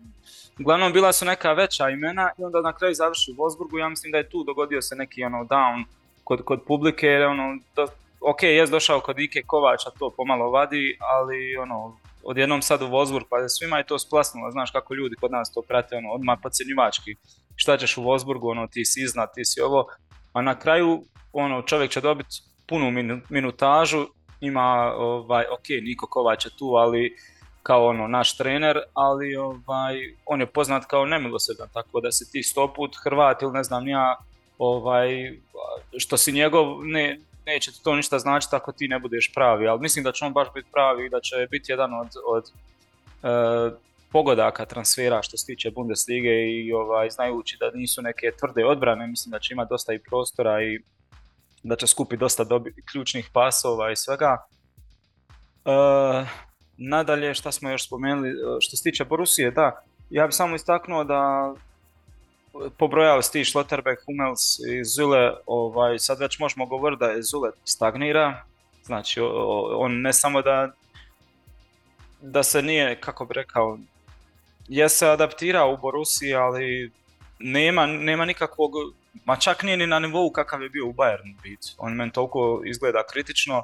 Uglavnom 0.61 0.92
bila 0.92 1.12
su 1.12 1.25
neka 1.25 1.53
veća 1.53 1.90
imena 1.90 2.31
i 2.38 2.44
onda 2.44 2.61
na 2.61 2.72
kraju 2.72 2.94
završi 2.94 3.31
u 3.31 3.35
Wolfsburgu, 3.35 3.79
ja 3.79 3.88
mislim 3.88 4.12
da 4.12 4.18
je 4.18 4.29
tu 4.29 4.44
dogodio 4.44 4.83
se 4.83 4.96
neki 4.96 5.25
ono 5.25 5.44
down 5.44 5.85
kod, 6.25 6.44
kod 6.44 6.62
publike, 6.66 7.07
jer 7.07 7.22
ono, 7.22 7.59
do, 7.77 7.87
ok, 8.20 8.42
jes 8.42 8.70
došao 8.70 9.01
kod 9.01 9.18
Ike 9.18 9.42
Kovača, 9.46 9.90
to 9.98 10.11
pomalo 10.16 10.51
vadi, 10.51 10.96
ali 11.01 11.57
ono, 11.57 11.96
odjednom 12.25 12.62
sad 12.62 12.83
u 12.83 12.87
Wolfsburg, 12.87 13.25
pa 13.31 13.48
svima 13.48 13.79
je 13.79 13.87
to 13.87 13.98
splasnulo, 13.98 14.51
znaš 14.51 14.70
kako 14.70 14.94
ljudi 14.94 15.16
kod 15.20 15.31
nas 15.31 15.53
to 15.55 15.62
prate, 15.62 15.96
ono, 15.96 16.09
odmah 16.12 16.38
podcjenjivački, 16.42 17.16
šta 17.57 17.77
ćeš 17.77 17.96
u 17.96 18.03
Wolfsburgu, 18.03 18.51
ono, 18.51 18.66
ti 18.66 18.85
si 18.85 19.03
iznad, 19.03 19.35
ti 19.35 19.44
si 19.44 19.61
ovo, 19.61 19.87
a 20.33 20.42
na 20.42 20.59
kraju, 20.59 21.03
ono, 21.33 21.62
čovjek 21.62 21.90
će 21.90 22.01
dobiti 22.01 22.52
punu 22.72 22.90
minutažu, 23.28 24.06
ima, 24.40 24.92
ovaj, 24.96 25.44
ok, 25.52 25.68
Niko 25.82 26.06
Kovač 26.06 26.44
je 26.44 26.50
tu, 26.58 26.66
ali 26.66 27.16
kao 27.62 27.87
ono 27.87 28.06
naš 28.06 28.37
trener, 28.37 28.78
ali 28.94 29.37
ovaj, 29.37 29.94
on 30.26 30.40
je 30.40 30.46
poznat 30.46 30.85
kao 30.85 31.06
nemilosredan, 31.06 31.68
tako 31.72 32.00
da 32.00 32.12
se 32.12 32.30
ti 32.32 32.42
sto 32.42 32.72
put 32.76 32.96
Hrvat 33.04 33.42
ili 33.42 33.52
ne 33.52 33.62
znam 33.64 33.88
ja, 33.88 34.16
ovaj, 34.58 35.38
što 35.98 36.16
si 36.16 36.32
njegov, 36.32 36.85
ne, 36.85 37.18
neće 37.46 37.70
to 37.85 37.94
ništa 37.96 38.18
značiti 38.18 38.56
ako 38.56 38.72
ti 38.72 38.88
ne 38.88 38.98
budeš 38.98 39.32
pravi, 39.35 39.68
ali 39.68 39.80
mislim 39.80 40.04
da 40.04 40.12
će 40.12 40.24
on 40.24 40.32
baš 40.32 40.48
biti 40.54 40.68
pravi 40.72 41.06
i 41.06 41.11
da 41.11 41.20
će 41.20 41.46
biti 41.50 41.72
jedan 41.72 41.94
od, 41.94 42.08
od 42.26 42.44
e, 43.22 43.76
pogodaka 44.12 44.66
transfera 44.66 45.22
što 45.22 45.37
se 45.37 45.46
tiče 45.46 45.70
Bundeslige 45.70 46.30
i 46.30 46.72
ovaj, 46.72 47.11
znajući 47.11 47.56
da 47.61 47.70
nisu 47.70 48.02
neke 48.02 48.32
tvrde 48.38 48.64
odbrane, 48.64 49.06
mislim 49.06 49.30
da 49.30 49.38
će 49.38 49.54
imati 49.54 49.70
dosta 49.70 49.92
i 49.92 49.98
prostora 49.98 50.62
i 50.62 50.80
da 51.62 51.77
će 51.77 51.87
skupiti 51.87 52.20
dosta 52.20 52.44
dobi, 52.44 52.75
ključnih 52.92 53.31
pasova 53.33 53.92
i 53.92 53.96
svega. 53.96 54.46
E, 55.64 56.27
nadalje, 56.77 57.35
šta 57.35 57.53
smo 57.53 57.70
još 57.70 57.87
spomenuli, 57.87 58.29
e, 58.29 58.33
što 58.61 58.77
se 58.77 58.83
tiče 58.83 59.05
Borusije, 59.05 59.51
da, 59.51 59.83
ja 60.11 60.27
bih 60.27 60.35
samo 60.35 60.57
istaknuo 60.57 61.05
da 61.05 61.55
pobrojao 62.79 63.22
si 63.22 63.33
ti 63.33 63.44
Schlotterbeck, 63.44 64.03
Hummels 64.07 64.58
i 64.58 64.85
Zule, 64.85 65.33
ovaj, 65.46 65.98
sad 65.98 66.19
već 66.19 66.38
možemo 66.38 66.67
govoriti 66.67 67.00
da 67.00 67.06
je 67.06 67.23
Zule 67.23 67.50
stagnira, 67.65 68.44
znači 68.85 69.21
on 69.77 70.00
ne 70.00 70.13
samo 70.13 70.42
da 70.42 70.73
da 72.23 72.42
se 72.42 72.63
nije, 72.63 73.00
kako 73.00 73.25
bi 73.25 73.35
rekao, 73.35 73.79
je 74.69 74.88
se 74.88 75.08
adaptirao 75.08 75.73
u 75.73 75.77
Borusiji, 75.77 76.35
ali 76.35 76.90
nema, 77.38 77.87
nema 77.87 78.25
nikakvog 78.25 78.73
ma 79.25 79.37
čak 79.37 79.63
nije 79.63 79.77
ni 79.77 79.87
na 79.87 79.98
nivou 79.98 80.31
kakav 80.31 80.63
je 80.63 80.69
bio 80.69 80.87
u 80.87 80.92
Bayernu 80.92 81.42
bit. 81.42 81.60
On 81.79 81.94
meni 81.94 82.13
toliko 82.13 82.63
izgleda 82.65 83.02
kritično 83.13 83.63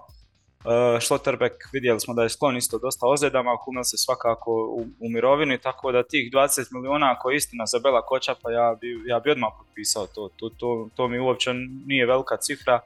Uh, 0.64 1.02
Schlotterbeck 1.02 1.54
vidjeli 1.72 2.00
smo 2.00 2.14
da 2.14 2.22
je 2.22 2.28
sklon 2.28 2.56
isto 2.56 2.78
dosta 2.78 3.06
ozljedama, 3.06 3.56
Hummel 3.64 3.84
se 3.84 3.96
svakako 3.96 4.50
u, 4.52 4.86
u 5.00 5.08
mirovini, 5.08 5.58
tako 5.58 5.92
da 5.92 6.02
tih 6.02 6.32
20 6.32 6.72
milijuna 6.72 7.12
ako 7.12 7.30
je 7.30 7.36
istina 7.36 7.66
za 7.66 7.78
Bela 7.78 8.06
Koća, 8.06 8.34
pa 8.42 8.50
ja 8.50 8.74
bi, 8.80 9.02
ja 9.06 9.20
bi 9.20 9.30
odmah 9.30 9.50
potpisao 9.58 10.06
to. 10.06 10.28
To, 10.36 10.48
to, 10.48 10.88
to 10.94 11.08
mi 11.08 11.18
uopće 11.18 11.54
nije 11.86 12.06
velika 12.06 12.36
cifra 12.36 12.80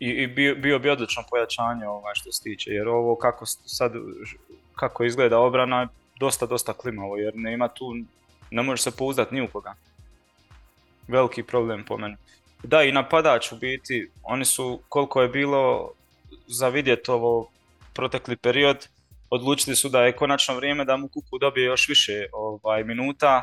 i, 0.00 0.08
i 0.08 0.26
bio, 0.26 0.54
bio 0.54 0.78
bi 0.78 0.90
odlično 0.90 1.22
pojačanje 1.30 1.86
ovaj, 1.86 2.14
što 2.14 2.32
se 2.32 2.42
tiče, 2.42 2.70
jer 2.70 2.88
ovo 2.88 3.16
kako 3.16 3.46
sad 3.46 3.92
kako 4.74 5.04
izgleda 5.04 5.38
obrana 5.38 5.88
dosta, 6.20 6.46
dosta 6.46 6.72
klimavo, 6.72 7.16
jer 7.16 7.32
nema 7.36 7.68
tu, 7.68 7.94
ne 8.50 8.62
može 8.62 8.82
se 8.82 8.96
pouzdati 8.96 9.34
ni 9.34 9.42
u 9.42 9.48
koga. 9.52 9.74
Veliki 11.08 11.42
problem 11.42 11.84
po 11.84 11.96
meni. 11.96 12.16
Da, 12.62 12.82
i 12.82 12.92
napadač 12.92 13.52
u 13.52 13.56
biti, 13.56 14.10
oni 14.22 14.44
su, 14.44 14.80
koliko 14.88 15.22
je 15.22 15.28
bilo 15.28 15.92
za 16.46 16.68
vidjeti 16.68 17.10
ovo 17.10 17.50
protekli 17.94 18.36
period, 18.36 18.88
odlučili 19.30 19.76
su 19.76 19.88
da 19.88 20.02
je 20.02 20.16
konačno 20.16 20.54
vrijeme 20.54 20.84
da 20.84 20.96
mu 20.96 21.08
Kuku 21.08 21.38
dobije 21.38 21.66
još 21.66 21.88
više 21.88 22.26
ovaj, 22.32 22.84
minuta, 22.84 23.42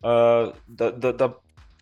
uh, 0.00 0.54
da, 0.66 0.90
da, 0.90 1.12
da 1.12 1.32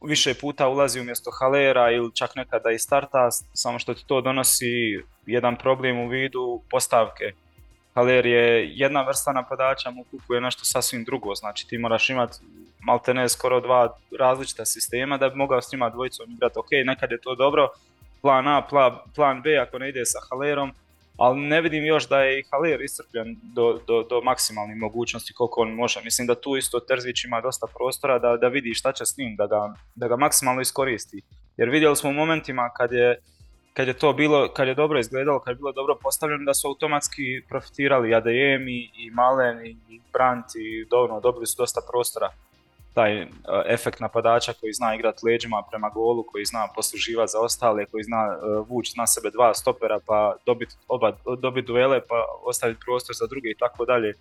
više 0.03 0.35
puta 0.35 0.69
ulazi 0.69 1.01
umjesto 1.01 1.31
Halera 1.41 1.91
ili 1.91 2.15
čak 2.15 2.37
nekada 2.37 2.71
i 2.71 2.79
starta, 2.79 3.31
samo 3.53 3.79
što 3.79 3.95
ti 3.95 4.05
to 4.07 4.21
donosi 4.21 5.03
jedan 5.27 5.57
problem 5.57 5.99
u 5.99 6.09
vidu 6.09 6.63
postavke. 6.71 7.33
Haler 7.95 8.27
je 8.27 8.71
jedna 8.75 9.03
vrsta 9.03 9.33
napadača, 9.33 9.91
Mukuku 9.91 10.35
je 10.35 10.41
nešto 10.41 10.65
sasvim 10.65 11.05
drugo, 11.05 11.35
znači 11.35 11.69
ti 11.69 11.79
moraš 11.79 12.11
imati 12.11 12.39
maltene 12.81 13.29
skoro 13.29 13.61
dva 13.61 13.97
različita 14.19 14.65
sistema 14.65 15.19
da 15.19 15.29
bi 15.29 15.37
mogao 15.37 15.63
s 15.63 15.73
njima 15.73 15.91
dvojicom 15.91 16.33
igrati. 16.33 16.59
Ok, 16.59 16.69
nekad 16.85 17.11
je 17.11 17.21
to 17.21 17.35
dobro, 17.35 17.69
plan 18.23 18.49
A, 18.49 18.63
plan 19.15 19.43
B 19.43 19.59
ako 19.59 19.79
ne 19.79 19.89
ide 19.89 20.05
sa 20.05 20.19
Halerom, 20.31 20.73
ali 21.17 21.41
ne 21.41 21.61
vidim 21.61 21.85
još 21.85 22.09
da 22.09 22.21
je 22.21 22.39
i 22.41 22.45
Haler 22.51 22.81
iscrpljen 22.81 23.37
do, 23.43 23.81
do, 23.87 24.03
do 24.03 24.21
maksimalnih 24.21 24.77
mogućnosti 24.77 25.33
koliko 25.33 25.61
on 25.61 25.71
može. 25.71 26.01
Mislim 26.05 26.27
da 26.27 26.41
tu 26.41 26.57
isto 26.57 26.81
Terzić 26.81 27.25
ima 27.25 27.41
dosta 27.41 27.67
prostora 27.79 28.19
da, 28.19 28.37
da 28.37 28.49
vidi 28.49 28.75
šta 28.75 28.93
će 28.93 29.07
s 29.07 29.17
njim, 29.17 29.37
da 29.37 29.47
ga, 29.47 29.75
da 29.95 30.09
ga 30.09 30.17
maksimalno 30.17 30.61
iskoristi. 30.61 31.23
Jer 31.57 31.69
vidjeli 31.69 31.97
smo 31.97 32.11
u 32.11 32.13
momentima 32.13 32.71
kad 32.77 32.93
je, 32.93 33.19
kad 33.75 33.89
je 33.89 33.95
to 33.95 34.13
bilo, 34.13 34.49
kad 34.53 34.69
je 34.69 34.75
dobro 34.75 34.99
izgledalo, 34.99 35.41
kad 35.41 35.53
je 35.53 35.57
bilo 35.57 35.73
dobro 35.73 35.95
postavljeno, 36.03 36.45
da 36.45 36.55
su 36.55 36.69
automatski 36.69 37.43
profitirali 37.49 38.15
ADM 38.15 38.69
i, 38.69 38.91
i 38.97 39.11
Malen 39.11 39.67
i 39.67 40.01
Brandt 40.13 40.47
i 40.57 40.87
dobro, 40.91 41.21
dobili 41.21 41.47
su 41.47 41.55
dosta 41.59 41.81
prostora 41.91 42.31
taj 42.95 43.23
uh, 43.23 43.29
efekt 43.67 44.01
napadača 44.01 44.53
koji 44.61 44.73
zna 44.73 44.95
igrati 44.95 45.27
leđima 45.27 45.63
prema 45.71 45.89
golu, 45.89 46.23
koji 46.23 46.45
zna 46.45 46.69
posluživati 46.75 47.33
za 47.33 47.41
ostale, 47.41 47.87
koji 47.87 48.05
zna 48.05 48.23
uh, 48.29 48.69
vući 48.69 48.93
na 48.97 49.07
sebe 49.07 49.31
dva 49.31 49.55
stopera 49.55 49.99
pa 50.07 50.37
dobiti 50.47 50.75
oba 50.89 51.13
dobit 51.39 51.67
duele 51.67 52.01
pa 52.09 52.25
ostaviti 52.45 52.81
prostor 52.85 53.15
za 53.19 53.27
druge 53.27 53.51
i 53.51 53.57
tako 53.59 53.85
dalje. 53.85 54.15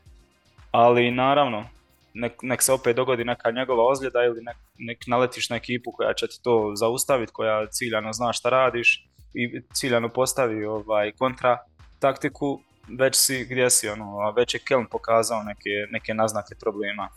Ali 0.72 1.12
naravno, 1.12 1.66
nek, 2.14 2.34
nek 2.42 2.62
se 2.62 2.74
opet 2.74 2.96
dogodi 2.96 3.24
neka 3.24 3.52
njegova 3.52 3.88
ozljeda 3.88 4.24
ili 4.24 4.42
nek, 4.42 4.58
nek 4.78 5.08
naletiš 5.08 5.50
na 5.50 5.56
ekipu 5.56 5.92
koja 5.92 6.14
će 6.14 6.28
ti 6.28 6.40
to 6.44 6.72
zaustaviti, 6.76 7.32
koja 7.32 7.68
ciljano 7.68 8.14
zna 8.14 8.34
šta 8.34 8.50
radiš 8.50 9.08
i 9.34 9.62
ciljano 9.74 10.10
postavi 10.10 10.66
ovaj 10.66 11.12
kontra 11.12 11.58
taktiku, 12.00 12.62
već 12.88 13.16
si 13.16 13.46
gdje 13.46 13.70
si, 13.70 13.90
ono, 13.90 14.32
već 14.32 14.54
je 14.54 14.60
Kelm 14.60 14.86
pokazao 14.86 15.44
neke, 15.44 15.70
neke 15.92 16.14
naznake 16.14 16.56
problema. 16.60 17.10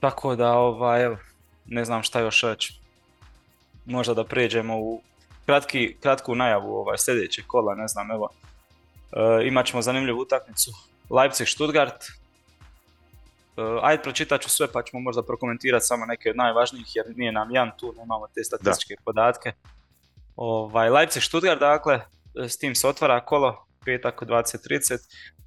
Tako 0.00 0.36
da, 0.36 0.52
ovaj, 0.52 1.04
evo, 1.04 1.16
ne 1.66 1.84
znam 1.84 2.02
šta 2.02 2.20
još 2.20 2.42
reći. 2.42 2.80
Možda 3.86 4.14
da 4.14 4.24
pređemo 4.24 4.78
u 4.78 5.02
kratki, 5.46 5.96
kratku 6.00 6.34
najavu 6.34 6.74
ovaj, 6.74 6.98
sljedećeg 6.98 7.44
kola, 7.46 7.74
ne 7.74 7.88
znam, 7.88 8.10
evo. 8.10 8.28
E, 9.12 9.46
imat 9.46 9.66
ćemo 9.66 9.82
zanimljivu 9.82 10.20
utakmicu 10.20 10.70
Leipzig-Stuttgart. 11.10 12.21
E, 13.56 13.62
ajde, 13.82 14.02
pročitat 14.02 14.40
ću 14.40 14.48
sve 14.48 14.72
pa 14.72 14.82
ćemo 14.82 15.00
možda 15.00 15.22
prokomentirati 15.22 15.86
samo 15.86 16.06
neke 16.06 16.30
od 16.30 16.36
najvažnijih 16.36 16.86
jer 16.94 17.06
nije 17.16 17.32
nam 17.32 17.54
Jan 17.54 17.70
tu, 17.78 17.94
nemamo 17.98 18.26
te 18.34 18.44
statističke 18.44 18.94
da. 18.94 19.02
podatke. 19.04 19.52
Ovaj, 20.36 20.90
Leipzig-Stuttgart, 20.90 21.58
dakle, 21.58 22.00
s 22.34 22.58
tim 22.58 22.74
se 22.74 22.88
otvara 22.88 23.20
kolo, 23.20 23.66
petak 23.84 24.22
20.30, 24.22 24.98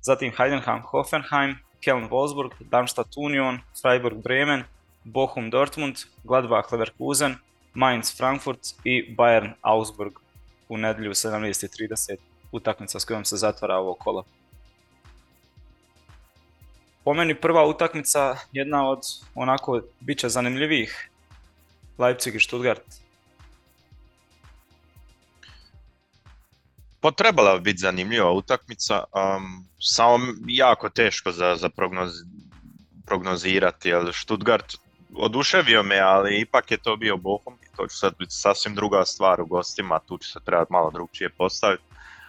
zatim 0.01 0.31
Heidenheim-Hoffenheim, 0.37 1.55
Keln-Wolfsburg, 1.85 2.51
Darmstadt-Union, 2.59 3.59
Freiburg-Bremen, 3.81 4.63
Bochum-Dortmund, 5.03 6.05
Gladbach-Leverkusen, 6.23 7.35
Mainz-Frankfurt 7.75 8.75
i 8.83 9.15
Bayern-Augsburg 9.15 10.11
u 10.69 10.77
nedjelju 10.77 11.11
17.30 11.11 12.15
utakmica 12.51 12.99
s 12.99 13.05
kojom 13.05 13.25
se 13.25 13.37
zatvara 13.37 13.75
ovo 13.75 13.93
kolo. 13.93 14.23
Po 17.05 17.13
meni 17.13 17.35
prva 17.35 17.65
utakmica 17.65 18.37
jedna 18.51 18.89
od 18.89 18.99
onako 19.35 19.81
bit 19.99 20.19
će 20.19 20.29
zanimljivih 20.29 21.09
Leipzig 21.97 22.35
i 22.35 22.39
Stuttgart 22.39 23.05
Potrebala 27.05 27.57
bi 27.57 27.61
biti 27.61 27.77
zanimljiva 27.77 28.31
utakmica, 28.31 29.03
um, 29.13 29.67
samo 29.79 30.19
jako 30.47 30.89
teško 30.89 31.31
za, 31.31 31.55
za 31.55 31.69
prognoz, 31.69 32.11
prognozirati, 33.05 33.89
jer 33.89 34.11
Stuttgart 34.13 34.75
oduševio 35.15 35.83
me, 35.83 35.99
ali 35.99 36.39
ipak 36.39 36.71
je 36.71 36.77
to 36.77 36.95
bio 36.95 37.17
Bochum 37.17 37.53
i 37.53 37.75
to 37.77 37.87
će 37.87 37.97
sad 37.97 38.13
biti 38.19 38.33
sasvim 38.33 38.75
druga 38.75 39.05
stvar 39.05 39.41
u 39.41 39.45
gostima, 39.45 39.99
tu 39.99 40.17
će 40.17 40.31
se 40.31 40.39
trebati 40.45 40.73
malo 40.73 40.91
drugčije 40.91 41.29
postaviti. 41.29 41.83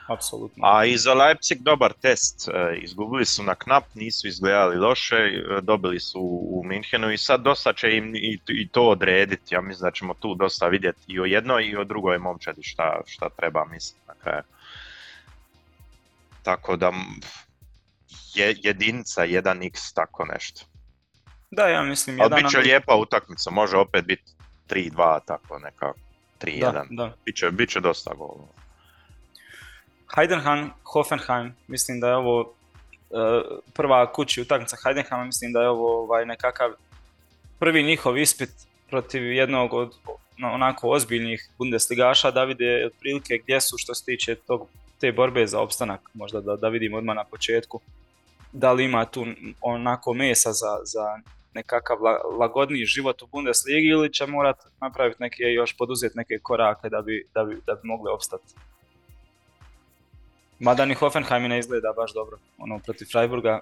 Apsolutno. 0.06 0.66
A 0.66 0.84
i 0.84 0.96
za 0.96 1.14
Leipzig 1.14 1.62
dobar 1.62 1.92
test, 1.92 2.48
e, 2.48 2.78
izgubili 2.82 3.24
su 3.24 3.42
na 3.42 3.54
knap, 3.54 3.84
nisu 3.94 4.28
izgledali 4.28 4.76
loše, 4.76 5.16
e, 5.16 5.60
dobili 5.62 6.00
su 6.00 6.20
u 6.50 6.62
Minhenu 6.64 7.12
i 7.12 7.18
sad 7.18 7.42
dosta 7.42 7.72
će 7.72 7.96
im 7.96 8.12
i, 8.14 8.68
to 8.72 8.82
odrediti, 8.82 9.54
ja 9.54 9.60
mislim 9.60 9.86
da 9.86 9.90
ćemo 9.90 10.14
tu 10.14 10.34
dosta 10.34 10.68
vidjeti 10.68 11.00
i 11.06 11.20
o 11.20 11.24
jednoj 11.24 11.64
i 11.64 11.76
o 11.76 11.84
drugoj 11.84 12.18
momčadi 12.18 12.62
šta, 12.62 13.00
šta 13.06 13.28
treba 13.28 13.64
misliti 13.64 14.00
na 14.08 14.14
kraju. 14.14 14.42
Tako 16.42 16.76
da 16.76 16.92
je 18.34 18.56
jedinica 18.62 19.26
1x 19.26 19.94
tako 19.94 20.24
nešto. 20.24 20.66
Da, 21.50 21.68
ja 21.68 21.82
mislim 21.82 22.16
jedan... 22.18 22.32
Ali 22.32 22.42
bit 22.42 22.50
će 22.50 22.58
lijepa 22.58 22.94
utakmica, 22.94 23.50
može 23.50 23.76
opet 23.76 24.04
biti 24.04 24.32
3-2 24.68 25.18
tako 25.26 25.58
neka 25.58 25.92
3-1. 26.40 26.72
Da, 26.72 26.84
da. 26.90 27.16
Biće, 27.24 27.50
biće 27.50 27.80
dosta 27.80 28.14
golova. 28.14 28.65
Heidenheim, 30.14 30.70
Hoffenheim, 30.84 31.54
mislim 31.68 32.00
da 32.00 32.08
je 32.08 32.16
ovo 32.16 32.40
uh, 32.40 32.48
prva 33.74 34.12
kući 34.12 34.40
utakmica 34.40 34.76
Heidenheima, 34.84 35.24
mislim 35.24 35.52
da 35.52 35.62
je 35.62 35.68
ovo 35.68 36.02
ovaj, 36.02 36.26
nekakav 36.26 36.70
prvi 37.58 37.82
njihov 37.82 38.18
ispit 38.18 38.50
protiv 38.90 39.32
jednog 39.32 39.72
od 39.72 39.94
onako 40.42 40.88
ozbiljnih 40.88 41.48
Bundesligaša 41.58 42.30
da 42.30 42.44
vide 42.44 42.86
otprilike 42.86 43.38
gdje 43.38 43.60
su 43.60 43.74
što 43.78 43.94
se 43.94 44.04
tiče 44.04 44.34
tog 44.34 44.68
te 45.00 45.12
borbe 45.12 45.46
za 45.46 45.60
opstanak, 45.60 46.00
možda 46.14 46.40
da, 46.40 46.56
da 46.56 46.68
vidimo 46.68 46.96
odmah 46.96 47.16
na 47.16 47.24
početku, 47.24 47.80
da 48.52 48.72
li 48.72 48.84
ima 48.84 49.04
tu 49.04 49.26
onako 49.60 50.14
mesa 50.14 50.52
za, 50.52 50.78
za 50.84 51.18
nekakav 51.54 51.98
lagodniji 52.38 52.84
život 52.84 53.22
u 53.22 53.26
Bundesligi 53.26 53.86
ili 53.86 54.12
će 54.12 54.26
morat 54.26 54.56
napraviti 54.80 55.22
neke, 55.22 55.42
još 55.42 55.76
poduzeti 55.76 56.18
neke 56.18 56.38
korake 56.42 56.88
da 56.88 57.02
bi, 57.02 57.24
da 57.34 57.44
bi, 57.44 57.60
da 57.66 57.74
bi 57.74 57.80
mogli 57.84 58.10
opstati. 58.10 58.54
Mada 60.58 60.84
ni 60.84 60.94
Hoffenheim 60.94 61.48
ne 61.48 61.58
izgleda 61.58 61.92
baš 61.96 62.12
dobro, 62.14 62.38
ono 62.58 62.78
protiv 62.78 63.06
Freiburga 63.12 63.60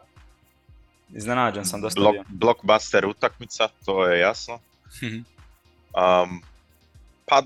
iznenađen 1.15 1.65
sam 1.65 1.81
dosta 1.81 2.01
Blok, 2.01 2.17
Blockbuster 2.29 3.07
utakmica, 3.07 3.69
to 3.85 4.07
je 4.07 4.21
jasno. 4.21 4.59
um, 5.05 6.43
pa 7.27 7.43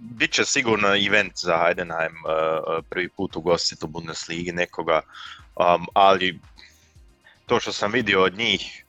bit 0.00 0.32
će 0.32 0.44
sigurno 0.44 0.88
event 1.06 1.32
za 1.36 1.58
Heidenheim 1.64 2.12
uh, 2.12 2.84
prvi 2.90 3.08
put 3.08 3.36
ugostiti 3.36 3.84
u 3.84 3.88
Bundesligi 3.88 4.52
nekoga, 4.52 5.00
um, 5.56 5.86
ali 5.94 6.40
to 7.46 7.60
što 7.60 7.72
sam 7.72 7.92
vidio 7.92 8.22
od 8.22 8.38
njih, 8.38 8.84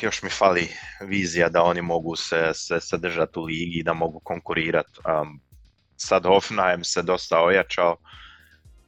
još 0.00 0.22
mi 0.22 0.30
fali 0.30 0.68
vizija 1.00 1.48
da 1.48 1.62
oni 1.62 1.82
mogu 1.82 2.16
se, 2.16 2.50
se 2.54 2.80
sadržati 2.80 3.38
u 3.38 3.42
ligi 3.42 3.78
i 3.78 3.82
da 3.82 3.92
mogu 3.92 4.18
konkurirati. 4.18 5.00
Um, 5.22 5.40
sad 5.96 6.26
Hoffenheim 6.26 6.84
se 6.84 7.02
dosta 7.02 7.40
ojačao, 7.40 7.96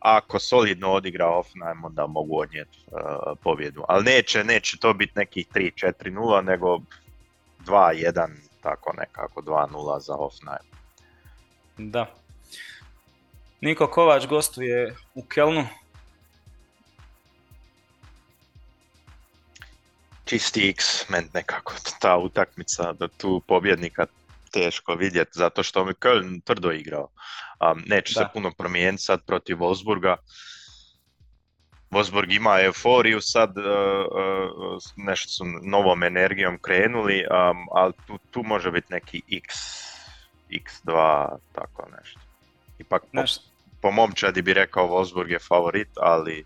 ako 0.00 0.38
solidno 0.38 0.92
odigra 0.92 1.26
Hoffenheim 1.26 1.84
onda 1.84 2.06
mogu 2.06 2.38
odnijeti 2.40 2.78
uh, 2.86 3.38
pobjedu. 3.42 3.84
Ali 3.88 4.04
neće, 4.04 4.44
neće 4.44 4.78
to 4.78 4.92
biti 4.92 5.12
nekih 5.16 5.46
3-4-0, 5.54 6.44
nego 6.44 6.78
2-1 7.66 8.28
tako 8.62 8.92
nekako 8.98 9.40
2-0 9.40 10.00
za 10.00 10.14
Hoffenheim. 10.14 10.66
Da. 11.76 12.06
Niko 13.60 13.86
Kovač 13.86 14.26
gostuje 14.26 14.96
u 15.14 15.22
Kelnu. 15.22 15.66
Čisti 20.24 20.68
X, 20.68 21.08
men 21.08 21.28
nekako 21.34 21.72
ta 22.00 22.16
utakmica 22.16 22.92
da 22.92 23.08
tu 23.08 23.42
pobjednika 23.46 24.06
teško 24.56 24.94
vidjeti, 24.94 25.30
zato 25.34 25.62
što 25.62 25.84
mi 25.84 25.92
Köln 25.92 26.40
tvrdo 26.44 26.70
igrao. 26.70 27.08
Um, 27.60 27.82
neće 27.86 28.14
se 28.14 28.26
puno 28.32 28.50
promijeniti 28.58 29.02
sad 29.02 29.24
protiv 29.26 29.56
Wolfsburga. 29.56 30.16
Wolfsburg 31.90 32.36
ima 32.36 32.60
euforiju 32.60 33.20
sad, 33.20 33.58
uh, 33.58 33.64
uh, 33.64 34.82
nešto 34.96 35.28
su 35.28 35.44
novom 35.62 36.02
energijom 36.02 36.58
krenuli, 36.62 37.24
um, 37.30 37.66
ali 37.72 37.92
tu, 38.06 38.18
tu 38.30 38.42
može 38.42 38.70
biti 38.70 38.92
neki 38.92 39.22
X, 39.32 39.54
X2, 40.50 40.92
tako 41.52 41.88
nešto. 41.98 42.20
Ipak 42.78 43.02
po, 43.02 43.22
po 43.82 43.90
momčadi 43.90 44.42
bi 44.42 44.54
rekao 44.54 44.88
Wolfsburg 44.88 45.30
je 45.30 45.38
favorit, 45.38 45.88
ali 45.96 46.44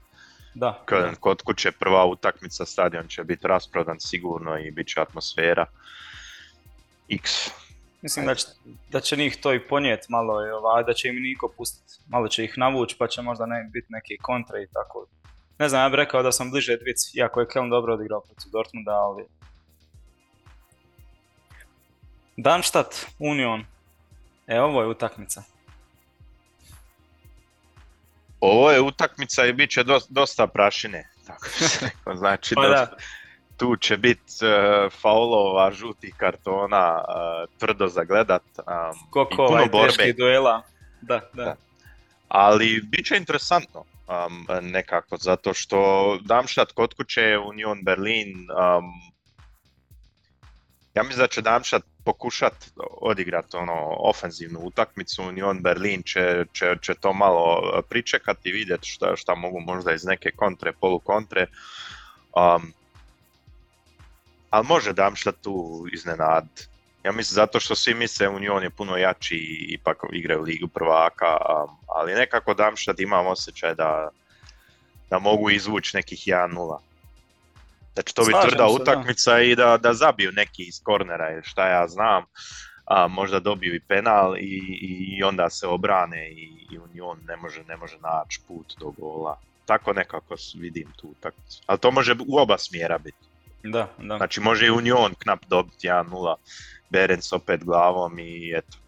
da, 0.55 0.85
Köln 0.87 1.15
kod 1.15 1.43
kuće 1.43 1.71
prva 1.73 2.07
utakmica, 2.07 2.67
stadion 2.67 3.09
će 3.09 3.25
biti 3.25 3.47
rasprodan 3.47 4.01
sigurno 4.01 4.59
i 4.59 4.71
bit 4.71 4.89
će 4.89 5.01
atmosfera. 5.01 5.67
X. 7.09 7.51
Mislim 8.03 8.27
da 8.27 8.35
će, 8.35 8.47
da 8.91 9.01
će 9.01 9.17
njih 9.17 9.37
to 9.37 9.55
i 9.55 9.69
ponijeti 9.69 10.07
malo, 10.09 10.47
i 10.47 10.51
ovaj, 10.51 10.85
da 10.85 10.93
će 10.93 11.09
im 11.09 11.23
niko 11.23 11.53
pustiti, 11.57 11.93
malo 12.09 12.29
će 12.29 12.45
ih 12.45 12.55
navući 12.57 12.97
pa 12.99 13.07
će 13.07 13.23
možda 13.23 13.47
ne, 13.47 13.69
biti 13.73 13.87
neki 13.91 14.19
kontra 14.19 14.61
i 14.61 14.67
tako. 14.73 15.07
Ne 15.59 15.69
znam, 15.69 15.83
ja 15.83 15.89
bih 15.89 15.97
rekao 15.97 16.23
da 16.23 16.33
sam 16.33 16.51
bliže 16.51 16.77
dvici, 16.77 17.19
iako 17.19 17.41
je 17.41 17.49
Kelm 17.49 17.71
dobro 17.71 17.95
odigrao 17.95 18.21
protiv 18.21 18.51
Dortmunda, 18.53 18.93
ali... 18.93 19.25
Darmstadt, 22.37 23.07
Union. 23.19 23.65
E, 24.47 24.61
ovo 24.61 24.83
je 24.83 24.89
utakmica. 24.89 25.43
Ovo 28.41 28.71
je 28.71 28.81
utakmica 28.81 29.47
i 29.47 29.53
bit 29.53 29.71
će 29.71 29.85
dosta 30.09 30.47
prašine. 30.47 31.09
Tako 31.27 31.47
Znači, 32.21 32.55
pa 32.55 32.69
dosta, 32.69 32.97
tu 33.61 33.77
će 33.77 33.97
biti 33.97 34.33
uh, 34.43 34.93
faulova, 34.93 35.73
žutih 35.73 36.15
kartona, 36.17 37.05
uh, 37.09 37.59
tvrdo 37.59 37.89
zagledat. 37.89 38.43
Um, 38.59 39.11
Koliko 39.11 39.61
i 39.65 39.71
puno 39.71 40.13
duela. 40.19 40.63
Da, 41.01 41.21
da. 41.33 41.57
Ali 42.29 42.81
bit 42.85 43.07
će 43.07 43.17
interesantno 43.17 43.81
um, 43.81 44.47
nekako, 44.63 45.17
zato 45.17 45.55
što 45.55 46.19
Darmstadt 46.23 46.73
kod 46.73 46.95
kuće 46.95 47.39
Union 47.39 47.85
Berlin, 47.85 48.29
um, 48.29 48.85
ja 50.95 51.03
mislim 51.03 51.21
da 51.21 51.27
će 51.27 51.43
Darmstadt 51.43 51.85
pokušat 52.05 52.55
odigrati 53.01 53.57
ono 53.57 53.95
ofenzivnu 53.99 54.61
utakmicu, 54.61 55.23
Union 55.23 55.63
Berlin 55.63 56.03
će, 56.03 56.45
će, 56.53 56.77
će 56.83 56.95
to 56.95 57.13
malo 57.13 57.63
pričekati 57.89 58.49
i 58.49 58.53
vidjeti 58.53 58.89
šta, 58.89 59.17
šta 59.17 59.35
mogu 59.35 59.61
možda 59.61 59.93
iz 59.93 60.05
neke 60.05 60.31
kontre, 60.31 60.73
polukontre. 60.73 61.47
Um, 62.37 62.73
ali 64.51 64.67
može 64.67 64.93
Darmstadt 64.93 65.41
tu 65.43 65.87
iznenad. 65.93 66.47
Ja 67.05 67.13
mislim 67.13 67.35
zato 67.35 67.61
što 67.61 67.75
svi 67.75 67.95
misle 67.95 68.29
Union 68.29 68.63
je 68.63 68.71
puno 68.71 68.97
jači 68.97 69.37
i 69.37 69.67
ipak 69.69 69.97
igraju 70.13 70.43
ligu 70.43 70.69
prvaka, 70.69 71.37
ali 71.87 72.15
nekako 72.15 72.55
Darmstadt 72.55 73.01
imam 73.01 73.27
osjećaj 73.27 73.75
da, 73.75 74.09
da 75.11 75.19
mogu 75.19 75.51
izvući 75.51 75.97
nekih 75.97 76.19
1-0. 76.19 76.79
Da 77.97 78.03
će 78.03 78.15
to 78.15 78.25
biti 78.25 78.39
tvrda 78.49 78.67
utakmica 78.67 79.41
i 79.41 79.57
da, 79.57 79.77
da 79.77 79.95
zabiju 79.95 80.33
neki 80.33 80.63
iz 80.63 80.81
kornera 80.83 81.33
ili 81.33 81.43
šta 81.45 81.69
ja 81.69 81.89
znam. 81.89 82.25
A, 82.85 83.09
možda 83.09 83.41
dobiju 83.41 83.75
i 83.75 83.81
penal 83.81 84.37
i, 84.39 84.79
i 85.19 85.23
onda 85.23 85.51
se 85.51 85.67
obrane 85.67 86.31
i, 86.31 86.67
i 86.71 86.79
Union 86.79 87.19
ne 87.29 87.37
može, 87.37 87.65
ne 87.65 87.77
može 87.77 87.97
naći 87.99 88.41
put 88.49 88.75
do 88.81 88.91
gola. 88.91 89.41
Tako 89.67 89.93
nekako 89.93 90.35
vidim 90.55 90.93
tu 90.97 91.09
utakmicu. 91.09 91.63
Ali 91.67 91.79
to 91.79 91.91
može 91.91 92.15
u 92.29 92.39
oba 92.39 92.59
smjera 92.59 92.99
biti. 92.99 93.30
Da, 93.63 93.89
da. 93.99 94.17
Znači 94.17 94.41
može 94.41 94.67
i 94.67 94.71
Union 94.71 95.15
knap 95.19 95.45
dobiti 95.49 95.89
1-0, 95.89 96.35
Berens 96.91 97.33
opet 97.33 97.65
glavom 97.65 98.19
i 98.19 98.53
eto. 98.57 98.79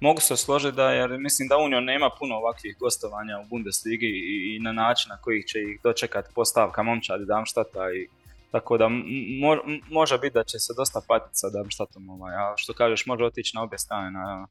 Mogu 0.00 0.20
se 0.20 0.36
složiti 0.36 0.76
da, 0.76 0.90
jer 0.90 1.18
mislim 1.18 1.48
da 1.48 1.56
Union 1.56 1.84
nema 1.84 2.10
puno 2.18 2.34
ovakvih 2.34 2.76
gostovanja 2.80 3.38
u 3.38 3.48
Bundesligi 3.48 4.06
i, 4.06 4.56
i 4.56 4.60
na 4.60 4.72
način 4.72 5.08
na 5.08 5.16
koji 5.16 5.42
će 5.42 5.58
ih 5.58 5.80
dočekati 5.82 6.34
postavka 6.34 6.82
momčadi 6.82 7.24
Darmstadta 7.24 7.92
i 7.92 8.08
tako 8.52 8.78
da 8.78 8.88
može 9.90 10.18
biti 10.18 10.34
da 10.34 10.44
će 10.44 10.58
se 10.58 10.74
dosta 10.76 11.00
patiti 11.08 11.36
sa 11.36 11.50
Darmstadtom, 11.50 12.10
ovaj, 12.10 12.34
a 12.34 12.54
što 12.56 12.72
kažeš 12.72 13.06
može 13.06 13.24
otići 13.24 13.56
na 13.56 13.62
obje 13.62 13.78
strane, 13.78 14.10
naravno. 14.10 14.46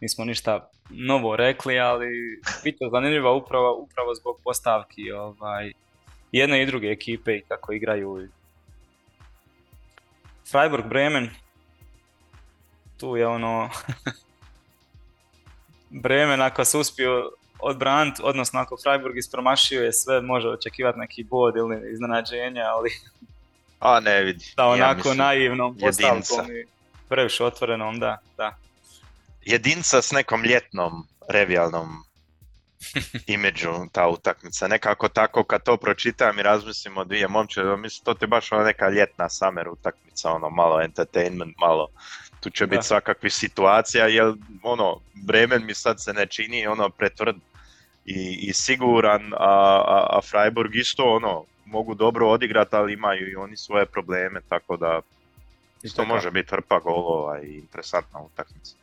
Nismo 0.00 0.24
ništa 0.24 0.70
novo 0.90 1.36
rekli, 1.36 1.78
ali 1.78 2.08
bit 2.64 2.76
je 2.80 2.90
zanimljiva 2.90 3.32
upravo, 3.32 3.76
upravo 3.76 4.14
zbog 4.14 4.40
postavki 4.44 5.12
ovaj, 5.12 5.72
jedne 6.32 6.62
i 6.62 6.66
druge 6.66 6.86
ekipe 6.86 7.36
i 7.36 7.42
kako 7.48 7.72
igraju 7.72 8.28
Freiburg 10.52 10.86
Bremen, 10.86 11.30
tu 12.96 13.16
je 13.16 13.26
ono, 13.26 13.70
Bremen 16.04 16.42
ako 16.42 16.64
se 16.64 16.78
uspio 16.78 17.30
odbraniti, 17.58 18.22
odnosno 18.24 18.60
ako 18.60 18.76
Freiburg 18.82 19.16
ispromašio 19.16 19.82
je 19.82 19.92
sve, 19.92 20.20
može 20.20 20.48
očekivati 20.48 20.98
neki 20.98 21.24
bod 21.24 21.56
ili 21.56 21.92
iznenađenje, 21.92 22.60
ali... 22.60 22.90
A 23.80 24.00
ne 24.00 24.22
vidi. 24.22 24.44
Da, 24.56 24.66
onako 24.66 25.08
ja 25.08 25.14
naivnom 25.14 25.78
postavkom 25.78 26.46
i 26.46 26.66
previše 27.08 27.44
otvorenom, 27.44 27.98
da, 27.98 28.18
da. 28.36 28.56
Jedinca 29.42 30.02
s 30.02 30.12
nekom 30.12 30.44
ljetnom, 30.44 31.06
revijalnom 31.28 32.04
imidžu 33.26 33.72
ta 33.92 34.08
utakmica. 34.08 34.68
Nekako 34.68 35.08
tako 35.08 35.44
kad 35.44 35.62
to 35.62 35.76
pročitam 35.76 36.38
i 36.38 36.42
razmislim 36.42 36.98
o 36.98 37.04
dvije 37.04 37.28
momče, 37.28 37.62
mislim 37.78 38.04
to 38.04 38.14
ti 38.14 38.26
baš 38.26 38.52
ona 38.52 38.64
neka 38.64 38.88
ljetna 38.88 39.28
summer 39.28 39.68
utakmica, 39.68 40.30
ono 40.30 40.50
malo 40.50 40.82
entertainment, 40.82 41.56
malo 41.58 41.88
tu 42.40 42.50
će 42.50 42.66
biti 42.66 42.86
svakakvih 42.86 43.34
situacija, 43.34 44.06
jer 44.06 44.34
ono, 44.62 45.00
Bremen 45.14 45.66
mi 45.66 45.74
sad 45.74 46.02
se 46.02 46.12
ne 46.12 46.26
čini 46.26 46.66
ono 46.66 46.88
pretvrd 46.88 47.36
i, 48.04 48.38
i 48.42 48.52
siguran, 48.52 49.32
a, 49.34 49.82
a, 49.86 50.06
a 50.10 50.20
Freiburg 50.30 50.74
isto 50.74 51.14
ono, 51.14 51.44
mogu 51.66 51.94
dobro 51.94 52.28
odigrati, 52.28 52.76
ali 52.76 52.92
imaju 52.92 53.30
i 53.30 53.36
oni 53.36 53.56
svoje 53.56 53.86
probleme, 53.86 54.40
tako 54.48 54.76
da 54.76 55.00
isto 55.82 56.04
može 56.04 56.30
biti 56.30 56.50
hrpa 56.50 56.78
golova 56.78 57.42
i 57.42 57.58
interesantna 57.58 58.20
utakmica 58.20 58.81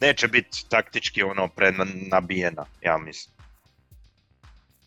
neće 0.00 0.28
biti 0.28 0.64
taktički 0.68 1.22
ono 1.22 1.48
prenabijena, 1.48 2.64
ja 2.82 2.98
mislim. 2.98 3.36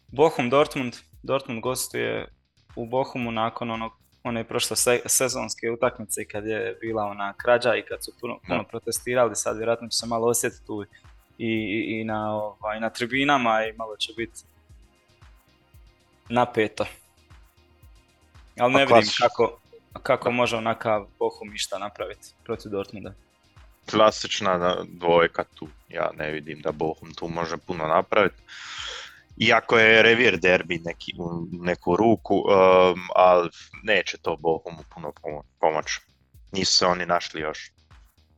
Bohum 0.07 0.49
Dortmund, 0.49 0.95
Dortmund 1.24 1.62
gostuje 1.62 2.28
u 2.76 2.86
Bohumu 2.86 3.32
nakon 3.32 3.72
onog 3.72 3.91
one 4.24 4.43
prošle 4.43 4.76
sezonske 5.05 5.72
utakmice 5.72 6.26
kad 6.26 6.45
je 6.45 6.78
bila 6.82 7.03
ona 7.03 7.34
krađa 7.34 7.76
i 7.76 7.82
kad 7.82 8.03
su 8.03 8.12
puno, 8.22 8.39
puno 8.47 8.64
protestirali, 8.64 9.36
sad 9.36 9.57
vjerojatno 9.57 9.88
će 9.88 9.97
se 9.97 10.05
malo 10.05 10.28
osjetiti 10.28 10.66
tu 10.66 10.86
i, 11.38 11.84
i, 11.88 12.03
na, 12.03 12.36
ovaj, 12.36 12.80
na 12.80 12.89
tribinama 12.89 13.66
i 13.66 13.74
malo 13.74 13.95
će 13.97 14.14
biti 14.18 14.39
napeto. 16.30 16.86
Ali 18.59 18.74
ne 18.74 18.86
vidim 18.86 19.12
kako, 19.20 19.59
kako 20.03 20.32
može 20.32 20.57
onakav 20.57 21.07
Bohum 21.20 21.55
išta 21.55 21.78
napraviti 21.78 22.28
protiv 22.43 22.72
Dortmunda 22.72 23.14
klasična 23.89 24.84
dvojka 24.84 25.43
tu. 25.43 25.67
Ja 25.89 26.11
ne 26.17 26.32
vidim 26.32 26.61
da 26.61 26.71
Bohum 26.71 27.13
tu 27.13 27.27
može 27.27 27.57
puno 27.57 27.88
napraviti. 27.88 28.41
Iako 29.38 29.77
je 29.77 30.03
revir 30.03 30.39
derbi 30.39 30.79
neki, 30.84 31.13
u 31.17 31.47
neku 31.51 31.95
ruku, 31.95 32.36
um, 32.36 32.99
ali 33.15 33.49
neće 33.84 34.17
to 34.17 34.36
Bohumu 34.36 34.84
puno 34.93 35.13
pomoći. 35.59 35.99
Nisu 36.51 36.77
se 36.77 36.86
oni 36.86 37.05
našli 37.05 37.41
još. 37.41 37.71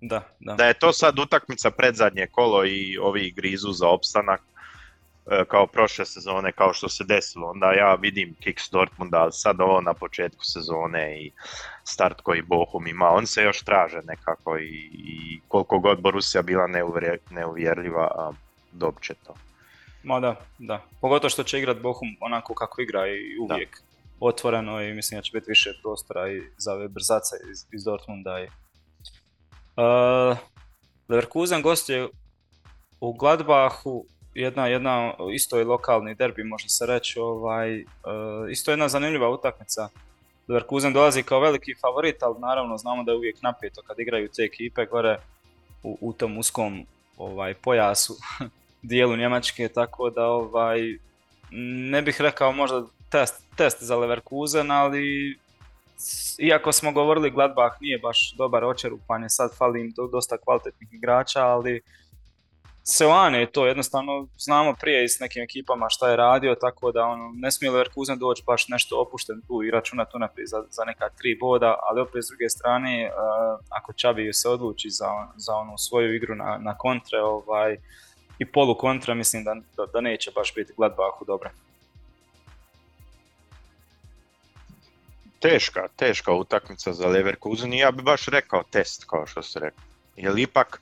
Da, 0.01 0.35
da. 0.39 0.53
da 0.53 0.65
je 0.65 0.73
to 0.73 0.93
sad 0.93 1.19
utakmica 1.19 1.71
pred 1.71 1.95
zadnje 1.95 2.27
kolo 2.31 2.65
i 2.65 2.97
ovi 2.97 3.31
grizu 3.31 3.71
za 3.71 3.87
opstanak, 3.87 4.41
kao 5.47 5.67
prošle 5.67 6.05
sezone, 6.05 6.51
kao 6.51 6.73
što 6.73 6.89
se 6.89 7.03
desilo. 7.03 7.49
Onda 7.49 7.71
ja 7.71 7.95
vidim 7.95 8.35
Kicks 8.39 8.71
Dortmunda, 8.71 9.31
sad 9.31 9.61
ovo 9.61 9.81
na 9.81 9.93
početku 9.93 10.45
sezone 10.45 11.23
i 11.23 11.31
start 11.83 12.21
koji 12.21 12.41
Bohum 12.41 12.87
ima. 12.87 13.09
On 13.09 13.27
se 13.27 13.43
još 13.43 13.61
traže 13.63 14.01
nekako 14.03 14.57
i, 14.57 14.89
i 14.93 15.39
koliko 15.47 15.79
god 15.79 16.01
Borussia 16.01 16.41
bila 16.41 16.67
neuvjerljiva, 17.29 18.33
dobit 18.71 19.03
će 19.03 19.13
to. 19.13 19.33
Ma 20.03 20.19
da, 20.19 20.35
da. 20.59 20.81
Pogotovo 21.01 21.29
što 21.29 21.43
će 21.43 21.59
igrat 21.59 21.77
Bohum 21.77 22.07
onako 22.19 22.53
kako 22.53 22.81
igra 22.81 23.07
i 23.07 23.37
uvijek 23.39 23.81
otvoreno 24.19 24.81
i 24.81 24.93
mislim 24.93 25.17
da 25.17 25.21
će 25.21 25.31
biti 25.33 25.45
više 25.49 25.69
prostora 25.81 26.31
i 26.31 26.41
za 26.57 26.73
ove 26.73 26.87
brzace 26.87 27.35
iz, 27.51 27.65
iz 27.71 27.83
Dortmunda. 27.83 28.39
I... 28.39 28.43
Uh, 28.43 30.37
Leverkusen 31.09 31.61
gostuje 31.61 32.07
u 32.99 33.13
Gladbachu 33.13 34.05
jedna, 34.33 34.67
jedna 34.67 35.13
isto 35.33 35.57
je 35.57 35.65
lokalni 35.65 36.15
derbi 36.15 36.43
može 36.43 36.69
se 36.69 36.85
reći, 36.85 37.19
ovaj, 37.19 37.81
uh, 37.81 38.51
isto 38.51 38.71
jedna 38.71 38.89
zanimljiva 38.89 39.29
utakmica. 39.29 39.89
Leverkusen 40.47 40.93
dolazi 40.93 41.23
kao 41.23 41.39
veliki 41.39 41.75
favorit, 41.81 42.23
ali 42.23 42.39
naravno 42.39 42.77
znamo 42.77 43.03
da 43.03 43.11
je 43.11 43.17
uvijek 43.17 43.41
napeto 43.41 43.81
kad 43.87 43.99
igraju 43.99 44.29
te 44.29 44.43
ekipe 44.43 44.85
gore 44.85 45.17
u, 45.83 45.97
u 46.01 46.13
tom 46.13 46.37
uskom 46.37 46.85
ovaj, 47.17 47.53
pojasu 47.53 48.15
dijelu 48.81 49.17
Njemačke, 49.17 49.67
tako 49.67 50.09
da 50.09 50.25
ovaj, 50.25 50.79
ne 51.91 52.01
bih 52.01 52.21
rekao 52.21 52.51
možda 52.51 52.85
test, 53.09 53.43
test 53.55 53.83
za 53.83 53.97
Leverkusen, 53.97 54.71
ali 54.71 55.37
iako 56.37 56.71
smo 56.71 56.91
govorili 56.91 57.31
Gladbach 57.31 57.81
nije 57.81 57.97
baš 57.97 58.33
dobar 58.37 58.63
očerupan 58.63 59.23
je 59.23 59.29
sad 59.29 59.57
fali 59.57 59.81
im 59.81 59.93
dosta 60.11 60.37
kvalitetnih 60.37 60.93
igrača, 60.93 61.45
ali 61.45 61.81
Seoane 62.85 63.39
je 63.39 63.51
to, 63.51 63.65
jednostavno 63.65 64.27
znamo 64.37 64.75
prije 64.81 65.09
s 65.09 65.19
nekim 65.19 65.43
ekipama 65.43 65.89
šta 65.89 66.09
je 66.09 66.15
radio, 66.15 66.55
tako 66.55 66.91
da 66.91 67.05
ono, 67.05 67.31
ne 67.35 67.51
smije 67.51 67.71
Leverkusen 67.71 68.19
doći 68.19 68.43
baš 68.45 68.67
nešto 68.67 69.01
opušten 69.01 69.41
tu 69.47 69.63
i 69.63 69.71
računati 69.71 70.11
unaprijed 70.15 70.47
za, 70.47 70.63
za 70.69 70.83
neka 70.83 71.09
tri 71.09 71.37
boda, 71.39 71.79
ali 71.83 72.01
opet 72.01 72.23
s 72.23 72.27
druge 72.27 72.49
strane, 72.49 73.05
uh, 73.05 73.59
ako 73.69 73.93
Čabi 73.93 74.33
se 74.33 74.49
odluči 74.49 74.89
za, 74.89 75.27
za 75.35 75.55
onu 75.55 75.77
svoju 75.77 76.15
igru 76.15 76.35
na, 76.35 76.57
na 76.61 76.77
kontre 76.77 77.21
ovaj, 77.21 77.77
i 78.39 78.45
polu 78.45 78.77
kontra, 78.77 79.13
mislim 79.13 79.43
da, 79.43 79.55
da, 79.77 79.85
da 79.85 80.01
neće 80.01 80.31
baš 80.31 80.53
biti 80.55 80.73
Gladbachu 80.77 81.25
dobro. 81.25 81.49
Teška, 85.39 85.87
teška 85.95 86.33
utakmica 86.33 86.93
za 86.93 87.07
Leverkusen 87.07 87.73
i 87.73 87.77
ja 87.77 87.91
bi 87.91 88.03
baš 88.03 88.25
rekao 88.25 88.63
test, 88.71 89.03
kao 89.07 89.27
što 89.27 89.41
ste 89.41 89.59
rekli. 89.59 89.83
Jer 90.15 90.39
ipak, 90.39 90.81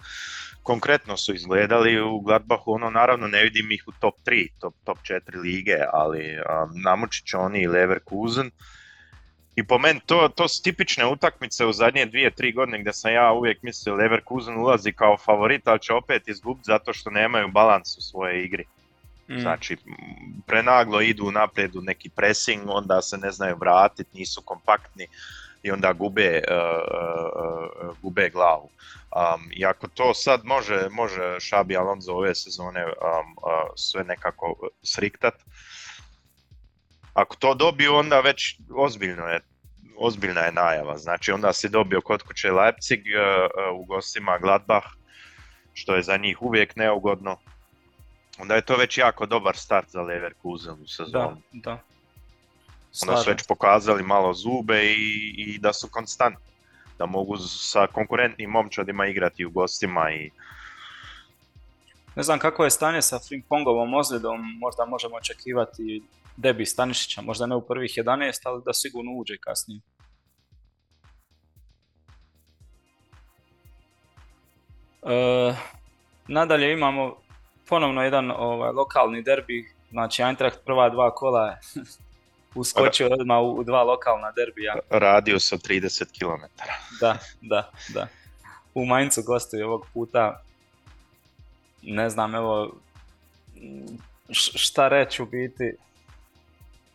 konkretno 0.72 1.18
su 1.18 1.34
izgledali 1.34 2.02
u 2.02 2.20
Gladbachu, 2.20 2.74
ono 2.74 2.90
naravno 2.90 3.28
ne 3.28 3.44
vidim 3.44 3.72
ih 3.72 3.84
u 3.88 3.92
top 4.00 4.16
3, 4.26 4.50
top, 4.60 4.76
top 4.84 4.98
4 4.98 5.42
lige, 5.42 5.78
ali 5.94 6.38
um, 6.38 6.82
namučit 6.84 7.26
će 7.26 7.38
oni 7.38 7.62
i 7.62 7.68
Leverkusen. 7.68 8.52
I 9.56 9.68
po 9.68 9.78
meni 9.78 10.00
to, 10.06 10.30
to 10.36 10.48
su 10.48 10.64
tipične 10.64 11.06
utakmice 11.06 11.66
u 11.66 11.74
zadnje 11.74 12.06
dvije, 12.06 12.32
tri 12.32 12.52
godine 12.52 12.80
gdje 12.80 12.94
sam 12.94 13.14
ja 13.14 13.32
uvijek 13.32 13.64
mislio 13.64 13.96
Leverkusen 13.96 14.58
ulazi 14.58 14.94
kao 14.94 15.18
favorit, 15.18 15.68
ali 15.68 15.80
će 15.80 15.94
opet 15.94 16.28
izgubiti 16.28 16.66
zato 16.66 16.94
što 16.94 17.10
nemaju 17.10 17.48
balans 17.48 17.98
u 17.98 18.02
svojoj 18.02 18.44
igri. 18.44 18.66
Mm. 19.30 19.40
Znači, 19.40 19.78
prenaglo 20.48 21.02
idu 21.02 21.32
naprijed 21.32 21.76
u 21.76 21.82
neki 21.82 22.10
pressing, 22.10 22.64
onda 22.66 23.02
se 23.02 23.18
ne 23.18 23.32
znaju 23.32 23.56
vratiti, 23.60 24.18
nisu 24.18 24.42
kompaktni 24.42 25.08
i 25.64 25.72
onda 25.72 25.94
gube, 25.94 26.42
uh, 26.52 26.82
uh, 27.90 27.98
gube 28.02 28.30
glavu. 28.30 28.70
Um, 29.16 29.50
I 29.52 29.66
ako 29.66 29.88
to 29.88 30.14
sad 30.14 30.46
može, 30.46 30.88
može 30.92 31.40
Šabi 31.40 31.78
Alonso 31.78 32.14
ove 32.14 32.36
sezone 32.36 32.86
um, 32.86 32.92
uh, 32.92 33.70
sve 33.76 34.04
nekako 34.04 34.56
sriktat, 34.84 35.34
ako 37.14 37.36
to 37.36 37.54
dobiju 37.54 37.96
onda 37.96 38.20
već 38.20 38.60
ozbiljno 38.76 39.28
je 39.28 39.40
ozbiljna 39.98 40.42
je 40.42 40.52
najava. 40.52 40.98
Znači 40.98 41.32
onda 41.32 41.54
si 41.54 41.70
dobio 41.70 42.02
kod 42.02 42.24
kuće 42.24 42.52
Leipzig, 42.52 43.00
u 43.76 43.86
gostima 43.86 44.38
Gladbach, 44.38 44.88
što 45.74 45.96
je 45.96 46.04
za 46.04 46.18
njih 46.18 46.42
uvijek 46.42 46.76
neugodno. 46.76 47.38
Onda 48.40 48.56
je 48.56 48.62
to 48.62 48.78
već 48.78 48.98
jako 48.98 49.26
dobar 49.26 49.56
start 49.56 49.90
za 49.90 50.02
Leverkusen 50.02 50.74
u 50.74 50.88
sezonu. 50.88 51.42
Da, 51.52 51.72
da. 51.72 51.91
Onda 53.02 53.18
su 53.18 53.30
već 53.30 53.48
pokazali 53.48 54.04
malo 54.04 54.34
zube 54.34 54.84
i, 54.84 55.34
i 55.38 55.60
da 55.60 55.74
su 55.74 55.88
konstantni 55.92 56.52
da 56.98 57.06
mogu 57.06 57.38
sa 57.38 57.88
konkurentnim 57.88 58.50
momčadima 58.50 59.08
igrati 59.08 59.46
u 59.46 59.52
gostima 59.52 60.12
i 60.12 60.32
ne 62.16 62.24
znam 62.24 62.40
kako 62.40 62.64
je 62.64 62.70
stanje 62.70 63.02
sa 63.02 63.20
Frimpongovom 63.20 63.94
ozljedom, 63.94 64.40
možda 64.60 64.86
možemo 64.86 65.16
očekivati 65.16 66.04
debi 66.38 66.66
Stanišića, 66.66 67.22
možda 67.22 67.46
ne 67.46 67.56
u 67.56 67.62
prvih 67.62 67.92
11, 67.92 68.42
ali 68.44 68.62
da 68.66 68.74
sigurno 68.74 69.12
uđe 69.12 69.38
kasnije. 69.38 69.82
E, 75.04 75.56
nadalje 76.28 76.74
imamo 76.74 77.16
ponovno 77.70 78.04
jedan 78.04 78.32
ovaj, 78.32 78.72
lokalni 78.72 79.22
derbi, 79.22 79.74
znači 79.92 80.22
Eintracht 80.22 80.60
prva 80.66 80.90
dva 80.90 81.16
kola 81.16 81.58
uskočio 82.56 83.10
odmah 83.12 83.38
u, 83.44 83.64
dva 83.64 83.84
lokalna 83.84 84.32
derbija. 84.32 84.76
Radio 84.90 85.40
sa 85.40 85.58
30 85.58 86.06
km. 86.20 86.44
Da, 87.00 87.18
da, 87.42 87.72
da. 87.94 88.08
U 88.74 88.86
Mainzu 88.86 89.22
gostuje 89.26 89.66
ovog 89.66 89.86
puta. 89.94 90.44
Ne 91.82 92.10
znam, 92.10 92.36
evo, 92.36 92.76
šta 94.34 94.88
reći 94.88 95.22
u 95.22 95.26
biti. 95.26 95.74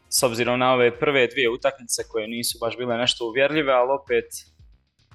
S 0.09 0.23
obzirom 0.23 0.59
na 0.59 0.73
ove 0.73 0.99
prve 0.99 1.27
dvije 1.27 1.51
utakmice 1.51 2.03
koje 2.09 2.29
nisu 2.29 2.59
baš 2.61 2.77
bile 2.77 2.97
nešto 2.97 3.27
uvjerljive, 3.27 3.73
ali 3.73 3.93
opet 3.93 4.25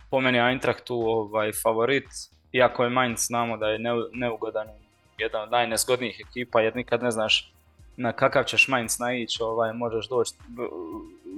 po 0.09 0.19
meni 0.19 0.37
Eintracht 0.37 0.83
tu 0.83 0.95
ovaj, 0.95 1.51
favorit. 1.63 2.07
Iako 2.51 2.83
je 2.83 2.89
Mainz 2.89 3.19
znamo 3.19 3.57
da 3.57 3.67
je 3.67 3.79
neugodan 4.13 4.67
jedan 5.17 5.41
od 5.41 5.51
najnesgodnijih 5.51 6.21
ekipa 6.29 6.61
jer 6.61 6.75
nikad 6.75 7.03
ne 7.03 7.11
znaš 7.11 7.53
na 8.01 8.13
kakav 8.13 8.43
ćeš 8.43 8.67
Mainz 8.67 8.99
naići, 8.99 9.43
ovaj, 9.43 9.73
možeš 9.73 10.09
doći 10.09 10.33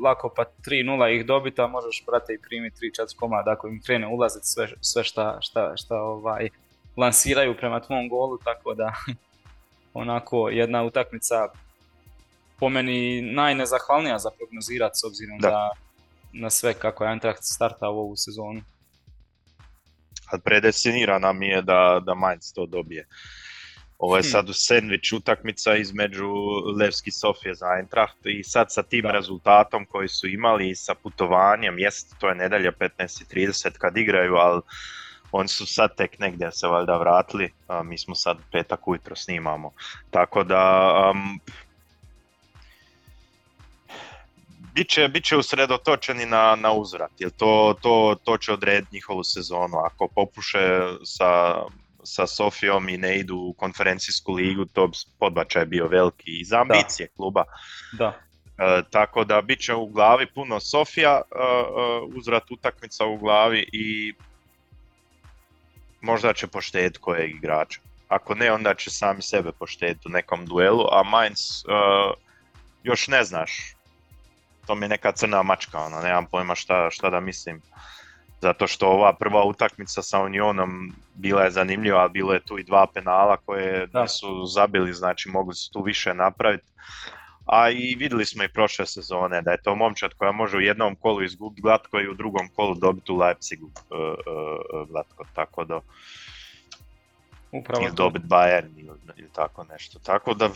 lako 0.04 0.34
pa 0.36 0.46
3-0 0.68 1.20
ih 1.20 1.26
dobiti, 1.26 1.62
a 1.62 1.68
možeš 1.68 2.04
brate 2.08 2.34
i 2.34 2.42
primiti 2.42 2.92
3-4 3.00 3.16
komada 3.16 3.52
ako 3.52 3.68
im 3.68 3.82
krene 3.82 4.08
ulaziti 4.08 4.48
sve, 4.48 4.68
sve 4.82 5.04
šta, 5.04 5.38
šta, 5.42 5.74
šta 5.78 5.96
ovaj, 5.96 6.50
lansiraju 6.98 7.58
prema 7.58 7.80
tvom 7.80 8.10
golu, 8.10 8.38
tako 8.38 8.74
da 8.74 8.94
onako 10.04 10.50
jedna 10.50 10.84
utakmica 10.84 11.48
po 12.60 12.70
meni 12.70 13.22
najnezahvalnija 13.22 14.20
za 14.20 14.30
prognozirati 14.38 14.98
s 15.00 15.04
obzirom 15.04 15.40
da. 15.40 15.72
na 16.34 16.50
sve 16.50 16.74
kako 16.74 17.04
je 17.04 17.12
Eintracht 17.12 17.44
starta 17.44 17.90
u 17.90 18.00
ovu 18.00 18.16
sezonu. 18.16 18.62
A 20.32 20.38
predestinirana 20.38 21.34
mi 21.34 21.48
je 21.48 21.62
da, 21.62 22.02
da 22.06 22.14
Mainz 22.16 22.54
to 22.54 22.66
dobije. 22.66 23.08
Ovo 23.98 24.18
je 24.18 24.24
hm. 24.24 24.28
sad 24.28 24.50
u 24.50 24.54
sandvič 24.54 25.14
utakmica 25.14 25.76
između 25.76 26.30
Levski 26.80 27.12
Sofije 27.12 27.56
za 27.56 27.66
Eintracht 27.78 28.26
i 28.26 28.44
sad 28.44 28.72
sa 28.72 28.84
tim 28.84 29.06
rezultatom 29.06 29.86
koji 29.86 30.08
su 30.08 30.28
imali 30.28 30.70
i 30.70 30.76
sa 30.76 30.96
putovanjem, 30.96 31.80
jest 31.80 32.16
to 32.20 32.30
je 32.30 32.36
nedalja 32.36 32.72
15.30 32.72 33.72
kad 33.78 33.98
igraju, 33.98 34.36
ali 34.36 34.62
oni 35.32 35.48
su 35.48 35.66
sad 35.66 35.96
tek 35.96 36.20
negdje 36.20 36.52
se 36.52 36.68
valjda 36.68 36.98
vratili, 36.98 37.52
a 37.68 37.84
mi 37.84 37.98
smo 37.98 38.16
sad 38.16 38.38
petak 38.52 38.88
ujutro 38.88 39.16
snimamo. 39.16 39.72
Tako 40.12 40.44
da 40.44 40.94
um, 41.12 41.40
bit, 44.74 44.90
će, 44.90 45.08
bit 45.08 45.24
će 45.24 45.38
usredotočeni 45.38 46.26
na, 46.26 46.56
na 46.56 46.72
uzvrat, 46.72 47.12
jer 47.20 47.32
to, 47.32 47.76
to, 47.82 48.16
to 48.24 48.38
će 48.38 48.54
odrediti 48.54 48.96
njihovu 48.96 49.24
sezonu. 49.24 49.78
Ako 49.78 50.08
popuše 50.08 50.80
sa 51.04 51.62
sa 52.04 52.28
Sofijom 52.28 52.90
i 52.90 52.98
ne 52.98 53.20
idu 53.20 53.36
u 53.36 53.54
konferencijsku 53.54 54.34
ligu, 54.34 54.66
to 54.66 54.92
podbačaj 55.20 55.62
je 55.62 55.66
bio 55.66 55.88
veliki 55.88 56.40
iz 56.42 56.54
ambicije 56.54 57.08
kluba. 57.16 57.44
Da. 57.98 58.20
E, 58.58 58.82
tako 58.90 59.24
da 59.24 59.42
bit 59.42 59.60
će 59.60 59.74
u 59.74 59.86
glavi 59.86 60.28
puno 60.34 60.60
Sofija, 60.60 61.22
e, 61.22 61.40
e, 61.40 61.44
uzrat 62.16 62.52
utakmica 62.52 63.06
u 63.06 63.18
glavi 63.18 63.70
i 63.74 64.14
možda 66.02 66.34
će 66.34 66.48
poštediti 66.48 67.00
kojeg 67.00 67.36
igrača. 67.36 67.80
Ako 68.08 68.36
ne, 68.36 68.52
onda 68.52 68.74
će 68.74 68.90
sami 68.90 69.22
sebe 69.22 69.52
poštediti 69.60 70.08
u 70.08 70.12
nekom 70.12 70.46
duelu, 70.46 70.86
a 70.92 71.04
Mainz 71.04 71.40
još 72.84 73.08
ne 73.08 73.24
znaš. 73.24 73.76
To 74.68 74.76
mi 74.76 74.86
je 74.86 74.90
neka 74.90 75.12
crna 75.12 75.44
mačka, 75.44 75.80
ono, 75.80 76.02
nemam 76.02 76.26
pojma 76.26 76.56
šta, 76.56 76.90
šta 76.92 77.10
da 77.10 77.20
mislim 77.20 77.62
zato 78.44 78.68
što 78.68 78.88
ova 78.88 79.14
prva 79.14 79.44
utakmica 79.44 80.02
sa 80.02 80.20
Unionom 80.22 80.92
bila 81.16 81.44
je 81.44 81.52
zanimljiva, 81.52 82.08
bilo 82.08 82.34
je 82.34 82.46
tu 82.46 82.60
i 82.60 82.64
dva 82.64 82.88
penala 82.94 83.38
koje 83.38 83.88
da. 83.88 84.08
su 84.08 84.46
zabili, 84.46 84.94
znači 84.94 85.30
mogli 85.30 85.56
su 85.56 85.72
tu 85.72 85.82
više 85.82 86.14
napraviti. 86.14 86.68
A 87.46 87.70
i 87.70 87.96
vidjeli 88.00 88.26
smo 88.26 88.44
i 88.44 88.54
prošle 88.54 88.86
sezone 88.86 89.42
da 89.42 89.52
je 89.52 89.62
to 89.64 89.76
momčad 89.76 90.14
koja 90.14 90.32
može 90.32 90.58
u 90.58 90.62
jednom 90.62 90.96
kolu 90.96 91.24
izgubiti 91.24 91.62
glatko 91.62 92.00
i 92.00 92.10
u 92.10 92.14
drugom 92.14 92.48
kolu 92.56 92.76
dobiti 92.76 93.12
u 93.12 93.18
Leipzigu 93.18 93.66
uh, 93.66 93.98
uh, 94.00 94.90
glatko, 94.90 95.26
tako 95.36 95.66
da 95.66 95.80
Upravo 97.54 97.86
ili 97.86 97.96
dobiti 97.96 98.26
Bayern 98.26 98.70
ili, 98.78 99.00
ili, 99.18 99.30
tako 99.34 99.64
nešto. 99.64 100.00
Tako 100.00 100.34
da 100.34 100.50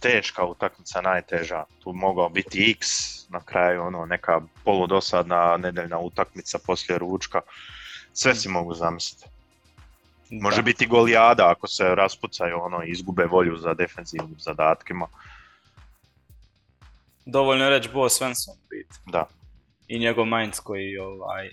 teška 0.00 0.44
utakmica, 0.44 1.00
najteža. 1.00 1.64
Tu 1.82 1.92
mogao 1.92 2.28
biti 2.28 2.70
X, 2.70 2.88
na 3.28 3.40
kraju 3.40 3.82
ono 3.82 4.06
neka 4.06 4.40
poludosadna 4.64 5.56
nedeljna 5.56 5.98
utakmica 5.98 6.58
poslije 6.66 6.98
ručka. 6.98 7.40
Sve 8.12 8.34
si 8.34 8.48
mogu 8.48 8.74
zamisliti. 8.74 9.26
Može 10.30 10.62
biti 10.62 10.86
golijada 10.86 11.50
ako 11.50 11.68
se 11.68 11.94
raspucaju 11.94 12.62
ono 12.62 12.82
izgube 12.84 13.24
volju 13.24 13.56
za 13.56 13.74
defensivnim 13.74 14.36
zadatkima. 14.38 15.06
Dovoljno 17.26 17.64
je 17.64 17.70
reći 17.70 17.88
Bo 17.94 18.08
Svensson 18.08 18.54
bit. 18.70 18.86
Da. 19.06 19.26
I 19.88 19.98
njegov 19.98 20.26
Mainz 20.26 20.60
koji 20.60 20.98
ovaj, 20.98 21.50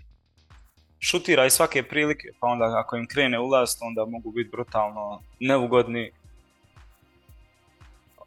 šutira 0.99 1.45
iz 1.45 1.53
svake 1.53 1.83
prilike, 1.83 2.27
pa 2.39 2.47
onda 2.47 2.79
ako 2.79 2.95
im 2.95 3.07
krene 3.07 3.39
ulaz, 3.39 3.69
onda 3.81 4.05
mogu 4.05 4.31
biti 4.31 4.49
brutalno 4.49 5.21
neugodni. 5.39 6.11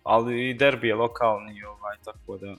Ali 0.04 0.48
i 0.48 0.54
derbi 0.54 0.88
je 0.88 0.94
lokalni, 0.94 1.64
ovaj, 1.64 1.96
tako 2.04 2.36
da 2.36 2.54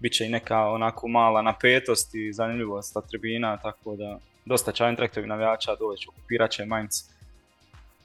bit 0.00 0.12
će 0.12 0.26
i 0.26 0.28
neka 0.28 0.60
onako 0.60 1.08
mala 1.08 1.42
napetost 1.42 2.14
i 2.14 2.32
zanimljivost 2.32 2.92
sa 2.92 3.00
tribina, 3.00 3.56
tako 3.56 3.96
da 3.96 4.18
dosta 4.44 4.72
će 4.72 4.84
Eintrachtovih 4.84 5.28
navijača 5.28 5.74
doći, 5.76 6.08
okupirat 6.08 6.50
će 6.50 6.64
Mainz 6.64 7.14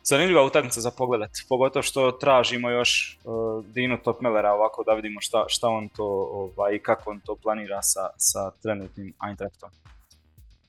zanimljiva 0.03 0.43
utakmica 0.43 0.81
za 0.81 0.91
pogledat, 0.91 1.29
pogotovo 1.49 1.83
što 1.83 2.11
tražimo 2.11 2.69
još 2.69 3.19
uh, 3.23 3.65
Dinu 3.65 3.97
Topmelera 4.03 4.53
ovako 4.53 4.83
da 4.83 4.93
vidimo 4.93 5.21
šta, 5.21 5.45
šta 5.47 5.67
on 5.67 5.89
to 5.89 6.05
ovaj, 6.31 6.75
i 6.75 6.79
kako 6.79 7.11
on 7.11 7.19
to 7.19 7.35
planira 7.35 7.81
sa, 7.81 8.09
sa 8.17 8.51
trenutnim 8.51 9.13
Eintrachtom. 9.27 9.69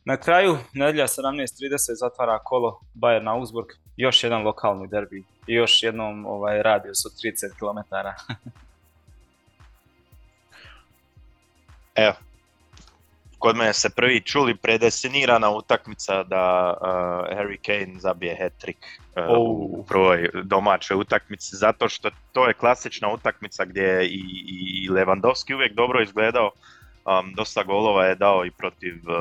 Na 0.05 0.17
kraju, 0.17 0.59
nedjelja 0.73 1.07
17.30 1.07 1.95
zatvara 1.95 2.39
kolo 2.39 2.81
Bayern 2.95 3.31
Augsburg, 3.31 3.67
još 3.97 4.25
jedan 4.25 4.43
lokalni 4.43 4.89
derbi 4.89 5.25
i 5.47 5.55
još 5.55 5.83
jednom 5.83 6.27
ovaj, 6.27 6.63
radius 6.63 7.07
od 7.07 7.13
30 7.13 7.49
km. 7.59 7.95
Evo, 11.95 12.15
kod 13.39 13.57
mene 13.57 13.73
se 13.73 13.91
prvi 13.91 14.21
čuli 14.21 14.57
predestinirana 14.57 15.51
utakmica 15.51 16.23
da 16.23 16.75
uh, 16.81 16.87
Harry 17.39 17.59
Kane 17.67 18.01
zabije 18.01 18.37
hat-trick 18.41 18.79
uh, 18.79 19.39
u 19.39 19.85
prvoj 19.89 20.31
domaćoj 20.45 20.97
utakmici, 20.97 21.57
zato 21.57 21.89
što 21.89 22.11
to 22.33 22.49
je 22.49 22.55
klasična 22.55 23.13
utakmica 23.13 23.65
gdje 23.65 23.83
je 23.83 24.07
i, 24.07 24.23
i 24.85 24.91
Lewandowski 24.91 25.55
uvijek 25.55 25.75
dobro 25.75 26.03
izgledao, 26.03 26.51
um, 27.05 27.35
dosta 27.35 27.63
golova 27.63 28.07
je 28.07 28.15
dao 28.15 28.45
i 28.45 28.51
protiv 28.51 28.95
uh, 28.95 29.15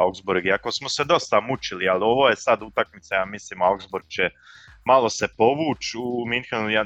Augsburg, 0.00 0.46
iako 0.46 0.72
smo 0.72 0.88
se 0.88 1.04
dosta 1.04 1.40
mučili, 1.40 1.88
ali 1.88 2.04
ovo 2.04 2.28
je 2.28 2.36
sad 2.36 2.62
utakmica, 2.62 3.14
ja 3.14 3.24
mislim 3.24 3.62
Augsburg 3.62 4.04
će 4.08 4.30
malo 4.84 5.10
se 5.10 5.28
povući 5.36 5.98
u 5.98 6.24
Minhenu, 6.26 6.70
ja 6.70 6.84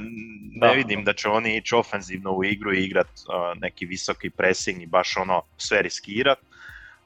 ne 0.61 0.74
vidim 0.74 1.05
da 1.05 1.12
će 1.12 1.28
oni 1.28 1.57
ići 1.57 1.74
ofenzivno 1.74 2.32
u 2.32 2.45
igru 2.45 2.74
i 2.74 2.84
igrat 2.84 3.07
uh, 3.07 3.61
neki 3.61 3.86
visoki 3.86 4.30
pressing 4.30 4.82
i 4.82 4.86
baš 4.86 5.16
ono 5.16 5.42
sve 5.57 5.82
riskirat. 5.82 6.38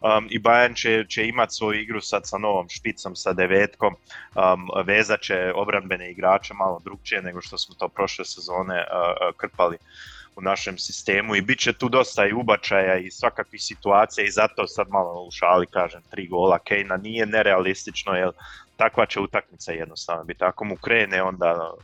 Um, 0.00 0.28
I 0.30 0.40
Bayern 0.40 0.76
će, 0.76 1.04
će 1.08 1.26
imati 1.26 1.54
svoju 1.54 1.80
igru 1.80 2.00
sad 2.00 2.22
sa 2.24 2.38
novom 2.38 2.68
špicom, 2.68 3.16
sa 3.16 3.32
devetkom, 3.32 3.94
um, 3.94 4.68
vezat 4.84 5.20
će 5.20 5.52
obrambene 5.54 6.10
igrače 6.10 6.54
malo 6.54 6.80
drugčije 6.84 7.22
nego 7.22 7.40
što 7.40 7.58
smo 7.58 7.74
to 7.74 7.88
prošle 7.88 8.24
sezone 8.24 8.78
uh, 8.78 9.36
krpali 9.36 9.76
u 10.38 10.40
našem 10.40 10.78
sistemu 10.78 11.36
i 11.36 11.42
bit 11.42 11.58
će 11.58 11.72
tu 11.72 11.88
dosta 11.88 12.26
i 12.26 12.32
ubačaja 12.32 12.96
i 12.96 13.10
svakakvih 13.10 13.62
situacija 13.62 14.24
i 14.24 14.30
zato 14.30 14.66
sad 14.66 14.88
malo 14.88 15.22
u 15.22 15.30
šali 15.30 15.66
kažem 15.66 16.02
tri 16.10 16.28
gola 16.28 16.58
Kejna 16.58 16.96
nije 16.96 17.26
nerealistično 17.26 18.12
jer 18.14 18.30
takva 18.76 19.06
će 19.06 19.20
utakmica 19.20 19.72
jednostavno 19.72 20.24
biti. 20.24 20.44
Ako 20.44 20.64
mu 20.64 20.76
krene 20.76 21.22
onda 21.22 21.74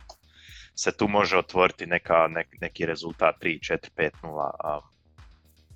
se 0.75 0.97
tu 0.97 1.07
može 1.07 1.37
otvoriti 1.37 1.85
neka, 1.85 2.27
neki 2.61 2.85
rezultat 2.85 3.35
3, 3.41 3.59
4, 3.73 3.77
5, 3.97 4.09
0. 4.23 4.81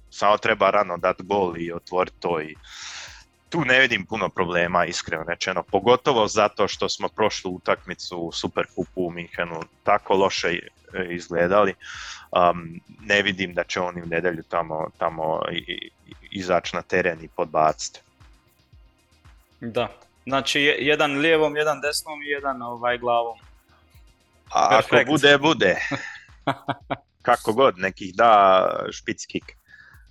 Samo 0.10 0.38
treba 0.38 0.70
rano 0.70 0.98
dati 0.98 1.24
gol 1.24 1.58
i 1.58 1.72
otvoriti 1.74 2.20
to 2.20 2.42
i 2.42 2.56
tu 3.50 3.66
ne 3.66 3.80
vidim 3.80 4.06
puno 4.06 4.30
problema, 4.30 4.86
iskreno 4.86 5.24
rečeno, 5.24 5.64
pogotovo 5.64 6.28
zato 6.28 6.68
što 6.68 6.90
smo 6.90 7.10
prošlu 7.10 7.52
utakmicu 7.52 8.18
u 8.18 8.32
Superkupu 8.32 9.06
u 9.06 9.12
Minhenu 9.12 9.62
tako 9.84 10.14
loše 10.14 10.60
izgledali. 11.10 11.74
Um, 12.32 12.80
ne 13.02 13.22
vidim 13.22 13.54
da 13.54 13.64
će 13.64 13.80
oni 13.80 14.02
u 14.02 14.06
nedelju 14.06 14.44
tamo, 14.50 14.88
tamo 14.98 15.42
izaći 16.32 16.76
na 16.76 16.82
teren 16.82 17.24
i 17.24 17.28
podbaciti. 17.28 18.00
Da, 19.62 19.88
znači 20.26 20.62
jedan 20.80 21.18
lijevom, 21.18 21.56
jedan 21.56 21.82
desnom 21.82 22.22
i 22.22 22.28
jedan 22.28 22.62
ovaj 22.62 22.98
glavom. 22.98 23.38
A 24.54 24.80
ako 24.80 25.06
bude, 25.06 25.38
bude. 25.38 25.76
Kako 27.22 27.54
god, 27.54 27.78
nekih 27.78 28.16
da 28.16 28.64
špickik, 28.92 29.44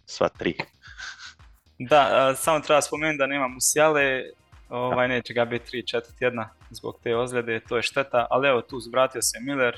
sva 0.06 0.28
tri. 0.28 0.56
Da, 1.78 2.34
samo 2.36 2.60
treba 2.60 2.82
spomenuti 2.82 3.18
da 3.18 3.26
nema 3.26 3.48
Musijale, 3.48 4.22
ovaj, 4.68 5.08
neće 5.08 5.32
ga 5.34 5.44
biti 5.44 5.76
3-4 5.76 6.18
tjedna 6.18 6.48
zbog 6.70 6.98
te 7.02 7.16
ozljede, 7.16 7.60
to 7.60 7.76
je 7.76 7.82
šteta, 7.82 8.26
ali 8.30 8.48
evo 8.48 8.62
tu 8.62 8.80
zvratio 8.80 9.22
se 9.22 9.38
Miller, 9.40 9.76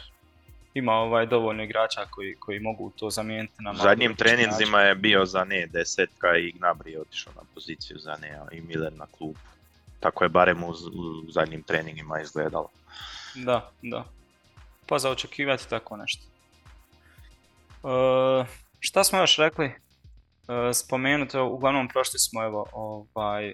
ima 0.74 0.92
ovaj 0.92 1.26
dovoljno 1.26 1.62
igrača 1.62 2.06
koji, 2.10 2.34
koji 2.34 2.60
mogu 2.60 2.90
to 2.90 3.10
zamijeniti. 3.10 3.54
Na 3.58 3.74
zadnjim 3.74 4.16
treninzima 4.16 4.80
je 4.80 4.94
bio 4.94 5.26
za 5.26 5.44
ne 5.44 5.66
desetka 5.66 6.36
i 6.36 6.52
Gnabry 6.52 6.88
je 6.88 7.00
otišao 7.00 7.32
na 7.36 7.42
poziciju 7.54 7.98
za 7.98 8.16
ne 8.20 8.40
i 8.52 8.60
Miller 8.60 8.92
na 8.92 9.06
klubu. 9.06 9.38
Tako 10.00 10.24
je 10.24 10.28
barem 10.28 10.64
u, 10.64 10.74
zadnjim 11.28 11.62
treningima 11.62 12.20
izgledalo. 12.20 12.68
Da, 13.34 13.70
da. 13.82 14.04
Pa 14.86 14.98
za 14.98 15.10
očekivati 15.10 15.68
tako 15.68 15.96
nešto. 15.96 16.22
E, 17.84 18.44
šta 18.80 19.04
smo 19.04 19.18
još 19.18 19.36
rekli? 19.36 19.72
E, 20.50 20.74
spomenuti, 20.74 21.38
uglavnom 21.38 21.88
prošli 21.88 22.18
smo 22.18 22.44
evo 22.44 22.66
ovaj, 22.72 23.52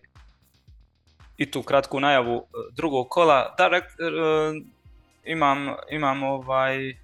i 1.36 1.51
tu 1.51 1.62
kratku 1.62 2.01
najavu 2.01 2.36
e, 2.36 2.72
drugog 2.76 3.09
kola. 3.09 3.55
Da, 3.59 3.70
e, 3.76 3.82
imam, 5.24 5.74
imam 5.90 6.22
ovaj, 6.22 6.97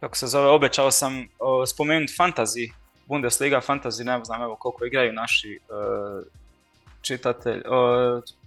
kako 0.00 0.16
se 0.16 0.26
zove, 0.26 0.48
obećao 0.48 0.90
sam 0.90 1.28
spomenuti 1.66 2.14
fantasy, 2.18 2.72
Bundesliga 3.06 3.60
fantasy, 3.60 4.04
ne 4.04 4.24
znam 4.24 4.42
evo 4.42 4.56
koliko 4.56 4.84
igraju 4.84 5.12
naši 5.12 5.58
uh, 5.68 6.26
čitatelji, 7.02 7.62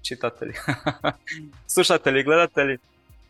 čitatelji, 0.01 0.53
slušatelji, 1.74 2.24
gledatelji. 2.24 2.78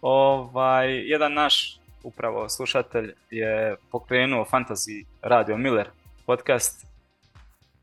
Ovaj, 0.02 1.10
jedan 1.10 1.34
naš 1.34 1.80
upravo 2.04 2.50
slušatelj 2.50 3.14
je 3.32 3.76
pokrenuo 3.92 4.46
fantasy 4.52 5.06
radio 5.22 5.58
Miller 5.58 5.90
podcast 6.26 6.86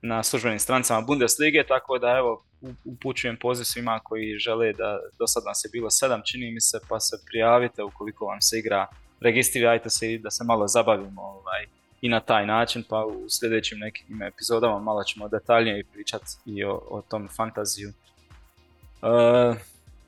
na 0.03 0.23
službenim 0.23 0.59
strancama 0.59 1.01
Bundeslige, 1.01 1.65
tako 1.69 1.99
da 1.99 2.09
evo 2.09 2.45
upućujem 2.85 3.37
poziv 3.37 3.65
svima 3.65 4.01
koji 4.05 4.39
žele 4.39 4.73
da 4.73 4.99
do 5.19 5.27
sad 5.27 5.43
nas 5.47 5.65
je 5.65 5.71
bilo 5.73 5.91
sedam 5.91 6.23
čini 6.25 6.51
mi 6.51 6.61
se, 6.61 6.79
pa 6.89 7.01
se 7.01 7.17
prijavite 7.27 7.83
ukoliko 7.83 8.25
vam 8.27 8.41
se 8.41 8.59
igra 8.59 8.87
registrirajte 9.23 9.91
se 9.91 10.13
i 10.13 10.19
da 10.19 10.31
se 10.31 10.45
malo 10.45 10.69
zabavimo 10.69 11.23
ovaj, 11.23 11.67
i 12.01 12.09
na 12.09 12.21
taj 12.21 12.47
način, 12.47 12.85
pa 12.89 13.05
u 13.05 13.31
sljedećim 13.31 13.79
nekim 13.79 14.23
epizodama 14.23 14.79
malo 14.79 15.05
ćemo 15.05 15.29
detaljnije 15.29 15.85
pričati 15.93 16.27
i 16.47 16.65
o, 16.65 16.83
o 16.91 17.03
tom 17.09 17.29
fantaziju. 17.37 17.89
E, 17.89 19.55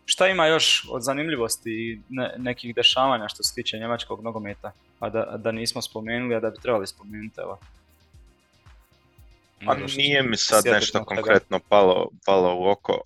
šta 0.04 0.28
ima 0.28 0.46
još 0.46 0.86
od 0.90 1.02
zanimljivosti 1.02 1.70
i 1.70 2.00
nekih 2.36 2.74
dešavanja 2.74 3.28
što 3.28 3.42
se 3.42 3.54
tiče 3.54 3.78
njemačkog 3.78 4.22
nogometa, 4.22 4.72
a 5.00 5.08
da, 5.08 5.36
da 5.38 5.52
nismo 5.52 5.82
spomenuli, 5.82 6.34
a 6.34 6.40
da 6.40 6.50
bi 6.50 6.56
trebali 6.62 6.86
spomenuti, 6.86 7.40
evo. 7.40 7.58
Pa 9.66 9.74
nije 9.74 10.22
mi 10.22 10.36
sad 10.36 10.64
nešto 10.66 11.04
konkretno 11.04 11.60
palo, 11.68 12.10
palo 12.26 12.54
u 12.54 12.70
oko. 12.70 13.00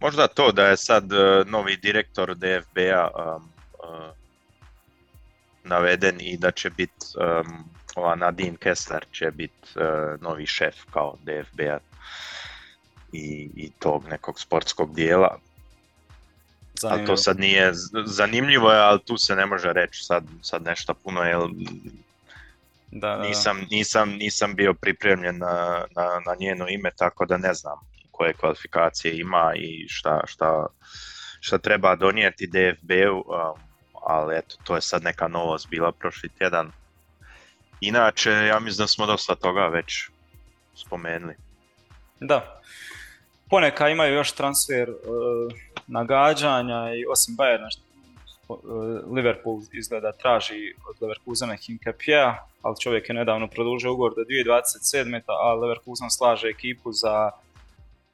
Možda 0.00 0.26
to 0.26 0.52
da 0.52 0.66
je 0.66 0.76
sad 0.76 1.12
e, 1.12 1.44
novi 1.46 1.76
direktor 1.76 2.34
DFB-a 2.34 3.08
um, 3.08 3.52
uh, 3.88 4.10
naveden 5.64 6.16
i 6.20 6.36
da 6.36 6.50
će 6.50 6.70
biti 6.70 7.06
um, 7.16 7.64
ova 7.96 8.14
Nadine 8.14 8.56
Kessler 8.56 9.06
će 9.12 9.30
biti 9.30 9.68
uh, 9.76 10.20
novi 10.20 10.46
šef 10.46 10.74
kao 10.90 11.16
DFB-a 11.22 11.78
i, 13.12 13.50
i 13.56 13.70
tog 13.78 14.08
nekog 14.08 14.40
sportskog 14.40 14.94
dijela. 14.94 15.38
Ali 16.82 17.06
to 17.06 17.16
sad 17.16 17.38
nije 17.38 17.72
zanimljivo, 18.06 18.68
ali 18.68 19.00
tu 19.04 19.16
se 19.16 19.36
ne 19.36 19.46
može 19.46 19.72
reći 19.72 20.04
sad, 20.04 20.24
sad 20.42 20.62
nešto 20.62 20.94
puno, 20.94 21.22
jer 21.22 21.38
da, 22.90 23.16
Nisam, 23.16 23.66
nisam, 23.70 24.10
nisam 24.10 24.54
bio 24.54 24.74
pripremljen 24.74 25.38
na, 25.38 25.84
na, 25.96 26.20
na 26.26 26.34
njeno 26.38 26.68
ime, 26.68 26.90
tako 26.96 27.26
da 27.26 27.36
ne 27.36 27.54
znam 27.54 27.78
koje 28.10 28.32
kvalifikacije 28.32 29.18
ima 29.18 29.52
i 29.56 29.88
šta, 29.88 30.20
šta, 30.26 30.66
šta 31.40 31.58
treba 31.58 31.96
donijeti 31.96 32.46
DFB-u, 32.46 33.24
ali 33.92 34.36
eto, 34.38 34.56
to 34.64 34.74
je 34.74 34.80
sad 34.80 35.02
neka 35.02 35.28
novost 35.28 35.68
bila 35.68 35.92
prošli 35.92 36.28
tjedan. 36.28 36.72
Inače, 37.80 38.30
ja 38.30 38.60
mislim 38.60 38.84
da 38.84 38.88
smo 38.88 39.06
dosta 39.06 39.34
toga 39.34 39.66
već 39.66 40.08
spomenuli. 40.74 41.34
Da. 42.20 42.60
Poneka 43.50 43.88
imaju 43.88 44.14
još 44.14 44.32
transfer 44.32 44.90
uh, 44.90 44.96
nagađanja 45.86 46.94
i 46.94 47.04
osim 47.10 47.36
Bayerna 47.36 47.68
Liverpool 49.14 49.60
izgleda 49.72 50.12
traži 50.12 50.74
od 50.88 50.96
Leverkusena 51.00 51.56
Hinkepija, 51.56 52.46
ali 52.66 52.80
čovjek 52.80 53.08
je 53.08 53.14
nedavno 53.14 53.48
produžio 53.48 53.92
ugovor 53.92 54.14
do 54.14 54.22
2027. 54.22 55.20
a 55.28 55.54
Leverkusen 55.54 56.10
slaže 56.10 56.48
ekipu 56.48 56.92
za 56.92 57.30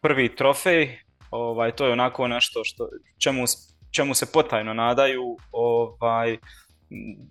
prvi 0.01 0.37
trofej, 0.37 0.99
ovaj, 1.31 1.73
to 1.73 1.87
je 1.87 1.93
onako 1.93 2.29
nešto 2.29 2.65
što, 2.65 2.89
čemu, 3.19 3.45
čemu 3.91 4.15
se 4.15 4.33
potajno 4.33 4.75
nadaju, 4.75 5.37
ovaj, 5.53 6.39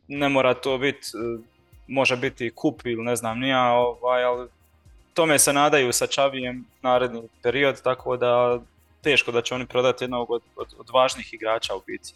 ne 0.07 0.29
mora 0.29 0.53
to 0.53 0.77
biti, 0.77 1.07
može 1.87 2.17
biti 2.17 2.51
kup 2.55 2.81
ili 2.85 3.03
ne 3.03 3.15
znam 3.15 3.39
nija, 3.39 3.71
ovaj, 3.71 4.23
ali 4.23 4.49
tome 5.13 5.39
se 5.39 5.53
nadaju 5.53 5.93
sa 5.93 6.07
Čavijem 6.07 6.65
naredni 6.81 7.21
period, 7.43 7.81
tako 7.81 8.17
da 8.17 8.59
teško 9.01 9.31
da 9.31 9.41
će 9.41 9.55
oni 9.55 9.65
prodati 9.65 10.03
jednog 10.03 10.31
od, 10.31 10.41
od, 10.55 10.67
od 10.77 10.89
važnih 10.93 11.33
igrača 11.33 11.75
u 11.75 11.81
biti. 11.87 12.13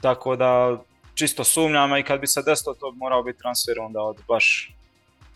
Tako 0.00 0.36
da 0.36 0.78
čisto 1.18 1.44
sumnjam 1.44 1.96
i 1.96 2.02
kad 2.02 2.20
bi 2.20 2.26
se 2.26 2.42
desilo 2.42 2.74
to 2.74 2.92
morao 2.92 3.22
biti 3.22 3.38
transfer 3.38 3.80
onda 3.80 4.00
od 4.00 4.16
baš 4.28 4.74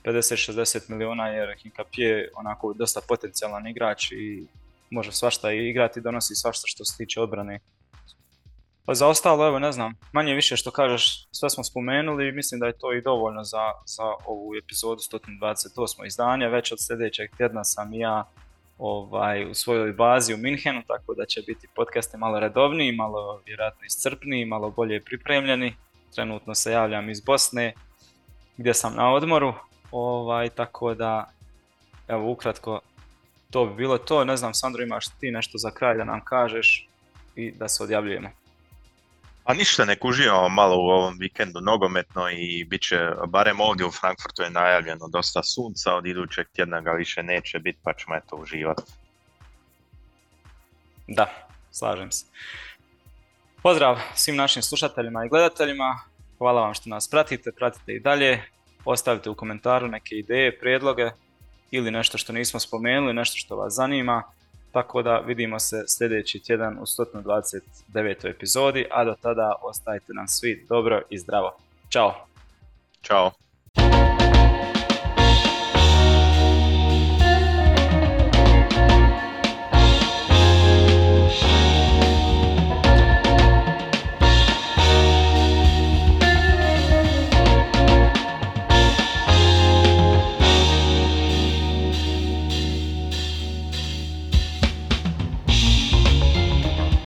50-60 0.05 0.91
milijuna 0.91 1.29
jer 1.29 1.57
Hinkapje 1.63 2.31
onako 2.35 2.73
dosta 2.73 3.01
potencijalan 3.09 3.67
igrač 3.67 4.13
i 4.13 4.47
može 4.91 5.13
svašta 5.13 5.53
i 5.53 5.69
igrati 5.69 6.01
i 6.01 6.03
donosi 6.03 6.35
svašta 6.35 6.63
što 6.67 6.85
se 6.85 6.97
tiče 6.97 7.21
odbrane. 7.21 7.61
Pa 8.87 8.95
za 8.95 9.07
ostalo, 9.09 9.47
evo 9.47 9.59
ne 9.59 9.73
znam, 9.73 9.95
manje 10.13 10.35
više 10.35 10.57
što 10.57 10.71
kažeš, 10.71 11.27
sve 11.31 11.51
smo 11.51 11.65
spomenuli 11.65 12.29
i 12.29 12.33
mislim 12.33 12.61
da 12.61 12.67
je 12.67 12.79
to 12.79 12.93
i 12.93 13.03
dovoljno 13.03 13.45
za, 13.45 13.73
za 13.87 14.05
ovu 14.27 14.55
epizodu 14.65 15.01
128. 15.01 16.07
izdanja. 16.07 16.49
Već 16.49 16.73
od 16.73 16.79
sljedećeg 16.87 17.37
tjedna 17.37 17.65
sam 17.65 17.95
ja 17.95 18.25
ovaj, 18.85 19.51
u 19.51 19.55
svojoj 19.55 19.93
bazi 19.93 20.35
u 20.35 20.37
Minhenu, 20.37 20.83
tako 20.87 21.15
da 21.15 21.27
će 21.27 21.43
biti 21.47 21.69
podcasti 21.75 22.17
malo 22.17 22.41
redovniji, 22.41 22.93
malo 22.93 23.43
vjerojatno 23.47 23.85
iscrpniji, 23.87 24.45
malo 24.45 24.71
bolje 24.71 25.05
pripremljeni. 25.05 25.75
Trenutno 26.15 26.55
se 26.55 26.73
javljam 26.73 27.11
iz 27.11 27.21
Bosne 27.21 27.73
gdje 28.57 28.75
sam 28.75 28.95
na 28.95 29.13
odmoru, 29.13 29.55
ovaj, 29.91 30.49
tako 30.49 30.95
da 30.95 31.31
evo 32.09 32.31
ukratko 32.31 32.81
to 33.51 33.67
bi 33.67 33.75
bilo 33.75 33.99
to. 33.99 34.25
Ne 34.25 34.37
znam, 34.37 34.55
Sandro, 34.55 34.83
imaš 34.83 35.09
ti 35.09 35.31
nešto 35.31 35.59
za 35.59 35.71
kraj 35.71 35.97
da 35.97 36.05
nam 36.05 36.21
kažeš 36.25 36.89
i 37.37 37.51
da 37.51 37.69
se 37.69 37.83
odjavljujemo. 37.83 38.29
A 39.45 39.55
ništa, 39.55 39.85
ne 39.85 39.97
uživamo 40.03 40.49
malo 40.49 40.77
u 40.77 40.87
ovom 40.87 41.17
vikendu 41.19 41.61
nogometno 41.61 42.31
i 42.31 42.65
bit 42.65 42.83
će, 42.83 42.99
barem 43.27 43.61
ovdje 43.61 43.87
u 43.87 43.91
Frankfurtu 43.91 44.43
je 44.43 44.51
najavljeno 44.51 45.09
dosta 45.09 45.43
sunca, 45.43 45.95
od 45.95 46.07
idućeg 46.07 46.47
tjedna 46.53 46.81
ga 46.81 46.93
više 46.93 47.23
neće 47.23 47.59
biti, 47.59 47.79
pa 47.83 47.93
ćemo 47.93 48.17
eto 48.17 48.37
uživati. 48.37 48.93
Da, 51.09 51.49
slažem 51.71 52.13
se. 52.13 52.27
Pozdrav 53.63 53.99
svim 54.15 54.37
našim 54.37 54.63
slušateljima 54.63 55.25
i 55.25 55.29
gledateljima, 55.29 56.01
hvala 56.39 56.61
vam 56.61 56.75
što 56.75 56.91
nas 56.91 57.11
pratite, 57.11 57.53
pratite 57.53 57.93
i 57.93 58.01
dalje, 58.01 58.43
ostavite 58.85 59.31
u 59.31 59.35
komentaru 59.35 59.89
neke 59.89 60.15
ideje, 60.15 60.59
prijedloge 60.59 61.11
ili 61.71 61.91
nešto 61.91 62.19
što 62.19 62.33
nismo 62.33 62.61
spomenuli, 62.61 63.15
nešto 63.15 63.37
što 63.37 63.57
vas 63.57 63.75
zanima. 63.75 64.23
Tako 64.73 65.03
da 65.03 65.19
vidimo 65.19 65.59
se 65.59 65.85
sljedeći 65.89 66.43
tjedan 66.43 66.79
u 66.79 66.83
129. 66.83 68.31
epizodi, 68.31 68.87
a 68.91 69.05
do 69.05 69.15
tada 69.23 69.55
ostajte 69.63 70.13
nam 70.13 70.29
svi 70.29 70.67
dobro 70.69 71.03
i 71.11 71.19
zdravo. 71.19 71.57
Ćao! 71.91 72.27
Ćao! 73.03 73.42